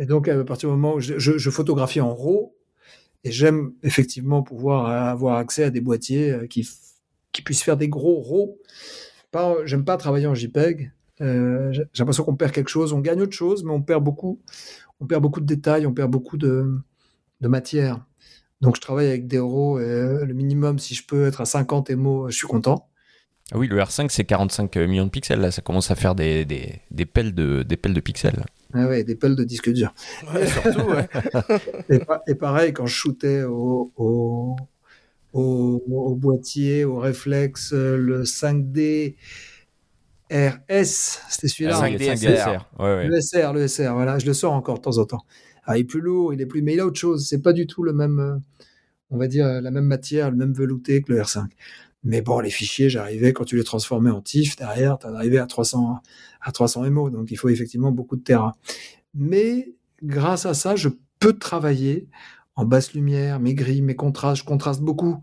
Et 0.00 0.06
donc, 0.06 0.28
à 0.28 0.44
partir 0.44 0.68
du 0.68 0.76
moment 0.76 0.94
où 0.94 1.00
je, 1.00 1.18
je, 1.18 1.50
photographie 1.50 2.00
en 2.00 2.14
RAW, 2.14 2.54
et 3.24 3.32
j'aime 3.32 3.72
effectivement 3.82 4.42
pouvoir 4.42 4.86
avoir 4.86 5.36
accès 5.36 5.64
à 5.64 5.70
des 5.70 5.80
boîtiers 5.80 6.30
euh, 6.30 6.46
qui, 6.46 6.68
qui 7.32 7.42
puissent 7.42 7.62
faire 7.62 7.76
des 7.76 7.88
gros 7.88 8.20
RAW 8.20 8.58
j'aime 9.64 9.84
pas 9.84 9.96
travailler 9.96 10.26
en 10.26 10.34
JPEG. 10.34 10.92
Euh, 11.20 11.72
j'ai 11.72 11.84
l'impression 11.98 12.24
qu'on 12.24 12.36
perd 12.36 12.52
quelque 12.52 12.70
chose. 12.70 12.92
On 12.92 13.00
gagne 13.00 13.20
autre 13.20 13.36
chose, 13.36 13.64
mais 13.64 13.72
on 13.72 13.82
perd 13.82 14.02
beaucoup. 14.02 14.40
On 15.00 15.06
perd 15.06 15.22
beaucoup 15.22 15.40
de 15.40 15.46
détails, 15.46 15.86
on 15.86 15.92
perd 15.92 16.10
beaucoup 16.10 16.36
de, 16.36 16.78
de 17.40 17.48
matière. 17.48 18.04
Donc 18.60 18.76
je 18.76 18.80
travaille 18.80 19.08
avec 19.08 19.26
des 19.26 19.36
euros. 19.38 19.78
Et 19.80 19.84
le 19.84 20.34
minimum, 20.34 20.78
si 20.78 20.94
je 20.94 21.04
peux 21.06 21.26
être 21.26 21.40
à 21.40 21.44
50 21.44 21.90
MO, 21.90 22.30
je 22.30 22.36
suis 22.36 22.46
content. 22.46 22.88
Ah 23.50 23.56
oui, 23.56 23.66
le 23.66 23.78
R5, 23.78 24.08
c'est 24.10 24.24
45 24.24 24.76
millions 24.76 25.06
de 25.06 25.10
pixels. 25.10 25.40
Là, 25.40 25.50
ça 25.50 25.62
commence 25.62 25.90
à 25.90 25.94
faire 25.94 26.14
des, 26.14 26.44
des, 26.44 26.80
des 26.90 27.06
pelles, 27.06 27.34
de, 27.34 27.62
des 27.62 27.78
pelles 27.78 27.94
de 27.94 28.00
pixels. 28.00 28.44
Ah 28.74 28.86
ouais, 28.86 29.04
des 29.04 29.14
pelles 29.14 29.36
de 29.36 29.44
disque 29.44 29.72
dur. 29.72 29.94
surtout, 30.46 30.90
ouais. 30.90 31.08
et, 32.26 32.34
pareil, 32.34 32.74
quand 32.74 32.86
je 32.86 32.94
shootais 32.94 33.44
au, 33.44 33.90
au, 33.96 34.56
au, 35.32 36.14
boîtier, 36.14 36.84
au 36.84 36.98
réflexe, 36.98 37.72
euh, 37.72 37.96
le 37.96 38.24
5D 38.24 39.14
RS, 40.30 41.20
c'était 41.30 41.48
celui-là. 41.48 41.80
5D, 41.80 42.16
SR. 42.16 42.68
Le 42.78 43.20
SR, 43.20 43.52
le 43.54 43.66
SR, 43.66 43.94
voilà, 43.94 44.18
je 44.18 44.26
le 44.26 44.34
sors 44.34 44.52
encore 44.52 44.76
de 44.76 44.82
temps 44.82 44.98
en 44.98 45.06
temps. 45.06 45.24
Ah, 45.70 45.76
il 45.76 45.82
est 45.82 45.84
plus 45.84 46.00
lourd, 46.00 46.32
il 46.32 46.40
est 46.40 46.46
plus, 46.46 46.62
mais 46.62 46.72
il 46.72 46.80
a 46.80 46.86
autre 46.86 46.98
chose. 46.98 47.26
C'est 47.28 47.42
pas 47.42 47.52
du 47.52 47.66
tout 47.66 47.82
le 47.82 47.92
même, 47.92 48.18
euh, 48.20 48.36
on 49.10 49.18
va 49.18 49.28
dire, 49.28 49.46
la 49.46 49.70
même 49.70 49.84
matière, 49.84 50.30
le 50.30 50.36
même 50.36 50.54
velouté 50.54 51.02
que 51.02 51.12
le 51.12 51.20
R5. 51.20 51.46
Mais 52.04 52.22
bon, 52.22 52.40
les 52.40 52.48
fichiers, 52.48 52.88
j'arrivais, 52.88 53.34
quand 53.34 53.44
tu 53.44 53.56
les 53.56 53.64
transformais 53.64 54.10
en 54.10 54.22
TIFF, 54.22 54.56
derrière, 54.56 54.98
tu 54.98 55.06
arrivais 55.06 55.36
à 55.38 55.46
300, 55.46 56.00
à 56.40 56.52
300 56.52 56.90
MO. 56.90 57.10
Donc, 57.10 57.30
il 57.30 57.36
faut 57.36 57.50
effectivement 57.50 57.92
beaucoup 57.92 58.16
de 58.16 58.22
terrain. 58.22 58.54
Mais 59.12 59.74
grâce 60.02 60.46
à 60.46 60.54
ça, 60.54 60.74
je 60.74 60.88
peux 61.18 61.34
travailler 61.34 62.08
en 62.56 62.64
basse 62.64 62.94
lumière, 62.94 63.38
mes 63.38 63.54
gris, 63.54 63.82
mes 63.82 63.94
contrastes, 63.94 64.42
je 64.42 64.46
contraste 64.46 64.80
beaucoup. 64.80 65.22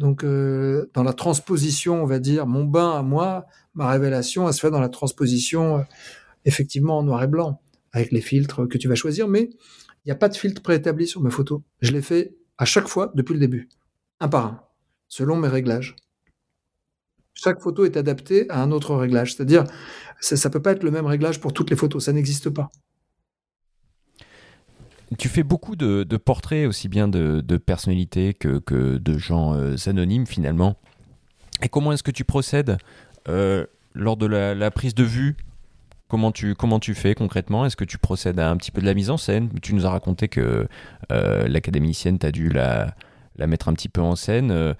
Donc, 0.00 0.24
euh, 0.24 0.90
dans 0.94 1.04
la 1.04 1.12
transposition, 1.12 2.02
on 2.02 2.06
va 2.06 2.18
dire, 2.18 2.46
mon 2.46 2.64
bain 2.64 2.98
à 2.98 3.02
moi, 3.02 3.46
ma 3.74 3.88
révélation, 3.88 4.48
elle 4.48 4.54
se 4.54 4.60
fait 4.60 4.70
dans 4.70 4.80
la 4.80 4.88
transposition, 4.88 5.78
euh, 5.78 5.82
effectivement, 6.44 6.98
en 6.98 7.02
noir 7.02 7.22
et 7.22 7.28
blanc, 7.28 7.60
avec 7.96 8.12
les 8.12 8.20
filtres 8.20 8.68
que 8.68 8.78
tu 8.78 8.88
vas 8.88 8.94
choisir. 8.94 9.26
Mais 9.26 9.48
il 10.04 10.06
n'y 10.06 10.12
a 10.12 10.16
pas 10.16 10.28
de 10.28 10.36
filtre 10.36 10.62
préétabli 10.62 11.06
sur 11.06 11.20
mes 11.22 11.30
photos. 11.30 11.62
Je 11.80 11.92
les 11.92 12.02
fais 12.02 12.36
à 12.58 12.64
chaque 12.64 12.88
fois 12.88 13.10
depuis 13.14 13.32
le 13.32 13.40
début, 13.40 13.68
un 14.20 14.28
par 14.28 14.46
un, 14.46 14.60
selon 15.08 15.36
mes 15.36 15.48
réglages. 15.48 15.96
Chaque 17.34 17.60
photo 17.60 17.84
est 17.84 17.96
adaptée 17.96 18.48
à 18.50 18.62
un 18.62 18.70
autre 18.70 18.94
réglage. 18.94 19.34
C'est-à-dire, 19.34 19.64
ça 20.20 20.48
ne 20.48 20.52
peut 20.52 20.62
pas 20.62 20.72
être 20.72 20.82
le 20.82 20.90
même 20.90 21.06
réglage 21.06 21.40
pour 21.40 21.52
toutes 21.52 21.70
les 21.70 21.76
photos. 21.76 22.04
Ça 22.04 22.12
n'existe 22.12 22.50
pas. 22.50 22.70
Tu 25.18 25.28
fais 25.28 25.42
beaucoup 25.42 25.76
de, 25.76 26.04
portraits, 26.16 26.66
aussi 26.66 26.88
bien 26.88 27.08
de, 27.08 27.56
personnalités 27.58 28.34
que, 28.34 28.98
de 28.98 29.18
gens 29.18 29.54
euh, 29.54 29.74
anonymes 29.86 30.26
finalement. 30.26 30.76
Et 31.62 31.68
comment 31.68 31.92
est-ce 31.92 32.02
que 32.02 32.10
tu 32.10 32.24
procèdes 32.24 32.76
euh, 33.28 33.66
lors 33.94 34.16
de 34.16 34.26
la, 34.26 34.70
prise 34.70 34.94
de 34.94 35.04
vue 35.04 35.36
Comment 36.08 36.32
tu, 36.32 36.54
comment 36.54 36.78
tu 36.78 36.94
fais 36.94 37.14
concrètement? 37.14 37.66
Est-ce 37.66 37.76
que 37.76 37.84
tu 37.84 37.98
procèdes 37.98 38.38
à 38.38 38.48
un 38.48 38.56
petit 38.56 38.70
peu 38.70 38.80
de 38.80 38.86
la 38.86 38.94
mise 38.94 39.10
en 39.10 39.16
scène? 39.16 39.48
Tu 39.60 39.74
nous 39.74 39.86
as 39.86 39.90
raconté 39.90 40.28
que 40.28 40.68
euh, 41.10 41.48
l'académicienne, 41.48 42.18
tu 42.18 42.26
as 42.26 42.32
dû 42.32 42.48
la, 42.48 42.94
la, 43.36 43.46
mettre 43.46 43.68
un 43.68 43.74
petit 43.74 43.88
peu 43.88 44.00
en 44.00 44.14
scène. 44.14 44.74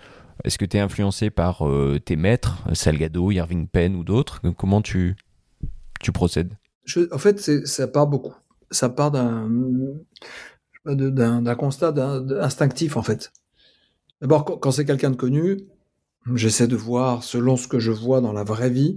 Est-ce 0.45 0.57
que 0.59 0.65
tu 0.65 0.77
es 0.77 0.81
influencé 0.81 1.31
par 1.31 1.65
tes 2.05 2.15
maîtres, 2.15 2.63
Salgado, 2.75 3.33
Irving 3.33 3.67
Penn 3.67 3.97
ou 3.97 4.05
d'autres? 4.05 4.41
Comment 4.57 4.83
tu, 4.83 5.17
tu 6.01 6.13
procèdes? 6.13 6.53
En 7.11 7.19
fait, 7.19 7.41
ça 7.67 7.89
part 7.89 8.07
beaucoup. 8.07 8.35
Ça 8.71 8.89
part 8.89 9.11
d'un 9.11 9.49
d'un 10.95 11.55
constat 11.57 11.93
instinctif 12.41 12.97
en 12.97 13.03
fait. 13.03 13.33
D'abord, 14.21 14.45
quand 14.45 14.71
c'est 14.71 14.85
quelqu'un 14.85 15.11
de 15.11 15.17
connu, 15.17 15.59
j'essaie 16.35 16.69
de 16.69 16.77
voir, 16.77 17.23
selon 17.23 17.57
ce 17.57 17.69
que 17.69 17.79
je 17.79 17.91
vois 17.91 18.21
dans 18.21 18.33
la 18.33 18.45
vraie 18.45 18.71
vie, 18.71 18.97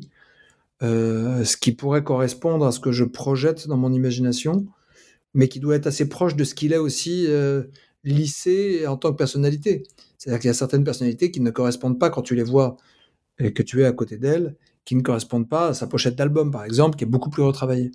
euh, 0.82 1.44
ce 1.44 1.58
qui 1.58 1.72
pourrait 1.72 2.04
correspondre 2.04 2.66
à 2.66 2.72
ce 2.72 2.80
que 2.80 2.92
je 2.92 3.04
projette 3.04 3.68
dans 3.68 3.78
mon 3.78 3.92
imagination, 3.94 4.68
mais 5.34 5.48
qui 5.48 5.60
doit 5.60 5.76
être 5.76 5.88
assez 5.88 6.10
proche 6.10 6.36
de 6.36 6.44
ce 6.44 6.56
qu'il 6.56 6.74
est 6.74 6.78
aussi 6.78 7.26
euh, 7.28 7.64
lissé 8.04 8.88
en 8.88 8.98
tant 8.98 9.12
que 9.12 9.18
personnalité. 9.18 9.84
C'est-à-dire 10.18 10.40
qu'il 10.40 10.48
y 10.48 10.52
a 10.52 10.54
certaines 10.54 10.84
personnalités 10.84 11.32
qui 11.32 11.42
ne 11.42 11.52
correspondent 11.52 12.00
pas 12.00 12.10
quand 12.10 12.22
tu 12.22 12.36
les 12.36 12.44
vois 12.44 12.78
et 13.40 13.54
que 13.54 13.64
tu 13.64 13.82
es 13.82 13.86
à 13.86 13.92
côté 13.92 14.18
d'elles, 14.18 14.56
qui 14.86 14.96
ne 14.96 15.02
correspondent 15.02 15.50
pas 15.50 15.70
à 15.70 15.74
sa 15.74 15.88
pochette 15.88 16.16
d'album, 16.16 16.52
par 16.52 16.66
exemple, 16.66 16.98
qui 16.98 17.04
est 17.04 17.08
beaucoup 17.08 17.30
plus 17.30 17.44
retravaillée 17.44 17.92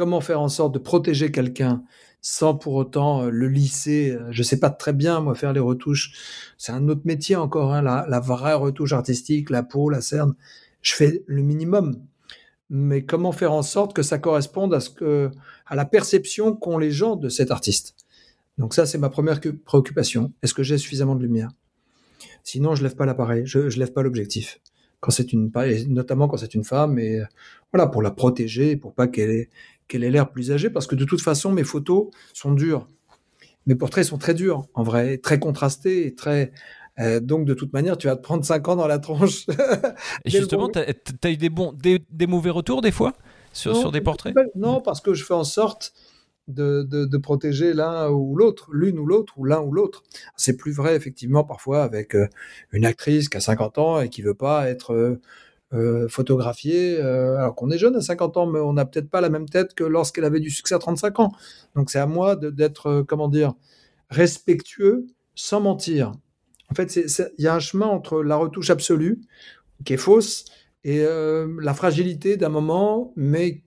comment 0.00 0.20
faire 0.20 0.40
en 0.40 0.48
sorte 0.48 0.72
de 0.72 0.78
protéger 0.78 1.30
quelqu'un 1.30 1.82
sans 2.22 2.54
pour 2.54 2.74
autant 2.74 3.24
euh, 3.24 3.30
le 3.30 3.48
lisser? 3.48 4.16
Je 4.30 4.42
sais 4.42 4.58
pas 4.58 4.70
très 4.70 4.92
bien, 4.92 5.20
moi, 5.20 5.34
faire 5.34 5.52
les 5.52 5.60
retouches. 5.60 6.12
C'est 6.58 6.72
un 6.72 6.88
autre 6.88 7.02
métier 7.04 7.36
encore, 7.36 7.74
hein, 7.74 7.82
la, 7.82 8.20
vraie 8.20 8.54
retouche 8.54 8.92
artistique, 8.92 9.50
la 9.50 9.62
peau, 9.62 9.90
la 9.90 10.00
cerne. 10.00 10.34
Je 10.82 10.94
fais 10.94 11.22
le 11.26 11.42
minimum. 11.42 12.02
Mais 12.70 13.04
comment 13.04 13.32
faire 13.32 13.52
en 13.52 13.62
sorte 13.62 13.94
que 13.94 14.02
ça 14.02 14.18
corresponde 14.18 14.72
à 14.72 14.80
ce 14.80 14.90
que, 14.90 15.30
à 15.66 15.74
la 15.74 15.84
perception 15.84 16.54
qu'ont 16.54 16.78
les 16.78 16.92
gens 16.92 17.16
de 17.16 17.28
cet 17.28 17.50
artiste? 17.50 17.96
Donc 18.58 18.74
ça, 18.74 18.86
c'est 18.86 18.98
ma 18.98 19.08
première 19.08 19.40
préoccupation. 19.64 20.32
Est-ce 20.42 20.54
que 20.54 20.62
j'ai 20.62 20.78
suffisamment 20.78 21.16
de 21.16 21.22
lumière? 21.22 21.50
Sinon, 22.44 22.74
je 22.74 22.82
lève 22.82 22.94
pas 22.94 23.06
l'appareil, 23.06 23.42
je, 23.44 23.70
je 23.70 23.78
lève 23.78 23.92
pas 23.92 24.02
l'objectif. 24.02 24.60
Quand 25.00 25.10
c'est 25.10 25.32
une, 25.32 25.50
notamment 25.88 26.28
quand 26.28 26.36
c'est 26.36 26.54
une 26.54 26.64
femme, 26.64 26.98
et 26.98 27.22
voilà, 27.72 27.86
pour 27.86 28.02
la 28.02 28.10
protéger, 28.10 28.76
pour 28.76 28.94
pas 28.94 29.08
qu'elle 29.08 29.30
ait, 29.30 29.50
qu'elle 29.88 30.04
ait 30.04 30.10
l'air 30.10 30.30
plus 30.30 30.52
âgée, 30.52 30.70
parce 30.70 30.86
que 30.86 30.94
de 30.94 31.04
toute 31.04 31.22
façon, 31.22 31.52
mes 31.52 31.64
photos 31.64 32.10
sont 32.34 32.52
dures. 32.52 32.86
Mes 33.66 33.74
portraits 33.74 34.04
sont 34.04 34.18
très 34.18 34.34
durs, 34.34 34.66
en 34.74 34.82
vrai, 34.82 35.18
très 35.18 35.38
contrastés 35.38 36.14
très. 36.14 36.52
Euh, 37.00 37.20
donc, 37.20 37.46
de 37.46 37.54
toute 37.54 37.72
manière, 37.72 37.96
tu 37.96 38.06
vas 38.06 38.16
te 38.16 38.22
prendre 38.22 38.44
5 38.44 38.68
ans 38.68 38.76
dans 38.76 38.86
la 38.86 38.98
tronche. 38.98 39.46
et 40.24 40.30
justement, 40.30 40.68
tu 40.68 40.78
as, 40.78 41.30
eu 41.30 41.36
des, 41.36 41.48
bons, 41.48 41.72
des, 41.72 42.26
mauvais 42.26 42.50
retours 42.50 42.82
des 42.82 42.90
fois 42.90 43.14
sur, 43.52 43.76
sur 43.76 43.90
des 43.90 44.00
portraits? 44.00 44.34
Non, 44.54 44.80
parce 44.80 45.00
que 45.00 45.14
je 45.14 45.24
fais 45.24 45.34
en 45.34 45.44
sorte 45.44 45.92
de, 46.48 46.82
de, 46.82 47.18
protéger 47.18 47.72
l'un 47.72 48.08
ou 48.10 48.36
l'autre, 48.36 48.70
l'une 48.72 48.98
ou 48.98 49.06
l'autre, 49.06 49.34
ou 49.36 49.44
l'un 49.44 49.60
ou 49.60 49.72
l'autre. 49.72 50.02
C'est 50.36 50.56
plus 50.56 50.72
vrai, 50.72 50.96
effectivement, 50.96 51.44
parfois 51.44 51.82
avec 51.82 52.14
euh, 52.14 52.26
une 52.72 52.84
actrice 52.84 53.28
qui 53.28 53.36
a 53.36 53.40
50 53.40 53.78
ans 53.78 54.00
et 54.00 54.08
qui 54.08 54.22
veut 54.22 54.34
pas 54.34 54.68
être 54.68 55.18
euh, 55.72 56.08
photographiée, 56.08 56.98
euh, 56.98 57.36
alors 57.38 57.54
qu'on 57.54 57.70
est 57.70 57.78
jeune 57.78 57.96
à 57.96 58.00
50 58.00 58.36
ans, 58.36 58.46
mais 58.46 58.60
on 58.60 58.72
n'a 58.72 58.84
peut-être 58.84 59.08
pas 59.08 59.20
la 59.20 59.30
même 59.30 59.48
tête 59.48 59.74
que 59.74 59.84
lorsqu'elle 59.84 60.24
avait 60.24 60.40
du 60.40 60.50
succès 60.50 60.74
à 60.74 60.78
35 60.78 61.20
ans. 61.20 61.32
Donc 61.76 61.90
c'est 61.90 62.00
à 62.00 62.06
moi 62.06 62.36
d'être, 62.36 63.04
comment 63.06 63.28
dire, 63.28 63.54
respectueux 64.10 65.06
sans 65.34 65.60
mentir. 65.60 66.12
En 66.70 66.74
fait, 66.74 66.96
il 66.96 67.42
y 67.42 67.46
a 67.48 67.54
un 67.54 67.60
chemin 67.60 67.86
entre 67.86 68.22
la 68.22 68.36
retouche 68.36 68.70
absolue, 68.70 69.20
qui 69.84 69.94
est 69.94 69.98
fausse, 69.98 70.44
et 70.84 71.00
euh, 71.00 71.48
la 71.60 71.74
fragilité 71.74 72.36
d'un 72.36 72.48
moment, 72.48 73.12
mais 73.16 73.62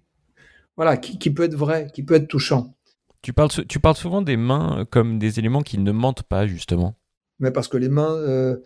voilà, 0.77 0.97
qui, 0.97 1.29
peut 1.29 1.43
être 1.43 1.55
vrai, 1.55 1.89
qui 1.93 2.03
peut 2.03 2.15
être 2.15 2.27
touchant. 2.27 2.75
Tu 3.21 3.33
parles, 3.33 3.49
tu 3.67 3.79
parles 3.79 3.95
souvent 3.95 4.21
des 4.21 4.37
mains 4.37 4.85
comme 4.89 5.19
des 5.19 5.39
éléments 5.39 5.61
qui 5.61 5.77
ne 5.77 5.91
mentent 5.91 6.23
pas, 6.23 6.47
justement. 6.47 6.95
Mais 7.39 7.51
parce 7.51 7.67
que 7.67 7.77
les 7.77 7.89
mains 7.89 8.15
euh, 8.15 8.57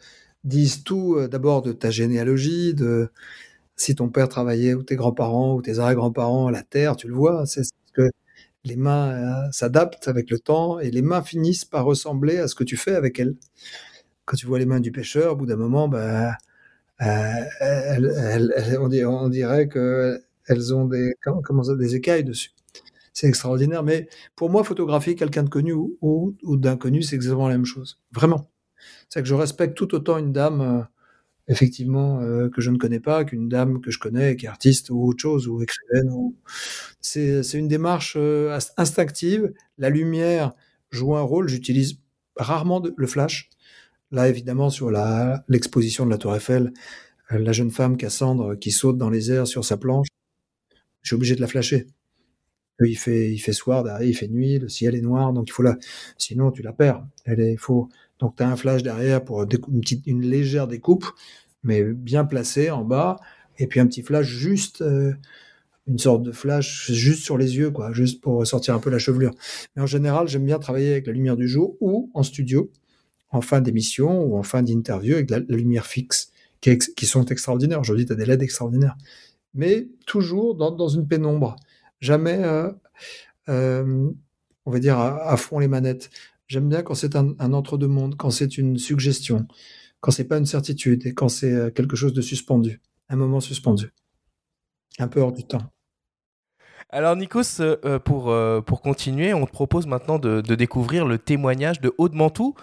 disent 0.43 0.83
tout, 0.83 1.15
euh, 1.15 1.27
d'abord 1.27 1.61
de 1.61 1.73
ta 1.73 1.89
généalogie, 1.89 2.73
de 2.73 3.09
si 3.75 3.95
ton 3.95 4.09
père 4.09 4.29
travaillait, 4.29 4.73
ou 4.73 4.83
tes 4.83 4.95
grands-parents, 4.95 5.55
ou 5.55 5.61
tes 5.61 5.79
arrière-grands-parents, 5.79 6.49
la 6.49 6.63
terre, 6.63 6.95
tu 6.95 7.07
le 7.07 7.13
vois, 7.13 7.45
c'est 7.45 7.63
que 7.93 8.09
les 8.63 8.75
mains 8.75 9.51
s'adaptent 9.51 10.07
avec 10.07 10.29
le 10.31 10.39
temps, 10.39 10.79
et 10.79 10.89
les 10.89 11.03
mains 11.03 11.21
finissent 11.21 11.65
par 11.65 11.85
ressembler 11.85 12.37
à 12.37 12.47
ce 12.47 12.55
que 12.55 12.63
tu 12.63 12.75
fais 12.75 12.95
avec 12.95 13.19
elles. 13.19 13.35
Quand 14.27 14.35
tu 14.35 14.45
vois 14.45 14.59
les 14.59 14.65
mains 14.65 14.81
du 14.81 14.91
pêcheur, 14.91 15.33
au 15.33 15.35
bout 15.37 15.45
d'un 15.45 15.55
moment, 15.55 15.87
bah, 15.87 16.33
euh, 17.01 18.77
on, 18.77 19.29
dirait 19.29 19.69
qu'elles 19.69 20.73
ont 20.73 20.85
des, 20.85 21.95
écailles 21.95 22.25
dessus. 22.25 22.51
C'est 23.13 23.27
extraordinaire. 23.27 23.83
Mais 23.83 24.09
pour 24.35 24.49
moi, 24.49 24.65
photographier 24.65 25.15
quelqu'un 25.15 25.43
de 25.43 25.49
connu 25.49 25.73
ou, 25.73 26.35
d'inconnu, 26.43 27.03
c'est 27.03 27.15
exactement 27.15 27.47
la 27.47 27.55
même 27.55 27.65
chose. 27.65 28.01
Vraiment. 28.11 28.49
C'est 29.07 29.21
que 29.21 29.29
je 29.29 29.33
respecte 29.33 29.77
tout 29.77 29.95
autant 29.95 30.17
une 30.17 30.33
dame, 30.33 30.59
euh, 30.59 30.83
effectivement, 31.47 32.19
euh, 32.19 32.49
que 32.49 32.59
je 32.59 32.69
ne 32.69 32.77
connais 32.77 32.99
pas, 32.99 33.23
qu'une 33.23 33.47
dame 33.47 33.79
que 33.79 33.91
je 33.91 33.99
connais, 33.99 34.35
qui 34.35 34.45
est 34.45 34.49
artiste 34.49 34.89
ou 34.89 35.07
autre 35.07 35.21
chose, 35.21 35.47
ou 35.47 35.61
écrivaine. 35.63 36.11
C'est, 36.99 37.53
une 37.53 37.69
démarche 37.69 38.17
instinctive. 38.75 39.53
La 39.77 39.89
lumière 39.89 40.53
joue 40.91 41.15
un 41.15 41.21
rôle. 41.21 41.47
J'utilise 41.47 42.01
rarement 42.35 42.83
le 42.93 43.07
flash. 43.07 43.49
Là, 44.11 44.29
évidemment, 44.29 44.69
sur 44.69 44.89
l'exposition 45.49 46.05
de 46.05 46.11
la 46.11 46.17
Tour 46.17 46.35
Eiffel, 46.35 46.71
euh, 47.31 47.39
la 47.39 47.51
jeune 47.51 47.71
femme 47.71 47.97
Cassandre 47.97 48.55
qui 48.55 48.71
saute 48.71 48.97
dans 48.97 49.09
les 49.09 49.31
airs 49.31 49.47
sur 49.47 49.65
sa 49.65 49.75
planche, 49.77 50.07
je 51.01 51.09
suis 51.09 51.15
obligé 51.15 51.35
de 51.35 51.41
la 51.41 51.47
flasher. 51.47 51.87
Il 52.79 52.97
fait, 52.97 53.31
il 53.31 53.39
fait 53.39 53.53
soir, 53.53 53.83
derrière, 53.83 54.07
il 54.07 54.13
fait 54.13 54.27
nuit, 54.27 54.59
le 54.59 54.69
ciel 54.69 54.95
est 54.95 55.01
noir, 55.01 55.33
donc 55.33 55.49
il 55.49 55.51
faut 55.51 55.63
la, 55.63 55.77
sinon 56.17 56.51
tu 56.51 56.61
la 56.61 56.73
perds. 56.73 57.05
Elle 57.25 57.39
est, 57.39 57.57
faut, 57.57 57.89
donc 58.19 58.35
tu 58.35 58.43
as 58.43 58.49
un 58.49 58.55
flash 58.55 58.83
derrière 58.83 59.23
pour 59.25 59.43
une, 59.43 59.81
une 60.05 60.21
légère 60.21 60.67
découpe, 60.67 61.05
mais 61.63 61.83
bien 61.83 62.23
placé 62.23 62.69
en 62.69 62.83
bas, 62.83 63.17
et 63.57 63.67
puis 63.67 63.79
un 63.79 63.87
petit 63.87 64.03
flash 64.03 64.27
juste, 64.27 64.81
euh, 64.83 65.13
une 65.87 65.97
sorte 65.97 66.21
de 66.21 66.31
flash 66.31 66.91
juste 66.91 67.23
sur 67.23 67.37
les 67.37 67.57
yeux, 67.57 67.71
quoi, 67.71 67.91
juste 67.93 68.21
pour 68.21 68.45
sortir 68.45 68.75
un 68.75 68.79
peu 68.79 68.91
la 68.91 68.99
chevelure. 68.99 69.33
Mais 69.75 69.81
en 69.81 69.87
général, 69.87 70.27
j'aime 70.27 70.45
bien 70.45 70.59
travailler 70.59 70.91
avec 70.91 71.07
la 71.07 71.13
lumière 71.13 71.35
du 71.35 71.47
jour 71.47 71.77
ou 71.81 72.11
en 72.13 72.21
studio 72.23 72.71
en 73.29 73.41
fin 73.41 73.61
d'émission 73.61 74.23
ou 74.23 74.37
en 74.37 74.43
fin 74.43 74.63
d'interview 74.63 75.15
avec 75.15 75.29
la, 75.29 75.39
lumière 75.39 75.85
fixe, 75.85 76.31
qui, 76.61 77.05
sont 77.05 77.25
extraordinaires. 77.25 77.79
Aujourd'hui, 77.79 78.05
tu 78.05 78.13
as 78.13 78.15
des 78.15 78.25
LED 78.25 78.41
extraordinaires. 78.41 78.97
Mais 79.53 79.87
toujours 80.05 80.55
dans, 80.55 80.87
une 80.87 81.07
pénombre. 81.07 81.55
Jamais, 81.99 82.43
euh, 82.43 82.71
euh, 83.49 84.09
on 84.65 84.71
va 84.71 84.79
dire, 84.79 84.99
à, 84.99 85.37
fond 85.37 85.59
les 85.59 85.67
manettes. 85.67 86.09
J'aime 86.47 86.69
bien 86.69 86.81
quand 86.81 86.95
c'est 86.95 87.15
un, 87.15 87.35
entre-deux-mondes, 87.39 88.15
quand 88.15 88.31
c'est 88.31 88.57
une 88.57 88.77
suggestion, 88.77 89.47
quand 89.99 90.11
c'est 90.11 90.25
pas 90.25 90.37
une 90.37 90.45
certitude 90.45 91.05
et 91.05 91.13
quand 91.13 91.29
c'est 91.29 91.51
euh, 91.51 91.69
quelque 91.69 91.95
chose 91.95 92.13
de 92.13 92.21
suspendu, 92.21 92.81
un 93.09 93.15
moment 93.17 93.39
suspendu, 93.39 93.91
un 94.99 95.07
peu 95.07 95.19
hors 95.19 95.33
du 95.33 95.43
temps. 95.43 95.71
Alors 96.89 97.17
Nikos, 97.17 97.59
euh, 97.59 97.75
euh, 97.83 97.99
pour, 97.99 98.29
euh, 98.31 98.61
pour 98.61 98.81
continuer, 98.81 99.33
on 99.33 99.45
te 99.45 99.51
propose 99.51 99.87
maintenant 99.87 100.19
de, 100.19 100.41
découvrir 100.55 101.05
le 101.05 101.17
témoignage 101.17 101.81
de 101.81 101.93
Aude 101.97 102.13
Mantou, 102.13 102.55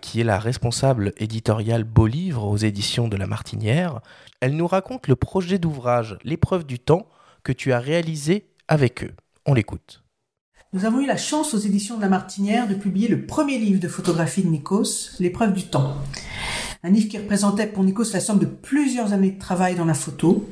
qui 0.00 0.20
est 0.20 0.24
la 0.24 0.38
responsable 0.38 1.12
éditoriale 1.18 1.84
Beau 1.84 2.06
Livre 2.06 2.44
aux 2.44 2.56
éditions 2.56 3.08
de 3.08 3.16
La 3.16 3.26
Martinière. 3.26 4.00
Elle 4.40 4.56
nous 4.56 4.66
raconte 4.66 5.06
le 5.06 5.16
projet 5.16 5.58
d'ouvrage 5.58 6.16
L'épreuve 6.24 6.64
du 6.64 6.78
temps 6.78 7.06
que 7.42 7.52
tu 7.52 7.72
as 7.72 7.78
réalisé 7.78 8.46
avec 8.68 9.04
eux. 9.04 9.12
On 9.44 9.52
l'écoute. 9.52 10.02
Nous 10.72 10.86
avons 10.86 11.00
eu 11.00 11.06
la 11.06 11.18
chance 11.18 11.52
aux 11.52 11.58
éditions 11.58 11.96
de 11.96 12.00
La 12.00 12.08
Martinière 12.08 12.68
de 12.68 12.74
publier 12.74 13.08
le 13.08 13.26
premier 13.26 13.58
livre 13.58 13.80
de 13.80 13.88
photographie 13.88 14.44
de 14.44 14.48
Nikos, 14.48 15.10
L'épreuve 15.18 15.52
du 15.52 15.64
temps. 15.64 15.96
Un 16.82 16.90
livre 16.90 17.08
qui 17.10 17.18
représentait 17.18 17.66
pour 17.66 17.84
Nikos 17.84 18.12
la 18.14 18.20
somme 18.20 18.38
de 18.38 18.46
plusieurs 18.46 19.12
années 19.12 19.32
de 19.32 19.38
travail 19.38 19.74
dans 19.74 19.84
la 19.84 19.94
photo, 19.94 20.48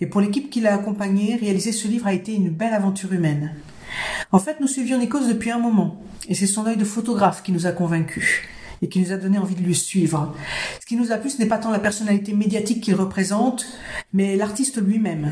et 0.00 0.06
pour 0.06 0.20
l'équipe 0.20 0.50
qui 0.50 0.60
l'a 0.60 0.74
accompagné, 0.74 1.36
réaliser 1.36 1.72
ce 1.72 1.88
livre 1.88 2.06
a 2.06 2.12
été 2.12 2.34
une 2.34 2.50
belle 2.50 2.74
aventure 2.74 3.12
humaine. 3.12 3.54
En 4.30 4.38
fait, 4.38 4.60
nous 4.60 4.66
suivions 4.66 4.98
Nikos 4.98 5.26
depuis 5.28 5.50
un 5.50 5.58
moment, 5.58 6.02
et 6.28 6.34
c'est 6.34 6.46
son 6.46 6.66
œil 6.66 6.76
de 6.76 6.84
photographe 6.84 7.42
qui 7.42 7.52
nous 7.52 7.66
a 7.66 7.72
convaincus 7.72 8.42
et 8.80 8.88
qui 8.88 9.00
nous 9.00 9.12
a 9.12 9.16
donné 9.16 9.38
envie 9.38 9.54
de 9.54 9.62
lui 9.62 9.76
suivre. 9.76 10.34
Ce 10.80 10.86
qui 10.86 10.96
nous 10.96 11.12
a 11.12 11.16
plu, 11.16 11.30
ce 11.30 11.38
n'est 11.38 11.46
pas 11.46 11.58
tant 11.58 11.70
la 11.70 11.78
personnalité 11.78 12.34
médiatique 12.34 12.82
qu'il 12.82 12.96
représente, 12.96 13.64
mais 14.12 14.36
l'artiste 14.36 14.84
lui-même. 14.84 15.30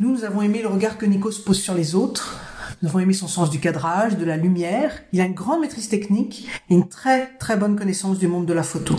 Nous, 0.00 0.10
nous 0.10 0.24
avons 0.24 0.40
aimé 0.40 0.62
le 0.62 0.68
regard 0.68 0.96
que 0.96 1.04
Nikos 1.04 1.42
pose 1.44 1.60
sur 1.60 1.74
les 1.74 1.94
autres, 1.94 2.40
nous 2.80 2.88
avons 2.88 3.00
aimé 3.00 3.12
son 3.12 3.26
sens 3.26 3.50
du 3.50 3.58
cadrage, 3.58 4.16
de 4.16 4.24
la 4.24 4.36
lumière. 4.36 4.92
Il 5.12 5.20
a 5.20 5.24
une 5.24 5.34
grande 5.34 5.60
maîtrise 5.60 5.88
technique 5.88 6.46
et 6.70 6.74
une 6.74 6.88
très 6.88 7.26
très 7.38 7.56
bonne 7.56 7.76
connaissance 7.76 8.18
du 8.18 8.28
monde 8.28 8.46
de 8.46 8.52
la 8.52 8.62
photo. 8.62 8.94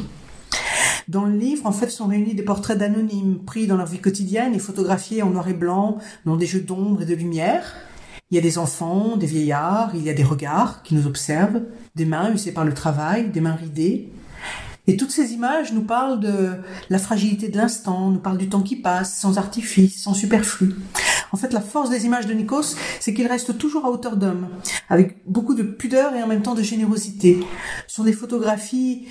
Dans 1.10 1.26
le 1.26 1.36
livre, 1.36 1.66
en 1.66 1.72
fait, 1.72 1.90
sont 1.90 2.06
réunis 2.06 2.36
des 2.36 2.44
portraits 2.44 2.78
d'anonymes 2.78 3.40
pris 3.44 3.66
dans 3.66 3.78
leur 3.78 3.88
vie 3.88 3.98
quotidienne 3.98 4.54
et 4.54 4.60
photographiés 4.60 5.24
en 5.24 5.32
noir 5.32 5.48
et 5.48 5.56
blanc 5.56 5.98
dans 6.24 6.38
des 6.38 6.46
jeux 6.46 6.60
d'ombre 6.60 7.02
et 7.02 7.08
de 7.08 7.16
lumière. 7.16 7.74
Il 8.30 8.36
y 8.36 8.38
a 8.38 8.42
des 8.44 8.60
enfants, 8.60 9.18
des 9.18 9.26
vieillards, 9.26 9.90
il 9.96 10.04
y 10.04 10.12
a 10.12 10.14
des 10.14 10.24
regards 10.24 10.84
qui 10.84 10.94
nous 10.94 11.08
observent, 11.08 11.64
des 11.96 12.06
mains 12.06 12.32
usées 12.32 12.52
par 12.52 12.64
le 12.64 12.76
travail, 12.76 13.32
des 13.32 13.42
mains 13.42 13.56
ridées. 13.56 14.10
Et 14.86 14.98
toutes 14.98 15.10
ces 15.10 15.34
images 15.34 15.74
nous 15.74 15.82
parlent 15.82 16.20
de 16.20 16.52
la 16.92 17.00
fragilité 17.00 17.50
de 17.50 17.58
l'instant, 17.58 18.12
nous 18.12 18.20
parlent 18.20 18.38
du 18.38 18.48
temps 18.48 18.62
qui 18.62 18.76
passe, 18.76 19.20
sans 19.20 19.40
artifice, 19.40 20.04
sans 20.04 20.14
superflu. 20.14 20.76
En 21.32 21.38
fait, 21.38 21.54
la 21.54 21.62
force 21.62 21.90
des 21.90 22.06
images 22.06 22.28
de 22.28 22.34
Nikos, 22.34 22.76
c'est 23.00 23.16
qu'il 23.16 23.26
reste 23.26 23.58
toujours 23.58 23.84
à 23.84 23.90
hauteur 23.90 24.16
d'homme, 24.16 24.48
avec 24.90 25.18
beaucoup 25.26 25.56
de 25.56 25.64
pudeur 25.64 26.14
et 26.14 26.22
en 26.22 26.28
même 26.28 26.44
temps 26.44 26.56
de 26.56 26.62
générosité. 26.62 27.40
Sur 27.88 28.04
des 28.04 28.14
photographies 28.14 29.08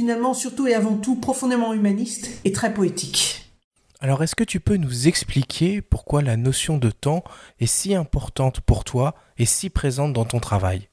finalement 0.00 0.32
surtout 0.32 0.66
et 0.66 0.72
avant 0.72 0.96
tout 0.96 1.16
profondément 1.16 1.74
humaniste 1.74 2.30
et 2.44 2.52
très 2.52 2.72
poétique. 2.72 3.52
Alors 4.00 4.22
est-ce 4.22 4.34
que 4.34 4.44
tu 4.44 4.58
peux 4.58 4.78
nous 4.78 5.08
expliquer 5.08 5.82
pourquoi 5.82 6.22
la 6.22 6.38
notion 6.38 6.78
de 6.78 6.90
temps 6.90 7.22
est 7.58 7.66
si 7.66 7.94
importante 7.94 8.62
pour 8.62 8.84
toi 8.84 9.14
et 9.36 9.44
si 9.44 9.68
présente 9.68 10.14
dans 10.14 10.24
ton 10.24 10.40
travail? 10.40 10.88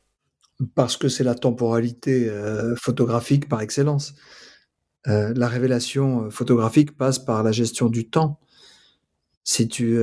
Parce 0.75 0.97
que 0.97 1.07
c'est 1.07 1.23
la 1.23 1.35
temporalité 1.35 2.27
euh, 2.27 2.75
photographique 2.75 3.47
par 3.47 3.61
excellence. 3.61 4.13
Euh, 5.07 5.31
la 5.33 5.47
révélation 5.47 6.25
euh, 6.25 6.29
photographique 6.29 6.97
passe 6.97 7.17
par 7.17 7.43
la 7.43 7.53
gestion 7.53 7.87
du 7.87 8.09
temps. 8.09 8.41
Si 9.45 9.69
tu, 9.69 9.97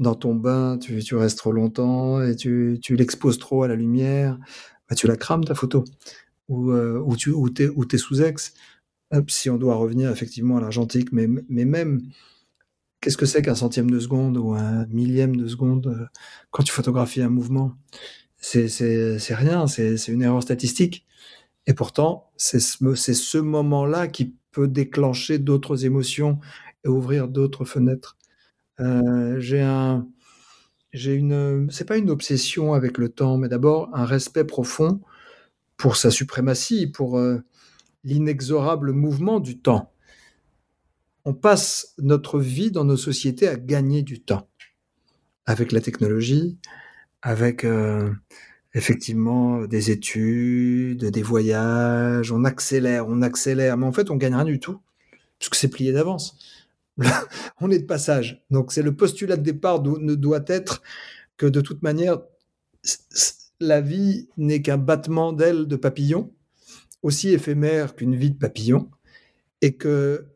dans 0.00 0.16
ton 0.16 0.34
bain, 0.34 0.78
tu, 0.78 1.14
restes 1.14 1.38
trop 1.38 1.52
longtemps 1.52 2.20
et 2.20 2.34
tu, 2.34 2.80
l'exposes 2.90 3.38
trop 3.38 3.62
à 3.62 3.68
la 3.68 3.76
lumière, 3.76 4.36
bah, 4.88 4.96
tu 4.96 5.06
la 5.06 5.16
crames 5.16 5.44
ta 5.44 5.54
photo 5.54 5.84
ou, 6.48 6.70
euh, 6.70 7.04
tu 7.16 7.30
ou 7.30 7.48
es, 7.58 7.68
ou 7.68 7.84
es 7.90 7.98
sous 7.98 8.22
ex. 8.22 8.54
Si 9.28 9.50
on 9.50 9.56
doit 9.56 9.76
revenir 9.76 10.10
effectivement 10.10 10.56
à 10.56 10.60
l'argentique, 10.60 11.12
mais, 11.12 11.28
mais 11.48 11.64
même, 11.64 12.02
qu'est-ce 13.00 13.16
que 13.16 13.26
c'est 13.26 13.42
qu'un 13.42 13.54
centième 13.54 13.90
de 13.90 14.00
seconde 14.00 14.36
ou 14.36 14.52
un 14.52 14.86
millième 14.86 15.36
de 15.36 15.46
seconde 15.46 15.86
euh, 15.86 16.06
quand 16.50 16.64
tu 16.64 16.72
photographies 16.72 17.22
un 17.22 17.28
mouvement? 17.28 17.74
C'est 18.38 18.66
rien, 19.34 19.66
c'est 19.66 20.08
une 20.08 20.22
erreur 20.22 20.42
statistique. 20.42 21.06
Et 21.66 21.74
pourtant, 21.74 22.30
c'est 22.36 22.60
ce, 22.60 22.94
ce 22.94 23.38
moment-là 23.38 24.06
qui 24.08 24.36
peut 24.52 24.68
déclencher 24.68 25.38
d'autres 25.38 25.84
émotions 25.84 26.38
et 26.84 26.88
ouvrir 26.88 27.28
d'autres 27.28 27.64
fenêtres. 27.64 28.16
Euh, 28.78 29.40
j'ai 29.40 29.62
un, 29.62 30.06
j'ai 30.92 31.14
une, 31.14 31.68
c'est 31.70 31.86
pas 31.86 31.96
une 31.96 32.10
obsession 32.10 32.72
avec 32.72 32.98
le 32.98 33.08
temps, 33.08 33.36
mais 33.36 33.48
d'abord 33.48 33.90
un 33.94 34.04
respect 34.04 34.44
profond 34.44 35.00
pour 35.76 35.96
sa 35.96 36.10
suprématie, 36.10 36.86
pour 36.86 37.18
euh, 37.18 37.42
l'inexorable 38.04 38.92
mouvement 38.92 39.40
du 39.40 39.58
temps. 39.58 39.92
On 41.24 41.34
passe 41.34 41.94
notre 41.98 42.38
vie 42.38 42.70
dans 42.70 42.84
nos 42.84 42.96
sociétés 42.96 43.48
à 43.48 43.56
gagner 43.56 44.02
du 44.02 44.20
temps 44.20 44.48
avec 45.46 45.72
la 45.72 45.80
technologie, 45.80 46.58
avec 47.22 47.64
euh, 47.64 48.12
effectivement 48.74 49.64
des 49.64 49.90
études, 49.90 51.04
des 51.04 51.22
voyages, 51.22 52.32
on 52.32 52.44
accélère, 52.44 53.06
on 53.08 53.22
accélère, 53.22 53.76
mais 53.76 53.86
en 53.86 53.92
fait 53.92 54.10
on 54.10 54.16
gagne 54.16 54.34
rien 54.34 54.44
du 54.44 54.60
tout, 54.60 54.80
puisque 55.38 55.54
c'est 55.54 55.68
plié 55.68 55.92
d'avance. 55.92 56.36
on 57.60 57.70
est 57.70 57.78
de 57.78 57.86
passage. 57.86 58.44
Donc 58.50 58.72
c'est 58.72 58.82
le 58.82 58.94
postulat 58.94 59.36
de 59.36 59.42
départ 59.42 59.82
ne 59.82 60.14
doit 60.14 60.44
être 60.46 60.82
que 61.36 61.46
de 61.46 61.60
toute 61.60 61.82
manière, 61.82 62.18
la 63.60 63.80
vie 63.80 64.28
n'est 64.36 64.62
qu'un 64.62 64.78
battement 64.78 65.32
d'ailes 65.32 65.66
de 65.66 65.76
papillon, 65.76 66.32
aussi 67.02 67.30
éphémère 67.30 67.94
qu'une 67.94 68.16
vie 68.16 68.30
de 68.30 68.38
papillon, 68.38 68.90
et 69.62 69.74
que 69.74 70.26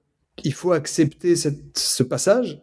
il 0.45 0.55
faut 0.55 0.73
accepter 0.73 1.35
ce 1.37 2.03
passage. 2.03 2.62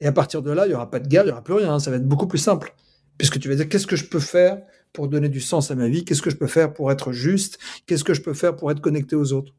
Et 0.00 0.06
à 0.06 0.12
partir 0.12 0.42
de 0.42 0.50
là, 0.50 0.64
il 0.66 0.70
n'y 0.70 0.74
aura 0.74 0.90
pas 0.90 1.00
de 1.00 1.08
guerre, 1.08 1.24
il 1.24 1.26
n'y 1.26 1.32
aura 1.32 1.44
plus 1.44 1.54
rien. 1.54 1.78
Ça 1.78 1.90
va 1.90 1.98
être 1.98 2.08
beaucoup 2.08 2.26
plus 2.26 2.38
simple. 2.38 2.74
Puisque 3.18 3.38
tu 3.38 3.48
vas 3.48 3.54
dire, 3.54 3.68
qu'est-ce 3.68 3.86
que 3.86 3.96
je 3.96 4.06
peux 4.06 4.20
faire 4.20 4.62
pour 4.92 5.08
donner 5.08 5.28
du 5.28 5.40
sens 5.40 5.70
à 5.70 5.74
ma 5.74 5.88
vie? 5.88 6.04
Qu'est-ce 6.04 6.22
que 6.22 6.30
je 6.30 6.36
peux 6.36 6.46
faire 6.46 6.72
pour 6.72 6.90
être 6.90 7.12
juste? 7.12 7.58
Qu'est-ce 7.86 8.04
que 8.04 8.14
je 8.14 8.22
peux 8.22 8.32
faire 8.32 8.56
pour 8.56 8.70
être 8.70 8.80
connecté 8.80 9.16
aux 9.16 9.32
autres? 9.32 9.52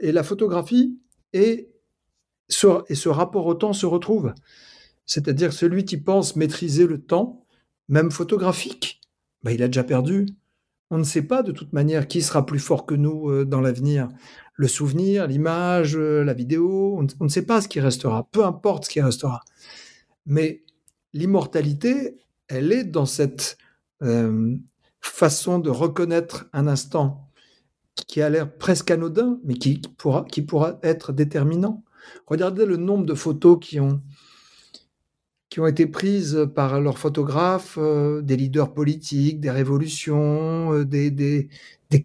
Et 0.00 0.12
la 0.12 0.22
photographie 0.22 0.98
et 1.32 1.70
ce, 2.48 2.82
et 2.88 2.94
ce 2.94 3.08
rapport 3.08 3.46
au 3.46 3.54
temps 3.54 3.72
se 3.72 3.86
retrouvent. 3.86 4.34
C'est-à-dire 5.06 5.52
celui 5.52 5.84
qui 5.84 5.96
pense 5.96 6.36
maîtriser 6.36 6.86
le 6.86 7.00
temps, 7.00 7.46
même 7.88 8.10
photographique, 8.10 8.99
bah, 9.42 9.52
il 9.52 9.62
a 9.62 9.68
déjà 9.68 9.84
perdu. 9.84 10.26
On 10.90 10.98
ne 10.98 11.04
sait 11.04 11.22
pas 11.22 11.42
de 11.42 11.52
toute 11.52 11.72
manière 11.72 12.08
qui 12.08 12.20
sera 12.20 12.44
plus 12.44 12.58
fort 12.58 12.84
que 12.84 12.94
nous 12.94 13.30
euh, 13.30 13.44
dans 13.44 13.60
l'avenir. 13.60 14.08
Le 14.54 14.68
souvenir, 14.68 15.26
l'image, 15.26 15.96
euh, 15.96 16.24
la 16.24 16.34
vidéo, 16.34 16.98
on, 16.98 17.24
ne 17.24 17.28
sait 17.28 17.46
pas 17.46 17.60
ce 17.60 17.68
qui 17.68 17.80
restera, 17.80 18.28
peu 18.32 18.44
importe 18.44 18.86
ce 18.86 18.90
qui 18.90 19.00
restera. 19.00 19.40
Mais 20.26 20.64
l'immortalité, 21.12 22.18
elle 22.48 22.72
est 22.72 22.84
dans 22.84 23.06
cette 23.06 23.56
euh, 24.02 24.56
façon 25.00 25.58
de 25.58 25.70
reconnaître 25.70 26.48
un 26.52 26.66
instant 26.66 27.30
qui 27.94 28.20
a 28.20 28.28
l'air 28.28 28.52
presque 28.52 28.90
anodin, 28.90 29.38
mais 29.44 29.54
qui, 29.54 29.80
pourra, 29.96 30.24
qui 30.24 30.42
pourra 30.42 30.78
être 30.82 31.12
déterminant. 31.12 31.84
Regardez 32.26 32.66
le 32.66 32.76
nombre 32.76 33.06
de 33.06 33.14
photos 33.14 33.58
qui 33.60 33.78
ont, 33.78 34.02
qui 35.50 35.60
ont 35.60 35.66
été 35.66 35.86
prises 35.86 36.48
par 36.54 36.80
leurs 36.80 36.98
photographes, 36.98 37.76
euh, 37.78 38.22
des 38.22 38.36
leaders 38.36 38.72
politiques, 38.72 39.40
des 39.40 39.50
révolutions, 39.50 40.72
euh, 40.72 40.84
des, 40.84 41.48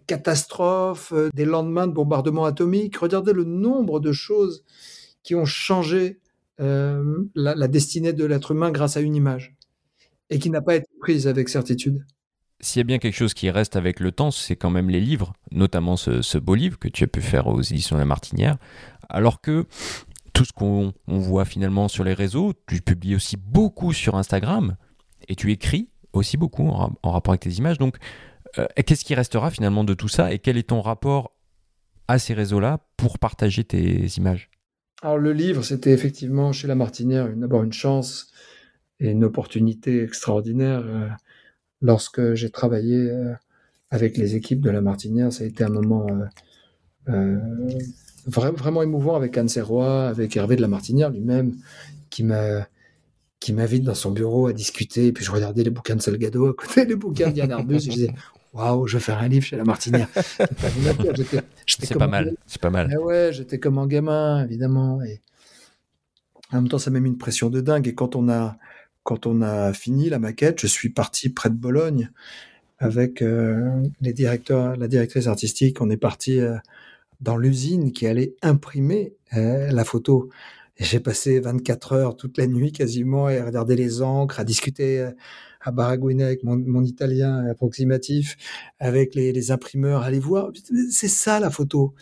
catastrophes, 0.06 1.14
des 1.32 1.44
lendemains 1.44 1.86
de 1.86 1.92
bombardements 1.92 2.44
atomiques. 2.44 2.96
Regardez 2.96 3.32
le 3.32 3.44
nombre 3.44 4.00
de 4.00 4.12
choses 4.12 4.64
qui 5.22 5.34
ont 5.34 5.44
changé 5.44 6.18
la, 6.58 7.68
destinée 7.68 8.12
de 8.12 8.24
l'être 8.24 8.50
humain 8.52 8.70
grâce 8.70 8.96
à 8.96 9.00
une 9.00 9.14
image 9.14 9.54
et 10.30 10.38
qui 10.38 10.50
n'a 10.50 10.60
pas 10.60 10.74
été 10.74 10.88
prise 11.00 11.28
avec 11.28 11.48
certitude. 11.48 12.04
S'il 12.60 12.80
y 12.80 12.82
a 12.82 12.84
bien 12.84 12.98
quelque 12.98 13.14
chose 13.14 13.34
qui 13.34 13.50
reste 13.50 13.76
avec 13.76 14.00
le 14.00 14.12
temps, 14.12 14.30
c'est 14.30 14.56
quand 14.56 14.70
même 14.70 14.88
les 14.88 15.00
livres, 15.00 15.34
notamment 15.50 15.96
ce, 15.96 16.38
beau 16.38 16.54
livre 16.54 16.78
que 16.78 16.88
tu 16.88 17.04
as 17.04 17.06
pu 17.06 17.20
faire 17.20 17.46
aux 17.48 17.60
éditions 17.60 17.98
La 17.98 18.06
Martinière, 18.06 18.56
alors 19.08 19.40
que 19.40 19.66
tout 20.36 20.44
ce 20.44 20.52
qu'on 20.52 20.92
voit 21.06 21.46
finalement 21.46 21.88
sur 21.88 22.04
les 22.04 22.12
réseaux, 22.12 22.52
tu 22.66 22.82
publies 22.82 23.14
aussi 23.14 23.38
beaucoup 23.38 23.94
sur 23.94 24.16
Instagram 24.16 24.76
et 25.28 25.34
tu 25.34 25.50
écris 25.50 25.88
aussi 26.12 26.36
beaucoup 26.36 26.68
en, 26.68 26.92
rapport 27.02 27.32
avec 27.32 27.40
tes 27.40 27.52
images. 27.52 27.78
Donc, 27.78 27.96
euh, 28.58 28.66
qu'est-ce 28.84 29.06
qui 29.06 29.14
restera 29.14 29.50
finalement 29.50 29.82
de 29.82 29.94
tout 29.94 30.08
ça 30.08 30.34
et 30.34 30.38
quel 30.38 30.58
est 30.58 30.68
ton 30.68 30.82
rapport 30.82 31.32
à 32.06 32.18
ces 32.18 32.34
réseaux-là 32.34 32.80
pour 32.98 33.18
partager 33.18 33.64
tes 33.64 34.06
images? 34.18 34.50
Alors, 35.00 35.16
le 35.16 35.32
livre, 35.32 35.62
c'était 35.62 35.92
effectivement 35.92 36.52
chez 36.52 36.68
La 36.68 36.74
Martinière 36.74 37.34
d'abord 37.34 37.62
une 37.62 37.72
chance 37.72 38.30
et 39.00 39.12
une 39.12 39.24
opportunité 39.24 40.02
extraordinaire. 40.02 40.84
Euh, 40.84 41.08
lorsque 41.80 42.34
j'ai 42.34 42.50
travaillé 42.50 43.08
euh, 43.08 43.32
avec 43.88 44.18
les 44.18 44.36
équipes 44.36 44.60
de 44.60 44.70
la 44.70 44.82
Martinière, 44.82 45.32
ça 45.32 45.44
a 45.44 45.46
été 45.46 45.64
un 45.64 45.70
moment 45.70 46.06
euh, 48.26 48.50
vraiment 48.52 48.82
émouvant 48.82 49.16
avec 49.16 49.36
Anne 49.38 49.48
Serrois, 49.48 50.08
avec 50.08 50.36
Hervé 50.36 50.56
de 50.56 50.62
la 50.62 50.68
Martinière 50.68 51.10
lui-même, 51.10 51.54
qui 52.10 52.24
m'a 52.24 52.66
qui 53.38 53.52
m'invite 53.52 53.82
dans 53.84 53.94
son 53.94 54.10
bureau 54.10 54.46
à 54.46 54.52
discuter. 54.52 55.06
Et 55.06 55.12
puis 55.12 55.24
je 55.24 55.30
regardais 55.30 55.62
les 55.62 55.70
bouquins 55.70 55.94
de 55.94 56.00
Salgado 56.00 56.48
à 56.48 56.54
côté 56.54 56.86
des 56.86 56.96
bouquins 56.96 57.30
d'Yann 57.30 57.52
Arbus 57.52 57.76
et 57.76 57.80
je 57.80 57.90
disais 57.90 58.14
Waouh, 58.54 58.86
je 58.86 58.96
vais 58.96 59.02
faire 59.02 59.18
un 59.18 59.28
livre 59.28 59.44
chez 59.44 59.56
la 59.56 59.64
Martinière. 59.64 60.08
C'est 61.66 61.98
pas 61.98 62.06
mal. 62.06 62.34
C'est 62.46 62.60
pas 62.60 62.70
mal. 62.70 62.96
ouais, 62.98 63.30
j'étais 63.32 63.58
comme 63.58 63.76
un 63.78 63.86
gamin, 63.86 64.42
évidemment. 64.44 65.02
Et 65.02 65.20
en 66.52 66.56
même 66.56 66.68
temps, 66.68 66.78
ça 66.78 66.90
m'a 66.90 67.00
mis 67.00 67.08
une 67.08 67.18
pression 67.18 67.50
de 67.50 67.60
dingue. 67.60 67.86
Et 67.86 67.94
quand 67.94 68.16
on 68.16 68.30
a 68.30 68.56
quand 69.02 69.26
on 69.26 69.40
a 69.42 69.72
fini 69.72 70.08
la 70.08 70.18
maquette, 70.18 70.60
je 70.60 70.66
suis 70.66 70.88
parti 70.88 71.28
près 71.28 71.48
de 71.48 71.54
Bologne 71.54 72.10
avec 72.78 73.22
euh, 73.22 73.82
les 74.00 74.12
directeurs, 74.12 74.76
la 74.76 74.88
directrice 74.88 75.28
artistique. 75.28 75.80
On 75.80 75.90
est 75.90 75.96
parti 75.96 76.40
euh, 76.40 76.56
dans 77.20 77.36
l'usine 77.36 77.92
qui 77.92 78.06
allait 78.06 78.34
imprimer 78.42 79.14
euh, 79.34 79.70
la 79.70 79.84
photo. 79.84 80.30
J'ai 80.78 81.00
passé 81.00 81.40
24 81.40 81.92
heures 81.92 82.16
toute 82.16 82.36
la 82.38 82.46
nuit 82.46 82.72
quasiment 82.72 83.26
à 83.26 83.44
regarder 83.44 83.76
les 83.76 84.02
encres, 84.02 84.40
à 84.40 84.44
discuter 84.44 85.10
à 85.66 85.72
baragouiner 85.72 86.22
avec 86.22 86.44
mon, 86.44 86.82
italien 86.84 87.44
approximatif, 87.50 88.36
avec 88.78 89.14
les, 89.16 89.32
les 89.32 89.50
imprimeurs, 89.50 90.08
les 90.08 90.20
voir. 90.20 90.52
C'est 90.90 91.08
ça 91.08 91.40
la 91.40 91.50
photo. 91.50 91.92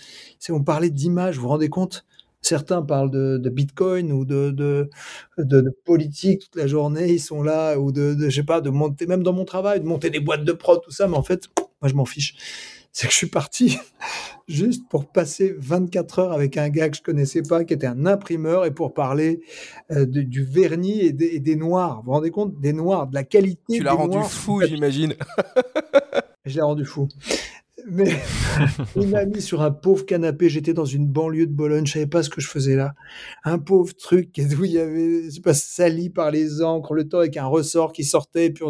On 0.50 0.62
parlait 0.62 0.90
d'image, 0.90 1.36
vous 1.36 1.42
vous 1.42 1.48
rendez 1.48 1.70
compte? 1.70 2.04
Certains 2.42 2.82
parlent 2.82 3.10
de, 3.10 3.48
Bitcoin 3.48 4.12
ou 4.12 4.26
de, 4.26 4.50
de, 4.50 4.90
politique 5.86 6.42
toute 6.42 6.56
la 6.56 6.66
journée, 6.66 7.10
ils 7.10 7.20
sont 7.20 7.42
là, 7.42 7.78
ou 7.78 7.90
de, 7.90 8.14
je 8.18 8.28
sais 8.28 8.42
pas, 8.42 8.60
de 8.60 8.68
monter, 8.68 9.06
même 9.06 9.22
dans 9.22 9.32
mon 9.32 9.46
travail, 9.46 9.80
de 9.80 9.86
monter 9.86 10.10
des 10.10 10.20
boîtes 10.20 10.44
de 10.44 10.52
prod, 10.52 10.78
tout 10.84 10.90
ça, 10.90 11.08
mais 11.08 11.16
en 11.16 11.22
fait, 11.22 11.48
moi 11.84 11.90
je 11.90 11.94
m'en 11.96 12.06
fiche. 12.06 12.34
C'est 12.92 13.08
que 13.08 13.12
je 13.12 13.18
suis 13.18 13.28
parti 13.28 13.76
juste 14.48 14.88
pour 14.88 15.06
passer 15.06 15.54
24 15.58 16.18
heures 16.18 16.32
avec 16.32 16.56
un 16.56 16.70
gars 16.70 16.88
que 16.88 16.96
je 16.96 17.02
connaissais 17.02 17.42
pas, 17.42 17.64
qui 17.64 17.74
était 17.74 17.86
un 17.86 18.06
imprimeur, 18.06 18.64
et 18.64 18.70
pour 18.70 18.94
parler 18.94 19.42
euh, 19.90 20.06
du 20.06 20.44
vernis 20.44 21.00
et 21.00 21.12
des, 21.12 21.56
noirs. 21.56 21.98
Vous 21.98 22.06
vous 22.06 22.12
rendez 22.12 22.30
compte? 22.30 22.58
Des 22.58 22.72
noirs, 22.72 23.08
de 23.08 23.14
la 23.14 23.24
qualité. 23.24 23.78
Tu 23.78 23.82
l'as 23.82 23.92
rendu 23.92 24.16
fou, 24.26 24.62
j'imagine. 24.66 25.14
je 26.46 26.54
l'ai 26.54 26.62
rendu 26.62 26.86
fou 26.86 27.08
mais 27.86 28.16
il 28.96 29.08
m'a 29.08 29.24
mis 29.24 29.42
sur 29.42 29.62
un 29.62 29.70
pauvre 29.70 30.06
canapé. 30.06 30.48
J'étais 30.48 30.72
dans 30.72 30.84
une 30.84 31.06
banlieue 31.06 31.46
de 31.46 31.52
Bologne, 31.52 31.86
je 31.86 31.92
savais 31.92 32.06
pas 32.06 32.22
ce 32.22 32.30
que 32.30 32.40
je 32.40 32.48
faisais 32.48 32.76
là. 32.76 32.94
Un 33.44 33.58
pauvre 33.58 33.94
truc 33.94 34.30
où 34.58 34.64
il 34.64 34.72
y 34.72 34.78
avait, 34.78 35.30
c'est 35.30 35.42
pas 35.42 35.54
sali 35.54 36.10
par 36.10 36.30
les 36.30 36.62
encres, 36.62 36.94
le 36.94 37.08
temps 37.08 37.18
avec 37.18 37.36
un 37.36 37.46
ressort 37.46 37.92
qui 37.92 38.04
sortait. 38.04 38.50
Puis 38.50 38.64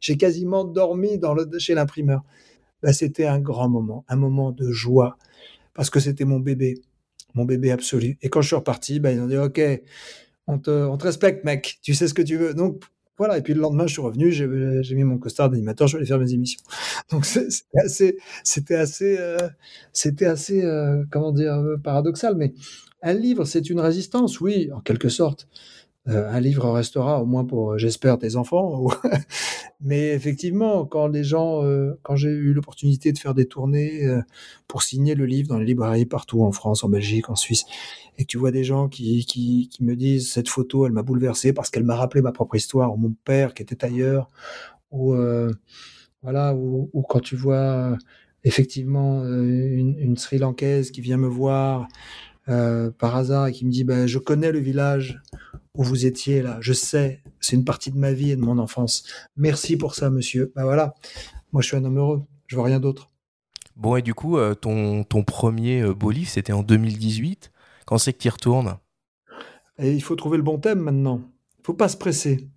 j'ai 0.00 0.16
quasiment 0.16 0.64
dormi 0.64 1.18
dans 1.18 1.34
le, 1.34 1.48
chez 1.58 1.74
l'imprimeur. 1.74 2.22
Bah, 2.82 2.92
c'était 2.92 3.26
un 3.26 3.40
grand 3.40 3.68
moment, 3.68 4.04
un 4.08 4.16
moment 4.16 4.52
de 4.52 4.70
joie 4.70 5.18
parce 5.74 5.90
que 5.90 6.00
c'était 6.00 6.24
mon 6.24 6.40
bébé, 6.40 6.80
mon 7.34 7.44
bébé 7.44 7.70
absolu. 7.72 8.18
Et 8.22 8.28
quand 8.30 8.42
je 8.42 8.48
suis 8.48 8.56
reparti, 8.56 9.00
bah, 9.00 9.12
ils 9.12 9.20
ont 9.20 9.26
dit 9.26 9.36
OK, 9.38 9.60
on 10.46 10.58
te, 10.58 10.70
on 10.70 10.96
te 10.96 11.04
respecte, 11.04 11.44
mec. 11.44 11.78
Tu 11.82 11.94
sais 11.94 12.08
ce 12.08 12.14
que 12.14 12.22
tu 12.22 12.36
veux. 12.36 12.54
Donc 12.54 12.84
voilà, 13.18 13.36
et 13.38 13.42
puis 13.42 13.52
le 13.54 13.60
lendemain, 13.60 13.86
je 13.86 13.92
suis 13.94 14.02
revenu, 14.02 14.30
j'ai 14.30 14.46
mis 14.94 15.04
mon 15.04 15.18
costard 15.18 15.50
d'animateur, 15.50 15.88
je 15.88 15.98
vais 15.98 16.06
faire 16.06 16.20
mes 16.20 16.32
émissions. 16.32 16.60
Donc 17.10 17.24
c'était 17.26 17.78
assez, 17.84 18.16
c'était 18.44 18.76
assez, 18.76 19.18
euh, 19.18 19.38
c'était 19.92 20.26
assez, 20.26 20.64
euh, 20.64 21.04
comment 21.10 21.32
dire, 21.32 21.54
euh, 21.54 21.76
paradoxal. 21.76 22.36
Mais 22.36 22.54
un 23.02 23.14
livre, 23.14 23.44
c'est 23.44 23.70
une 23.70 23.80
résistance, 23.80 24.40
oui, 24.40 24.70
en 24.72 24.80
quelque 24.80 25.08
sorte. 25.08 25.48
Un 26.08 26.40
livre 26.40 26.70
restera, 26.70 27.22
au 27.22 27.26
moins 27.26 27.44
pour, 27.44 27.78
j'espère, 27.78 28.18
tes 28.18 28.36
enfants. 28.36 28.88
Mais 29.80 30.14
effectivement, 30.14 30.86
quand 30.86 31.06
les 31.06 31.22
gens, 31.22 31.62
quand 32.02 32.16
j'ai 32.16 32.30
eu 32.30 32.52
l'opportunité 32.52 33.12
de 33.12 33.18
faire 33.18 33.34
des 33.34 33.46
tournées 33.46 34.02
pour 34.66 34.82
signer 34.82 35.14
le 35.14 35.26
livre 35.26 35.48
dans 35.48 35.58
les 35.58 35.66
librairies 35.66 36.06
partout 36.06 36.42
en 36.42 36.50
France, 36.50 36.82
en 36.82 36.88
Belgique, 36.88 37.30
en 37.30 37.36
Suisse, 37.36 37.64
et 38.18 38.24
tu 38.24 38.36
vois 38.36 38.50
des 38.50 38.64
gens 38.64 38.88
qui, 38.88 39.24
qui, 39.24 39.70
me 39.80 39.94
disent 39.94 40.32
cette 40.32 40.48
photo, 40.48 40.86
elle 40.86 40.92
m'a 40.92 41.02
bouleversé 41.02 41.52
parce 41.52 41.70
qu'elle 41.70 41.84
m'a 41.84 41.94
rappelé 41.94 42.20
ma 42.20 42.32
propre 42.32 42.56
histoire, 42.56 42.92
ou 42.92 42.96
mon 42.96 43.14
père 43.24 43.54
qui 43.54 43.62
était 43.62 43.84
ailleurs, 43.84 44.28
ou 44.90 45.14
euh, 45.14 45.52
voilà, 46.22 46.54
ou, 46.54 46.90
quand 47.08 47.20
tu 47.20 47.36
vois 47.36 47.96
effectivement 48.42 49.22
euh, 49.22 49.44
une, 49.44 50.16
Sri 50.16 50.38
Lankaise 50.38 50.90
qui 50.90 51.00
vient 51.00 51.16
me 51.16 51.28
voir 51.28 51.86
euh, 52.48 52.90
par 52.90 53.14
hasard 53.16 53.46
et 53.46 53.52
qui 53.52 53.64
me 53.64 53.70
dit 53.70 53.84
ben, 53.84 54.06
je 54.06 54.18
connais 54.18 54.50
le 54.50 54.58
village 54.58 55.20
où 55.78 55.82
vous 55.82 56.04
étiez 56.04 56.42
là, 56.42 56.58
je 56.60 56.74
sais, 56.74 57.22
c'est 57.40 57.56
une 57.56 57.64
partie 57.64 57.90
de 57.90 57.96
ma 57.96 58.12
vie 58.12 58.32
et 58.32 58.36
de 58.36 58.42
mon 58.42 58.58
enfance. 58.58 59.04
Merci 59.38 59.78
pour 59.78 59.94
ça, 59.94 60.10
monsieur. 60.10 60.52
Ben 60.54 60.64
voilà, 60.64 60.94
moi 61.52 61.62
je 61.62 61.68
suis 61.68 61.76
un 61.78 61.84
homme 61.84 61.96
heureux, 61.96 62.22
je 62.46 62.56
vois 62.56 62.66
rien 62.66 62.80
d'autre. 62.80 63.10
Bon, 63.74 63.96
et 63.96 64.02
du 64.02 64.12
coup, 64.12 64.36
ton, 64.60 65.04
ton 65.04 65.22
premier 65.22 65.84
beau 65.94 66.10
livre, 66.10 66.28
c'était 66.28 66.52
en 66.52 66.62
2018. 66.62 67.50
Quand 67.86 67.96
c'est 67.96 68.12
que 68.12 68.18
tu 68.18 68.26
y 68.26 68.30
retournes? 68.30 68.76
Et 69.78 69.92
il 69.92 70.02
faut 70.02 70.16
trouver 70.16 70.36
le 70.36 70.42
bon 70.42 70.58
thème 70.58 70.80
maintenant. 70.80 71.22
Il 71.60 71.64
faut 71.64 71.74
pas 71.74 71.88
se 71.88 71.96
presser. 71.96 72.48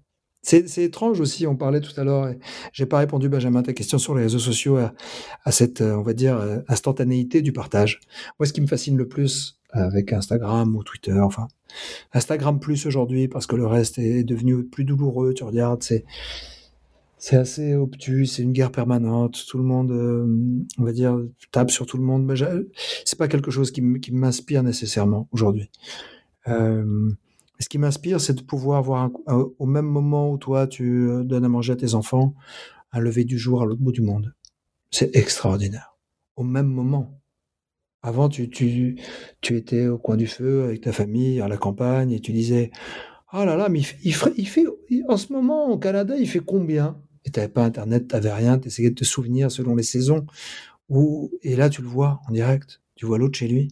C'est 0.43 0.65
étrange 0.79 1.19
aussi, 1.19 1.45
on 1.45 1.55
parlait 1.55 1.81
tout 1.81 1.97
à 1.97 2.03
l'heure, 2.03 2.33
j'ai 2.73 2.87
pas 2.87 2.97
répondu 2.97 3.29
Benjamin 3.29 3.59
à 3.59 3.63
ta 3.63 3.73
question 3.73 3.99
sur 3.99 4.15
les 4.15 4.23
réseaux 4.23 4.39
sociaux, 4.39 4.77
à, 4.77 5.51
cette, 5.51 5.81
euh, 5.81 5.95
on 5.95 6.01
va 6.01 6.13
dire, 6.13 6.35
euh, 6.35 6.57
instantanéité 6.67 7.43
du 7.43 7.53
partage. 7.53 7.99
Moi, 8.39 8.47
ce 8.47 8.53
qui 8.53 8.59
me 8.59 8.65
fascine 8.65 8.97
le 8.97 9.07
plus 9.07 9.60
avec 9.71 10.13
Instagram 10.13 10.75
ou 10.75 10.83
Twitter, 10.83 11.19
enfin, 11.19 11.47
Instagram 12.13 12.59
plus 12.59 12.85
aujourd'hui, 12.85 13.27
parce 13.27 13.47
que 13.47 13.55
le 13.55 13.65
reste 13.65 13.97
est 13.97 14.23
devenu 14.23 14.63
plus 14.65 14.83
douloureux, 14.83 15.33
tu 15.33 15.43
regardes, 15.43 15.83
c'est 15.83 16.05
c'est 17.21 17.35
assez 17.35 17.75
obtus, 17.75 18.25
c'est 18.25 18.41
une 18.41 18.51
guerre 18.51 18.71
permanente. 18.71 19.45
Tout 19.47 19.59
le 19.59 19.63
monde, 19.63 19.91
euh, 19.91 20.25
on 20.79 20.83
va 20.83 20.91
dire, 20.91 21.19
tape 21.51 21.69
sur 21.69 21.85
tout 21.85 21.97
le 21.97 22.03
monde. 22.03 22.25
Mais 22.25 22.33
c'est 23.05 23.17
pas 23.19 23.27
quelque 23.27 23.51
chose 23.51 23.69
qui 23.69 23.81
m'inspire 24.11 24.63
nécessairement 24.63 25.27
aujourd'hui. 25.31 25.69
Euh, 26.47 27.11
ce 27.59 27.69
qui 27.69 27.77
m'inspire, 27.77 28.19
c'est 28.19 28.33
de 28.33 28.41
pouvoir 28.41 28.81
voir 28.81 29.11
au 29.27 29.67
même 29.67 29.85
moment 29.85 30.31
où 30.31 30.39
toi 30.39 30.65
tu 30.65 31.07
euh, 31.07 31.23
donnes 31.23 31.45
à 31.45 31.47
manger 31.47 31.73
à 31.73 31.75
tes 31.75 31.93
enfants, 31.93 32.33
un 32.91 32.99
lever 32.99 33.23
du 33.23 33.37
jour 33.37 33.61
à 33.61 33.65
l'autre 33.65 33.81
bout 33.81 33.91
du 33.91 34.01
monde. 34.01 34.33
C'est 34.89 35.15
extraordinaire. 35.15 35.95
Au 36.35 36.43
même 36.43 36.67
moment. 36.67 37.20
Avant, 38.03 38.29
tu, 38.29 38.49
étais 39.49 39.87
au 39.87 39.97
coin 39.99 40.17
du 40.17 40.27
feu 40.27 40.63
avec 40.63 40.81
ta 40.81 40.91
famille, 40.91 41.39
à 41.39 41.47
la 41.47 41.57
campagne, 41.57 42.11
et 42.11 42.19
tu 42.19 42.31
disais, 42.31 42.71
oh 43.31 43.45
là 43.45 43.55
là, 43.55 43.69
mais 43.69 43.81
il 44.03 44.15
en 45.07 45.17
ce 45.17 45.31
moment 45.31 45.69
au 45.69 45.77
Canada, 45.77 46.15
il 46.17 46.27
fait 46.27 46.39
combien? 46.39 46.99
Et 47.25 47.29
tu 47.29 47.39
n'avais 47.39 47.51
pas 47.51 47.63
Internet, 47.63 48.07
tu 48.07 48.15
n'avais 48.15 48.33
rien, 48.33 48.57
tu 48.57 48.67
essayais 48.67 48.89
de 48.89 48.95
te 48.95 49.03
souvenir 49.03 49.51
selon 49.51 49.75
les 49.75 49.83
saisons. 49.83 50.25
Et 51.43 51.55
là, 51.55 51.69
tu 51.69 51.81
le 51.81 51.87
vois 51.87 52.21
en 52.27 52.31
direct. 52.31 52.81
Tu 52.95 53.05
vois 53.05 53.17
l'autre 53.17 53.37
chez 53.37 53.47
lui. 53.47 53.71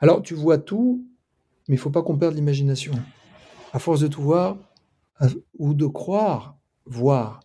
Alors, 0.00 0.22
tu 0.22 0.34
vois 0.34 0.58
tout, 0.58 1.04
mais 1.68 1.76
il 1.76 1.78
faut 1.78 1.90
pas 1.90 2.02
qu'on 2.02 2.18
perde 2.18 2.34
l'imagination. 2.34 2.92
À 3.72 3.78
force 3.78 4.00
de 4.00 4.08
tout 4.08 4.22
voir, 4.22 4.58
ou 5.58 5.74
de 5.74 5.86
croire 5.86 6.58
voir 6.86 7.40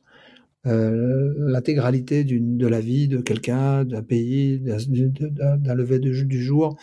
euh, 0.66 1.34
l'intégralité 1.38 2.24
de 2.24 2.68
la 2.68 2.80
vie 2.80 3.07
de 3.07 3.20
quelqu'un, 3.20 3.86
d'un 3.86 4.01
pays, 4.01 4.59
d'un 4.59 5.76
lever 5.76 5.99
du 5.99 6.43
jour, 6.43 6.78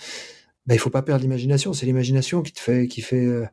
ben, 0.67 0.75
il 0.75 0.79
faut 0.79 0.91
pas 0.91 1.03
perdre 1.03 1.23
l'imagination. 1.23 1.73
C'est 1.73 1.87
l'imagination 1.87 2.43
qui 2.43 2.53
te 2.53 2.61
fait, 2.61 2.87
qui 2.87 3.01
fait 3.01 3.27
euh, 3.27 3.45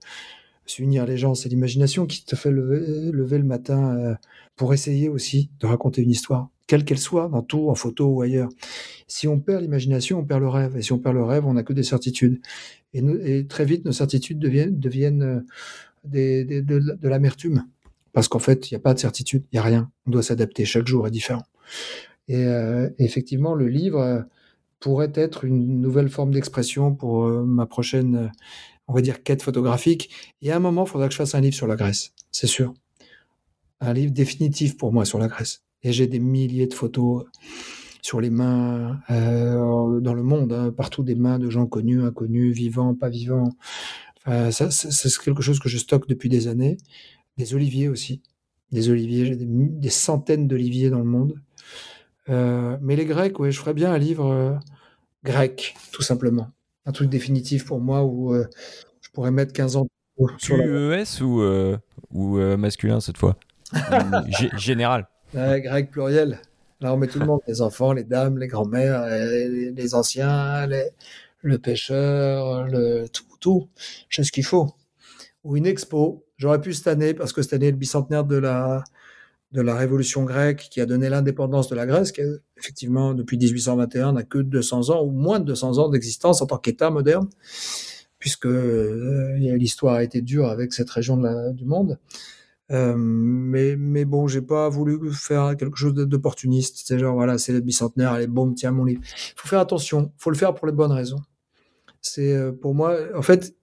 s'unir 0.66 1.06
les 1.06 1.18
gens. 1.18 1.34
C'est 1.34 1.50
l'imagination 1.50 2.06
qui 2.06 2.24
te 2.24 2.36
fait 2.36 2.52
lever, 2.52 3.12
le 3.12 3.44
matin 3.44 3.98
euh, 3.98 4.16
pour 4.56 4.74
essayer 4.74 5.10
aussi 5.10 5.50
de 5.60 5.68
raconter 5.68 6.04
une 6.04 6.12
histoire, 6.12 6.50
quelle 6.68 6.86
qu'elle 6.86 7.00
soit, 7.00 7.30
dans 7.30 7.42
tout, 7.42 7.70
en 7.70 7.76
photo 7.76 8.08
ou 8.08 8.22
ailleurs. 8.22 8.50
Si 9.08 9.28
on 9.28 9.40
perd 9.40 9.62
l'imagination, 9.62 10.20
on 10.20 10.26
perd 10.26 10.42
le 10.42 10.50
rêve. 10.50 10.78
Et 10.78 10.82
si 10.84 10.94
on 10.94 11.00
perd 11.00 11.16
le 11.16 11.24
rêve, 11.24 11.46
on 11.48 11.54
n'a 11.54 11.64
que 11.64 11.74
des 11.74 11.84
certitudes. 11.84 12.40
Et, 12.94 13.46
très 13.48 13.66
vite, 13.66 13.86
nos 13.86 13.92
certitudes 13.92 14.40
deviennent, 14.40 14.78
deviennent 14.78 15.46
de, 16.06 16.62
de 16.62 17.10
l'amertume. 17.10 17.66
Parce 18.14 18.28
qu'en 18.28 18.40
fait, 18.40 18.70
il 18.70 18.74
n'y 18.74 18.78
a 18.78 18.82
pas 18.82 18.94
de 18.94 19.00
certitude, 19.00 19.44
il 19.52 19.56
n'y 19.56 19.60
a 19.60 19.64
rien. 19.64 19.92
On 20.08 20.12
doit 20.12 20.24
s'adapter. 20.24 20.66
Chaque 20.66 20.88
jour 20.88 21.08
est 21.08 21.12
différent. 21.12 21.44
Et 22.30 22.46
euh, 22.46 22.90
effectivement, 23.00 23.56
le 23.56 23.68
livre 23.68 24.00
euh, 24.00 24.22
pourrait 24.80 25.12
être 25.16 25.44
une 25.44 25.82
nouvelle 25.82 26.10
forme 26.10 26.32
d'expression 26.32 26.94
pour 26.94 27.26
euh, 27.26 27.44
ma 27.44 27.66
prochaine, 27.66 28.32
on 28.88 28.94
va 28.94 29.02
dire, 29.02 29.24
quête 29.24 29.42
photographique. 29.42 30.10
Et 30.42 30.52
à 30.52 30.56
un 30.56 30.60
moment, 30.60 30.86
il 30.86 30.90
faudra 30.90 31.08
que 31.08 31.14
je 31.14 31.18
fasse 31.18 31.36
un 31.36 31.42
livre 31.42 31.56
sur 31.56 31.68
la 31.68 31.76
Grèce, 31.76 32.14
c'est 32.32 32.48
sûr. 32.48 32.74
Un 33.82 33.94
livre 33.94 34.14
définitif 34.14 34.78
pour 34.78 34.94
moi 34.94 35.06
sur 35.06 35.18
la 35.18 35.28
Grèce. 35.28 35.64
Et 35.82 35.92
j'ai 35.92 36.08
des 36.08 36.20
milliers 36.20 36.68
de 36.68 36.74
photos 36.74 37.26
sur 38.02 38.22
les 38.22 38.30
mains 38.30 39.00
dans 39.10 40.14
le 40.14 40.24
monde, 40.24 40.54
hein, 40.54 40.72
partout 40.72 41.04
des 41.04 41.16
mains 41.16 41.40
de 41.40 41.50
gens 41.50 41.66
connus, 41.66 42.02
inconnus, 42.04 42.54
vivants, 42.54 42.94
pas 42.96 43.10
vivants. 43.10 43.50
Ça, 44.26 44.70
c'est 44.72 45.18
quelque 45.24 45.42
chose 45.42 45.60
que 45.60 45.70
je 45.70 45.78
stocke 45.78 46.08
depuis 46.08 46.28
des 46.28 46.48
années. 46.48 46.78
Des 47.40 47.54
oliviers 47.54 47.88
aussi. 47.88 48.22
Des 48.74 48.90
oliviers, 48.90 49.34
des, 49.34 49.90
centaines 49.90 50.46
d'oliviers 50.50 50.90
dans 50.90 51.00
le 51.00 51.06
monde. 51.06 51.36
Euh, 52.28 52.78
mais 52.82 52.98
les 52.98 53.06
Grecs, 53.06 53.40
oui, 53.40 53.54
je 53.54 53.60
ferais 53.60 53.74
bien 53.74 53.94
un 53.94 53.98
livre 53.98 54.26
euh, 54.26 54.54
grec, 55.24 55.74
tout 55.94 56.02
simplement. 56.02 56.52
Un 56.86 56.92
truc 56.92 57.10
définitif 57.10 57.66
pour 57.66 57.80
moi 57.80 58.04
où 58.04 58.36
euh, 58.36 58.46
je 59.00 59.10
pourrais 59.12 59.32
mettre 59.32 59.54
15 59.54 59.78
ans. 59.78 59.88
Sur 60.38 60.58
QES 60.58 61.22
ou, 61.22 61.42
ou 62.12 62.38
masculin 62.58 63.00
cette 63.00 63.18
fois? 63.18 63.38
Général. 64.58 65.08
grec 65.34 65.92
pluriel. 65.92 66.42
Là, 66.82 66.94
on 66.94 66.98
met 66.98 67.08
tout 67.08 67.20
le 67.20 67.26
monde, 67.26 67.40
les 67.48 67.62
enfants, 67.62 67.94
les 67.94 68.04
dames, 68.04 68.38
les 68.38 68.48
grands-mères, 68.48 69.06
les, 69.08 69.96
anciens, 69.96 70.68
le 71.42 71.58
pêcheur, 71.58 72.68
le, 72.68 73.08
tout, 73.08 73.24
tout. 73.40 73.70
Je 74.10 74.24
ce 74.24 74.32
qu'il 74.34 74.44
faut. 74.44 74.76
Ou 75.46 75.56
une 75.56 75.66
expo, 75.66 76.26
J'aurais 76.40 76.62
pu 76.62 76.74
cette 76.74 76.88
année, 76.88 77.14
parce 77.14 77.34
que 77.34 77.42
cette 77.42 77.54
année 77.54 77.68
est 77.68 77.72
le 77.72 77.78
bicentenaire 77.78 78.24
de 78.24 78.38
la, 78.38 78.84
de 79.52 79.62
la 79.62 79.76
révolution 79.76 80.24
grecque 80.24 80.70
qui 80.72 80.80
a 80.80 80.86
donné 80.86 81.10
l'indépendance 81.10 81.70
de 81.70 81.76
la 81.76 81.86
Grèce, 81.86 82.14
qui 82.14 82.22
effectivement 82.58 83.14
depuis 83.14 83.38
1821 83.38 84.14
n'a 84.14 84.24
que 84.24 84.40
200 84.40 84.90
ans 84.90 85.04
ou 85.04 85.12
moins 85.12 85.40
de 85.40 85.46
200 85.46 85.78
ans 85.80 85.90
d'existence 85.90 86.42
en 86.42 86.46
tant 86.46 86.58
qu'État 86.58 86.90
moderne, 86.90 87.28
puisque 88.20 88.46
euh, 88.46 89.36
l'histoire 89.38 89.96
a 89.96 90.04
été 90.04 90.22
dure 90.22 90.48
avec 90.48 90.74
cette 90.74 90.90
région 90.90 91.18
du 91.52 91.66
monde. 91.66 92.00
Euh, 92.72 92.96
mais, 92.96 93.76
mais 93.76 94.06
bon, 94.06 94.28
j'ai 94.28 94.42
pas 94.42 94.70
voulu 94.70 95.12
faire 95.12 95.58
quelque 95.58 95.78
chose 95.78 95.94
d'opportuniste. 95.94 96.82
C'est 96.86 97.00
genre, 97.00 97.16
voilà, 97.16 97.38
c'est 97.38 97.52
le 97.52 97.60
bicentenaire, 97.60 98.14
allez, 98.14 98.28
bon, 98.28 98.54
tiens 98.54 98.72
mon 98.72 98.86
livre. 98.86 99.02
Il 99.04 99.34
faut 99.36 99.48
faire 99.50 99.60
attention, 99.60 100.14
faut 100.18 100.30
le 100.30 100.38
faire 100.38 100.54
pour 100.54 100.68
les 100.68 100.74
bonnes 100.74 100.92
raisons. 100.92 101.20
C'est 102.02 102.34
euh, 102.34 102.52
pour 102.54 102.76
moi, 102.76 102.96
en 103.16 103.22
fait, 103.24 103.56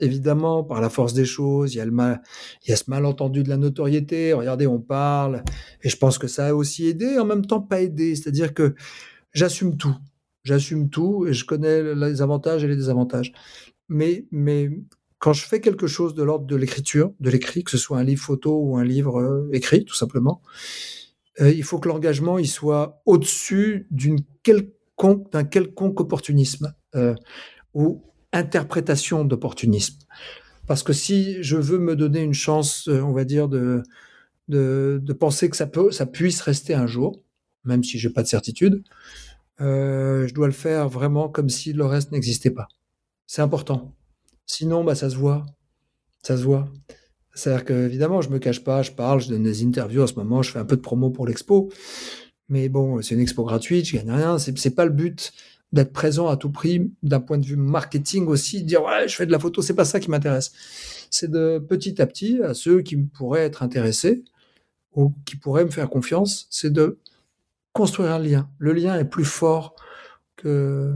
évidemment, 0.00 0.64
par 0.64 0.80
la 0.80 0.88
force 0.88 1.14
des 1.14 1.24
choses, 1.24 1.74
il 1.74 1.78
y 1.78 1.80
a, 1.80 1.84
le 1.84 1.90
mal, 1.90 2.22
il 2.64 2.70
y 2.70 2.72
a 2.72 2.76
ce 2.76 2.84
malentendu 2.88 3.42
de 3.42 3.48
la 3.48 3.56
notoriété. 3.56 4.32
Regardez, 4.32 4.66
on 4.66 4.80
parle. 4.80 5.42
Et 5.82 5.88
je 5.88 5.96
pense 5.96 6.18
que 6.18 6.28
ça 6.28 6.48
a 6.48 6.54
aussi 6.54 6.86
aidé, 6.86 7.18
en 7.18 7.24
même 7.24 7.46
temps 7.46 7.60
pas 7.60 7.80
aidé. 7.80 8.14
C'est-à-dire 8.14 8.54
que 8.54 8.74
j'assume 9.32 9.76
tout. 9.76 9.96
J'assume 10.44 10.88
tout 10.88 11.26
et 11.26 11.32
je 11.32 11.44
connais 11.44 11.94
les 11.94 12.22
avantages 12.22 12.64
et 12.64 12.68
les 12.68 12.76
désavantages. 12.76 13.32
Mais, 13.88 14.26
mais 14.30 14.70
quand 15.18 15.32
je 15.32 15.44
fais 15.44 15.60
quelque 15.60 15.86
chose 15.86 16.14
de 16.14 16.22
l'ordre 16.22 16.46
de 16.46 16.56
l'écriture, 16.56 17.12
de 17.20 17.30
l'écrit, 17.30 17.64
que 17.64 17.70
ce 17.70 17.78
soit 17.78 17.98
un 17.98 18.04
livre 18.04 18.22
photo 18.22 18.60
ou 18.62 18.76
un 18.76 18.84
livre 18.84 19.20
euh, 19.20 19.50
écrit, 19.52 19.84
tout 19.84 19.94
simplement, 19.94 20.42
euh, 21.40 21.50
il 21.50 21.64
faut 21.64 21.78
que 21.78 21.88
l'engagement 21.88 22.38
il 22.38 22.48
soit 22.48 23.02
au-dessus 23.04 23.86
d'une 23.90 24.20
quelconque, 24.42 25.30
d'un 25.32 25.44
quelconque 25.44 26.00
opportunisme. 26.00 26.72
Euh, 26.94 27.14
ou 27.74 28.02
interprétation 28.32 29.24
d'opportunisme. 29.24 29.98
Parce 30.66 30.82
que 30.82 30.92
si 30.92 31.42
je 31.42 31.56
veux 31.56 31.78
me 31.78 31.96
donner 31.96 32.20
une 32.20 32.34
chance, 32.34 32.88
euh, 32.88 33.00
on 33.00 33.12
va 33.12 33.24
dire, 33.24 33.48
de, 33.48 33.82
de, 34.48 35.12
penser 35.12 35.48
que 35.48 35.56
ça, 35.56 35.66
peut, 35.66 35.90
ça 35.90 36.06
puisse 36.06 36.40
rester 36.40 36.74
un 36.74 36.86
jour, 36.86 37.22
même 37.64 37.82
si 37.82 37.98
j'ai 37.98 38.10
pas 38.10 38.22
de 38.22 38.28
certitude, 38.28 38.82
euh, 39.60 40.26
je 40.28 40.34
dois 40.34 40.46
le 40.46 40.52
faire 40.52 40.88
vraiment 40.88 41.28
comme 41.28 41.48
si 41.48 41.72
le 41.72 41.86
reste 41.86 42.12
n'existait 42.12 42.50
pas. 42.50 42.68
C'est 43.26 43.42
important. 43.42 43.94
Sinon, 44.46 44.84
bah, 44.84 44.94
ça 44.94 45.10
se 45.10 45.16
voit. 45.16 45.46
Ça 46.22 46.36
se 46.36 46.42
voit. 46.42 46.68
C'est-à-dire 47.34 47.64
que, 47.64 47.86
évidemment, 47.86 48.20
je 48.20 48.30
me 48.30 48.38
cache 48.38 48.64
pas, 48.64 48.82
je 48.82 48.92
parle, 48.92 49.20
je 49.20 49.28
donne 49.28 49.44
des 49.44 49.64
interviews 49.64 50.02
en 50.02 50.06
ce 50.06 50.14
moment, 50.14 50.42
je 50.42 50.50
fais 50.50 50.58
un 50.58 50.64
peu 50.64 50.76
de 50.76 50.82
promo 50.82 51.10
pour 51.10 51.26
l'expo. 51.26 51.70
Mais 52.48 52.68
bon, 52.68 53.00
c'est 53.02 53.14
une 53.14 53.20
expo 53.20 53.44
gratuite, 53.44 53.86
je 53.86 53.96
gagne 53.96 54.10
rien, 54.10 54.38
c'est 54.38 54.74
pas 54.74 54.84
le 54.84 54.90
but 54.90 55.32
d'être 55.72 55.92
présent 55.92 56.28
à 56.28 56.36
tout 56.36 56.50
prix 56.50 56.90
d'un 57.02 57.20
point 57.20 57.38
de 57.38 57.44
vue 57.44 57.56
marketing 57.56 58.26
aussi, 58.26 58.62
dire 58.62 58.82
ouais, 58.84 59.06
je 59.06 59.14
fais 59.14 59.26
de 59.26 59.32
la 59.32 59.38
photo, 59.38 59.60
c'est 59.62 59.74
pas 59.74 59.84
ça 59.84 60.00
qui 60.00 60.10
m'intéresse. 60.10 60.52
C'est 61.10 61.30
de 61.30 61.58
petit 61.58 62.00
à 62.00 62.06
petit 62.06 62.40
à 62.42 62.54
ceux 62.54 62.80
qui 62.82 62.96
pourraient 62.96 63.44
être 63.44 63.62
intéressés 63.62 64.24
ou 64.94 65.14
qui 65.24 65.36
pourraient 65.36 65.64
me 65.64 65.70
faire 65.70 65.90
confiance, 65.90 66.46
c'est 66.50 66.72
de 66.72 66.98
construire 67.72 68.12
un 68.12 68.18
lien. 68.18 68.48
Le 68.58 68.72
lien 68.72 68.98
est 68.98 69.04
plus 69.04 69.24
fort 69.24 69.76
que 70.36 70.94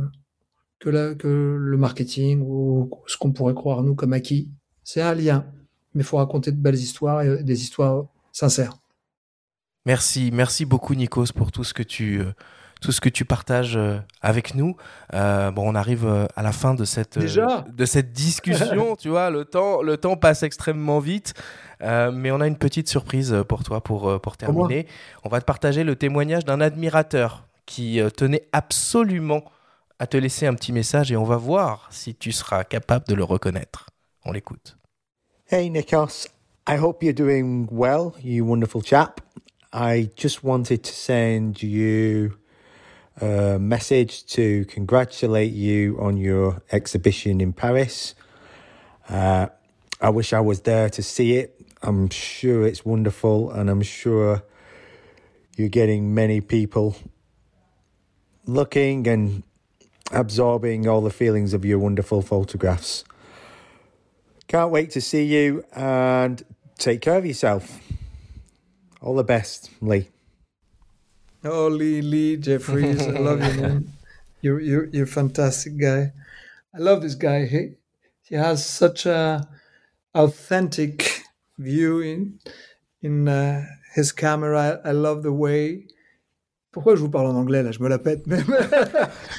que, 0.79 1.15
que 1.15 1.29
le 1.61 1.77
marketing 1.77 2.43
ou 2.43 2.91
ce 3.07 3.17
qu'on 3.17 3.33
pourrait 3.33 3.55
croire 3.55 3.83
nous 3.83 3.95
comme 3.95 4.13
acquis. 4.13 4.51
C'est 4.83 5.01
un 5.01 5.15
lien, 5.15 5.47
mais 5.95 6.03
il 6.03 6.05
faut 6.05 6.17
raconter 6.17 6.51
de 6.51 6.57
belles 6.57 6.75
histoires 6.75 7.23
et 7.23 7.45
des 7.45 7.63
histoires 7.63 8.07
sincères. 8.33 8.79
Merci, 9.87 10.31
merci 10.33 10.65
beaucoup 10.65 10.95
Nikos 10.95 11.33
pour 11.35 11.53
tout 11.53 11.65
ce 11.65 11.75
que 11.75 11.83
tu 11.83 12.21
euh, 12.21 12.33
tout 12.83 12.93
ce 12.93 13.01
que 13.01 13.09
tu 13.09 13.25
partages 13.25 13.77
euh, 13.77 13.99
avec 14.21 14.55
nous. 14.55 14.77
Euh, 15.15 15.51
bon, 15.51 15.71
on 15.71 15.75
arrive 15.75 16.07
euh, 16.07 16.27
à 16.37 16.43
la 16.43 16.53
fin 16.53 16.75
de 16.75 16.85
cette, 16.85 17.19
de 17.19 17.85
cette 17.87 18.13
discussion, 18.13 18.97
tu 19.01 19.09
vois, 19.09 19.31
le 19.31 19.47
temps, 19.47 19.81
le 19.81 19.97
temps 19.97 20.17
passe 20.17 20.43
extrêmement 20.43 20.99
vite. 20.99 21.33
mais 21.81 22.31
on 22.31 22.41
a 22.41 22.47
une 22.47 22.59
petite 22.59 22.89
surprise 22.89 23.35
pour 23.49 23.65
toi 23.65 23.83
pour, 23.83 24.21
pour 24.21 24.37
terminer. 24.37 24.87
On 25.25 25.29
va 25.29 25.41
te 25.41 25.47
partager 25.47 25.85
le 25.85 25.97
témoignage 25.97 26.45
d'un 26.45 26.61
admirateur 26.61 27.47
qui 27.65 28.01
tenait 28.17 28.49
absolument 28.53 29.45
à 29.99 30.07
te 30.07 30.17
laisser 30.17 30.47
un 30.47 30.55
petit 30.55 30.73
message 30.73 31.13
et 31.13 31.17
on 31.17 31.25
va 31.25 31.37
voir 31.37 31.89
si 31.91 32.15
tu 32.15 32.33
seras 32.33 32.65
capable 32.65 33.07
de 33.07 33.15
le 33.15 33.25
reconnaître. 33.25 33.91
On 34.25 34.33
l'écoute. 34.33 34.77
Hey 35.51 35.71
Nikos, 35.71 36.27
I 36.69 36.77
hope 36.79 37.03
you're 37.03 37.15
doing 37.15 37.69
well, 37.71 38.13
you 38.23 38.45
wonderful 38.45 38.83
chap. 38.83 39.21
I 39.73 40.11
just 40.17 40.45
wanted 40.45 40.83
to 40.83 40.93
send 40.93 41.63
you 41.63 42.42
a 43.21 43.59
message 43.59 44.27
to 44.27 44.65
congratulate 44.67 45.53
you 45.53 45.99
on 46.01 46.17
your 46.17 46.63
exhibition 46.73 47.41
in 47.41 47.53
Paris. 47.53 48.15
Uh, 49.09 49.49
I 50.01 50.11
wish 50.11 50.33
I 50.33 50.41
was 50.41 50.63
there 50.63 50.89
to 50.91 51.03
see 51.03 51.35
it. 51.35 51.61
I'm 51.83 52.09
sure 52.09 52.67
it's 52.67 52.85
wonderful, 52.85 53.51
and 53.51 53.69
I'm 53.69 53.83
sure 53.83 54.43
you're 55.57 55.69
getting 55.69 56.15
many 56.15 56.41
people 56.41 56.97
looking 58.47 59.07
and 59.07 59.43
absorbing 60.11 60.89
all 60.89 61.01
the 61.01 61.11
feelings 61.11 61.55
of 61.55 61.65
your 61.65 61.79
wonderful 61.79 62.23
photographs. 62.23 63.05
Can't 64.49 64.71
wait 64.71 64.91
to 64.93 65.01
see 65.01 65.25
you 65.25 65.65
and 65.75 66.43
take 66.79 67.01
care 67.01 67.17
of 67.17 67.27
yourself. 67.27 67.81
All 69.01 69.17
the 69.17 69.25
best, 69.25 69.71
Lee. 69.81 70.09
Oh, 71.45 71.69
Lee, 71.69 72.03
Lee 72.03 72.37
Jeffries, 72.37 73.03
I 73.03 73.19
love 73.19 73.43
you, 73.43 73.61
man. 73.61 73.93
You're, 74.43 74.61
you're, 74.61 74.87
you're 74.87 75.05
a 75.05 75.07
fantastic 75.07 75.77
guy. 75.77 76.13
I 76.75 76.79
love 76.79 77.01
this 77.01 77.15
guy. 77.15 77.47
He, 77.47 77.75
he 78.23 78.35
has 78.35 78.67
such 78.67 79.07
a 79.07 79.49
authentic 80.13 81.23
view 81.59 82.01
in, 82.01 82.41
in 83.03 83.29
uh, 83.29 83.65
his 83.95 84.11
camera. 84.11 84.81
I 84.85 84.91
love 84.91 85.23
the 85.23 85.33
way 85.33 85.87
Pourquoi 86.73 86.97
je 86.97 87.01
vous 87.03 87.11
parle 87.11 87.27
en 87.27 87.35
anglais 87.35 87.63
là? 87.63 87.71
Je 87.71 87.81
me 87.81 87.89
la 87.89 87.99
pète 87.99 88.27
même. 88.27 88.45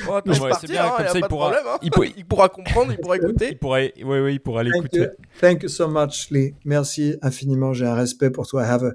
oh, 0.07 0.13
attends, 0.13 0.31
ouais, 0.31 0.51
c'est 0.61 0.69
bien, 0.69 0.85
hein, 0.85 0.93
comme 0.97 1.07
ça 1.07 1.17
il 1.17 1.25
pourra, 1.27 1.51
problème, 1.51 1.73
hein. 1.73 1.79
il, 1.81 1.89
pour... 1.89 2.05
il, 2.05 2.25
pourra 2.25 2.49
comprendre, 2.49 2.91
il 2.91 2.99
pourra 2.99 3.17
écouter. 3.17 3.49
il 3.49 3.57
pourra, 3.57 3.79
oui, 3.79 3.91
oui, 4.05 4.33
il 4.33 4.39
pourra 4.39 4.61
l'écouter. 4.61 4.99
Thank, 4.99 5.39
Thank, 5.41 5.63
you 5.63 5.69
so 5.69 5.87
much, 5.87 6.29
Lee. 6.29 6.53
Merci 6.63 7.17
infiniment. 7.23 7.73
J'ai 7.73 7.87
un 7.87 7.95
respect 7.95 8.29
pour 8.29 8.45
toi. 8.47 8.63
I 8.63 8.69
have 8.69 8.83
a 8.83 8.91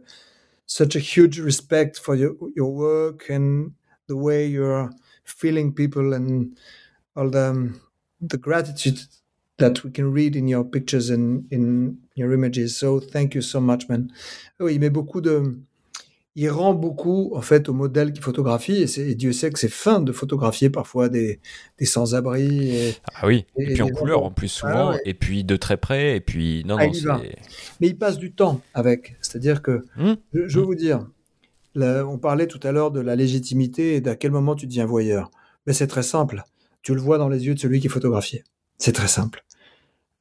such 0.69 0.97
a 0.97 1.01
huge 1.01 1.41
respect 1.41 1.99
for 1.99 2.17
your 2.17 2.37
your 2.57 2.73
work 2.75 3.31
and 3.31 3.75
the 4.09 4.17
way 4.17 4.47
you're 4.47 4.93
feeling 5.25 5.75
people 5.75 6.15
and 6.15 6.59
all 7.17 7.31
the 7.31 7.51
um, 7.51 7.81
the 8.21 8.39
gratitude 8.39 9.01
that 9.59 9.85
we 9.85 9.91
can 9.93 10.13
read 10.13 10.37
in 10.37 10.49
your 10.49 10.65
pictures 10.65 11.11
and 11.11 11.53
in 11.53 11.99
your 12.17 12.33
images. 12.33 12.77
So 12.77 13.01
thank 13.01 13.35
you 13.35 13.43
so 13.43 13.61
much, 13.61 13.89
man. 13.89 14.13
Oh, 14.61 14.67
oui, 14.67 14.79
met 14.79 14.91
beaucoup 14.93 15.23
de, 15.23 15.57
il 16.41 16.51
rend 16.51 16.73
beaucoup 16.73 17.33
en 17.35 17.41
fait 17.41 17.69
au 17.69 17.73
modèle 17.73 18.13
qui 18.13 18.21
photographie 18.21 18.87
et, 18.97 19.15
Dieu 19.17 19.33
sait 19.33 19.51
que 19.51 19.59
c'est 19.59 19.69
fin 19.69 19.99
de 19.99 20.13
photographier 20.13 20.71
parfois 20.71 21.09
des, 21.09 21.41
des 21.79 21.85
sans-abri. 21.85 22.97
Ah 23.17 23.27
oui, 23.27 23.45
et, 23.57 23.75
puis 23.75 23.83
en 23.83 23.89
couleur 23.89 24.23
en 24.23 24.31
plus 24.31 24.47
souvent, 24.47 24.91
ah 24.91 24.99
et 25.05 25.15
puis 25.15 25.43
de 25.43 25.57
très 25.57 25.77
près, 25.77 26.15
et 26.15 26.21
puis 26.21 26.63
non, 26.65 26.77
ah, 26.79 26.87
non, 26.87 27.21
Mais 27.81 27.89
il 27.89 27.99
passe 27.99 28.19
du 28.19 28.31
temps 28.31 28.61
avec, 28.73 29.17
c'est-à-dire 29.21 29.63
que, 29.63 29.85
hum, 29.99 30.17
je, 30.33 30.59
veux 30.59 30.63
hum. 30.63 30.67
vous 30.67 30.75
dire, 30.77 31.09
on 31.75 32.19
parlait 32.19 32.47
tout 32.47 32.61
à 32.63 32.71
l'heure 32.71 32.93
de 32.93 33.01
la 33.01 33.17
légitimité 33.17 33.97
et 33.97 34.01
d'à 34.01 34.15
quel 34.15 34.31
moment 34.31 34.55
tu 34.55 34.69
deviens 34.69 34.87
voyeur. 34.87 35.33
Mais 35.67 35.73
c'est 35.73 35.89
très 35.89 36.05
simple, 36.05 36.45
tu 36.83 36.95
le 36.95 37.01
vois 37.01 37.19
dans 37.19 37.29
les 37.29 37.47
yeux 37.47 37.57
de 37.57 37.59
celui 37.59 37.81
qui 37.81 37.89
est 37.89 37.91
photographié. 37.91 38.45
C'est 38.79 38.93
très 38.93 39.09
simple. 39.09 39.45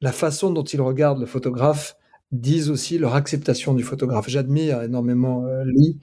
La 0.01 0.11
façon 0.11 0.49
dont 0.49 0.63
il 0.63 0.82
regarde 0.82 1.20
le 1.20 1.28
photographe, 1.28 1.95
disent 2.32 2.69
aussi 2.69 2.97
leur 2.97 3.15
acceptation 3.15 3.73
du 3.73 3.84
photographe. 3.84 4.28
J'admire 4.28 4.82
énormément 4.84 5.45
euh, 5.45 5.63
Lee. 5.65 5.99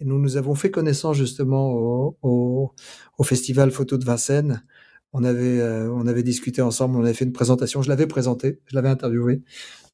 Et 0.00 0.04
nous, 0.04 0.18
nous 0.18 0.36
avons 0.36 0.54
fait 0.54 0.70
connaissance 0.70 1.16
justement 1.16 1.72
au, 1.72 2.16
au, 2.22 2.72
au 3.18 3.24
Festival 3.24 3.70
Photo 3.70 3.96
de 3.96 4.04
Vincennes. 4.04 4.64
On 5.12 5.22
avait, 5.22 5.60
euh, 5.60 5.90
on 5.92 6.06
avait 6.06 6.24
discuté 6.24 6.60
ensemble, 6.60 6.96
on 6.96 7.04
avait 7.04 7.14
fait 7.14 7.24
une 7.24 7.32
présentation. 7.32 7.82
Je 7.82 7.88
l'avais 7.88 8.06
présenté, 8.06 8.60
je 8.66 8.74
l'avais 8.74 8.88
interviewé 8.88 9.42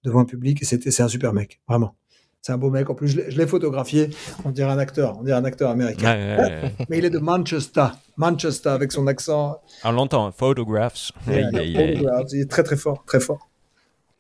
devant 0.03 0.21
un 0.21 0.25
public 0.25 0.63
et 0.63 0.65
c'était, 0.65 0.91
c'est 0.91 1.03
un 1.03 1.09
super 1.09 1.35
mec, 1.35 1.61
vraiment. 1.69 1.95
C'est 2.43 2.53
un 2.53 2.59
beau 2.59 2.71
mec. 2.71 2.89
En 2.89 2.95
plus, 2.95 3.09
je 3.09 3.37
l'ai 3.37 3.47
photographié. 3.47 4.09
On 4.47 4.51
dirait 4.51 4.71
un 4.71 4.79
acteur. 4.79 5.19
On 5.19 5.25
dirait 5.25 5.37
un 5.37 5.45
acteur 5.45 5.69
américain. 5.69 6.41
Mais 6.89 6.97
il 6.97 7.05
est 7.05 7.11
de 7.11 7.19
Manchester. 7.19 7.89
Manchester 8.17 8.71
avec 8.71 8.93
son 8.93 9.07
accent. 9.09 9.61
On 9.85 9.93
l'entend. 9.93 10.33
Photographs. 10.33 11.13
il, 11.27 11.35
est 11.37 12.51
très, 12.51 12.63
très 12.63 12.77
fort. 12.77 13.05
Très 13.05 13.21
fort. 13.21 13.50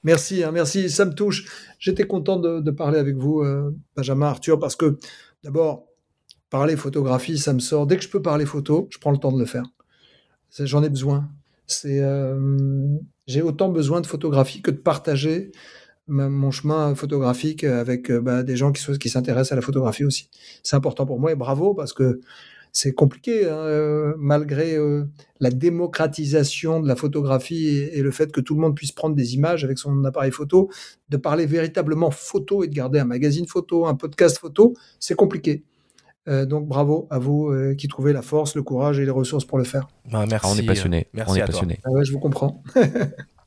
Merci, 0.03 0.43
hein, 0.43 0.51
merci, 0.53 0.89
ça 0.89 1.05
me 1.05 1.13
touche. 1.13 1.47
J'étais 1.79 2.05
content 2.07 2.39
de, 2.39 2.71
parler 2.71 2.99
avec 2.99 3.17
vous, 3.17 3.41
euh, 3.41 3.77
Benjamin 3.97 4.27
Arthur, 4.27 4.59
parce 4.59 4.77
que 4.77 4.99
d'abord, 5.45 5.87
parler 6.49 6.77
photographie, 6.77 7.39
ça 7.39 7.53
me 7.53 7.61
sort. 7.61 7.87
Dès 7.87 7.97
que 7.97 8.03
je 8.03 8.09
peux 8.09 8.23
parler 8.23 8.47
photo, 8.47 8.89
je 8.91 8.99
prends 8.99 9.11
le 9.13 9.19
temps 9.19 9.33
de 9.33 9.39
le 9.39 9.47
faire. 9.47 9.65
J'en 10.59 10.83
ai 10.83 10.89
besoin. 10.89 11.29
Euh, 11.85 12.99
j'ai 13.27 13.43
autant 13.43 13.69
besoin 13.69 14.01
de 14.01 14.07
photographie 14.07 14.63
que 14.63 14.71
de 14.71 14.79
partager 14.79 15.53
mon 16.09 16.51
chemin 16.51 16.97
photographique 16.97 17.63
avec 17.63 18.11
euh, 18.11 18.21
bah, 18.21 18.43
des 18.43 18.57
gens 18.57 18.73
qui, 18.73 18.85
qui 18.99 19.09
s'intéressent 19.09 19.53
à 19.53 19.57
la 19.57 19.63
photographie 19.63 20.05
aussi. 20.05 20.29
C'est 20.65 20.75
important 20.75 21.07
pour 21.07 21.21
moi 21.21 21.31
et 21.31 21.37
bravo 21.37 21.73
parce 21.73 21.93
que 21.93 22.21
c'est 22.73 22.93
compliqué, 22.93 23.49
hein, 23.49 23.57
euh, 23.57 24.14
malgré 24.18 24.77
euh, 24.77 25.05
la 25.41 25.51
démocratisation 25.51 26.81
de 26.81 26.89
la 26.89 26.97
photographie 26.97 27.68
et, 27.68 28.03
le 28.03 28.11
fait 28.11 28.33
que 28.33 28.41
tout 28.41 28.55
le 28.55 28.61
monde 28.61 28.77
puisse 28.77 28.93
prendre 28.93 29.14
des 29.14 29.35
images 29.35 29.64
avec 29.64 29.79
son 29.79 30.05
appareil 30.05 30.31
photo, 30.31 30.71
de 31.09 31.16
parler 31.16 31.47
véritablement 31.47 32.11
photo 32.11 32.62
et 32.64 32.68
de 32.68 32.75
garder 32.75 32.99
un 32.99 33.05
magazine 33.05 33.47
photo, 33.47 33.87
un 33.87 33.95
podcast 33.95 34.39
photo, 34.39 34.75
c'est 34.99 35.16
compliqué. 35.16 35.64
Euh, 36.29 36.45
donc 36.45 36.68
bravo 36.68 37.09
à 37.11 37.18
vous 37.18 37.53
qui 37.79 37.89
trouvez 37.89 38.12
la 38.12 38.23
force, 38.23 38.55
le 38.55 38.62
courage 38.62 39.01
et 39.01 39.05
les 39.05 39.11
ressources 39.11 39.45
pour 39.45 39.59
le 39.59 39.64
faire. 39.64 39.89
Bah, 40.11 40.27
merci. 40.29 40.47
on 40.51 40.57
est 40.57 40.66
passionné. 40.66 41.09
Merci 41.12 41.33
on 41.33 41.37
est 41.37 41.47
passionné. 41.47 41.81
Ah 41.85 41.91
je 42.03 42.12
vous 42.12 42.21
comprends. 42.21 42.62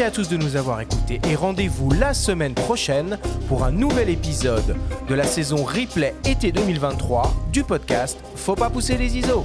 Merci 0.00 0.20
à 0.20 0.24
tous 0.24 0.30
de 0.30 0.42
nous 0.42 0.56
avoir 0.56 0.80
écoutés 0.80 1.20
et 1.28 1.34
rendez-vous 1.34 1.90
la 1.90 2.14
semaine 2.14 2.54
prochaine 2.54 3.18
pour 3.48 3.64
un 3.64 3.70
nouvel 3.70 4.08
épisode 4.08 4.74
de 5.06 5.14
la 5.14 5.24
saison 5.24 5.62
replay 5.62 6.14
été 6.24 6.52
2023 6.52 7.34
du 7.52 7.64
podcast 7.64 8.18
Faut 8.34 8.54
pas 8.54 8.70
pousser 8.70 8.96
les 8.96 9.18
ISO. 9.18 9.44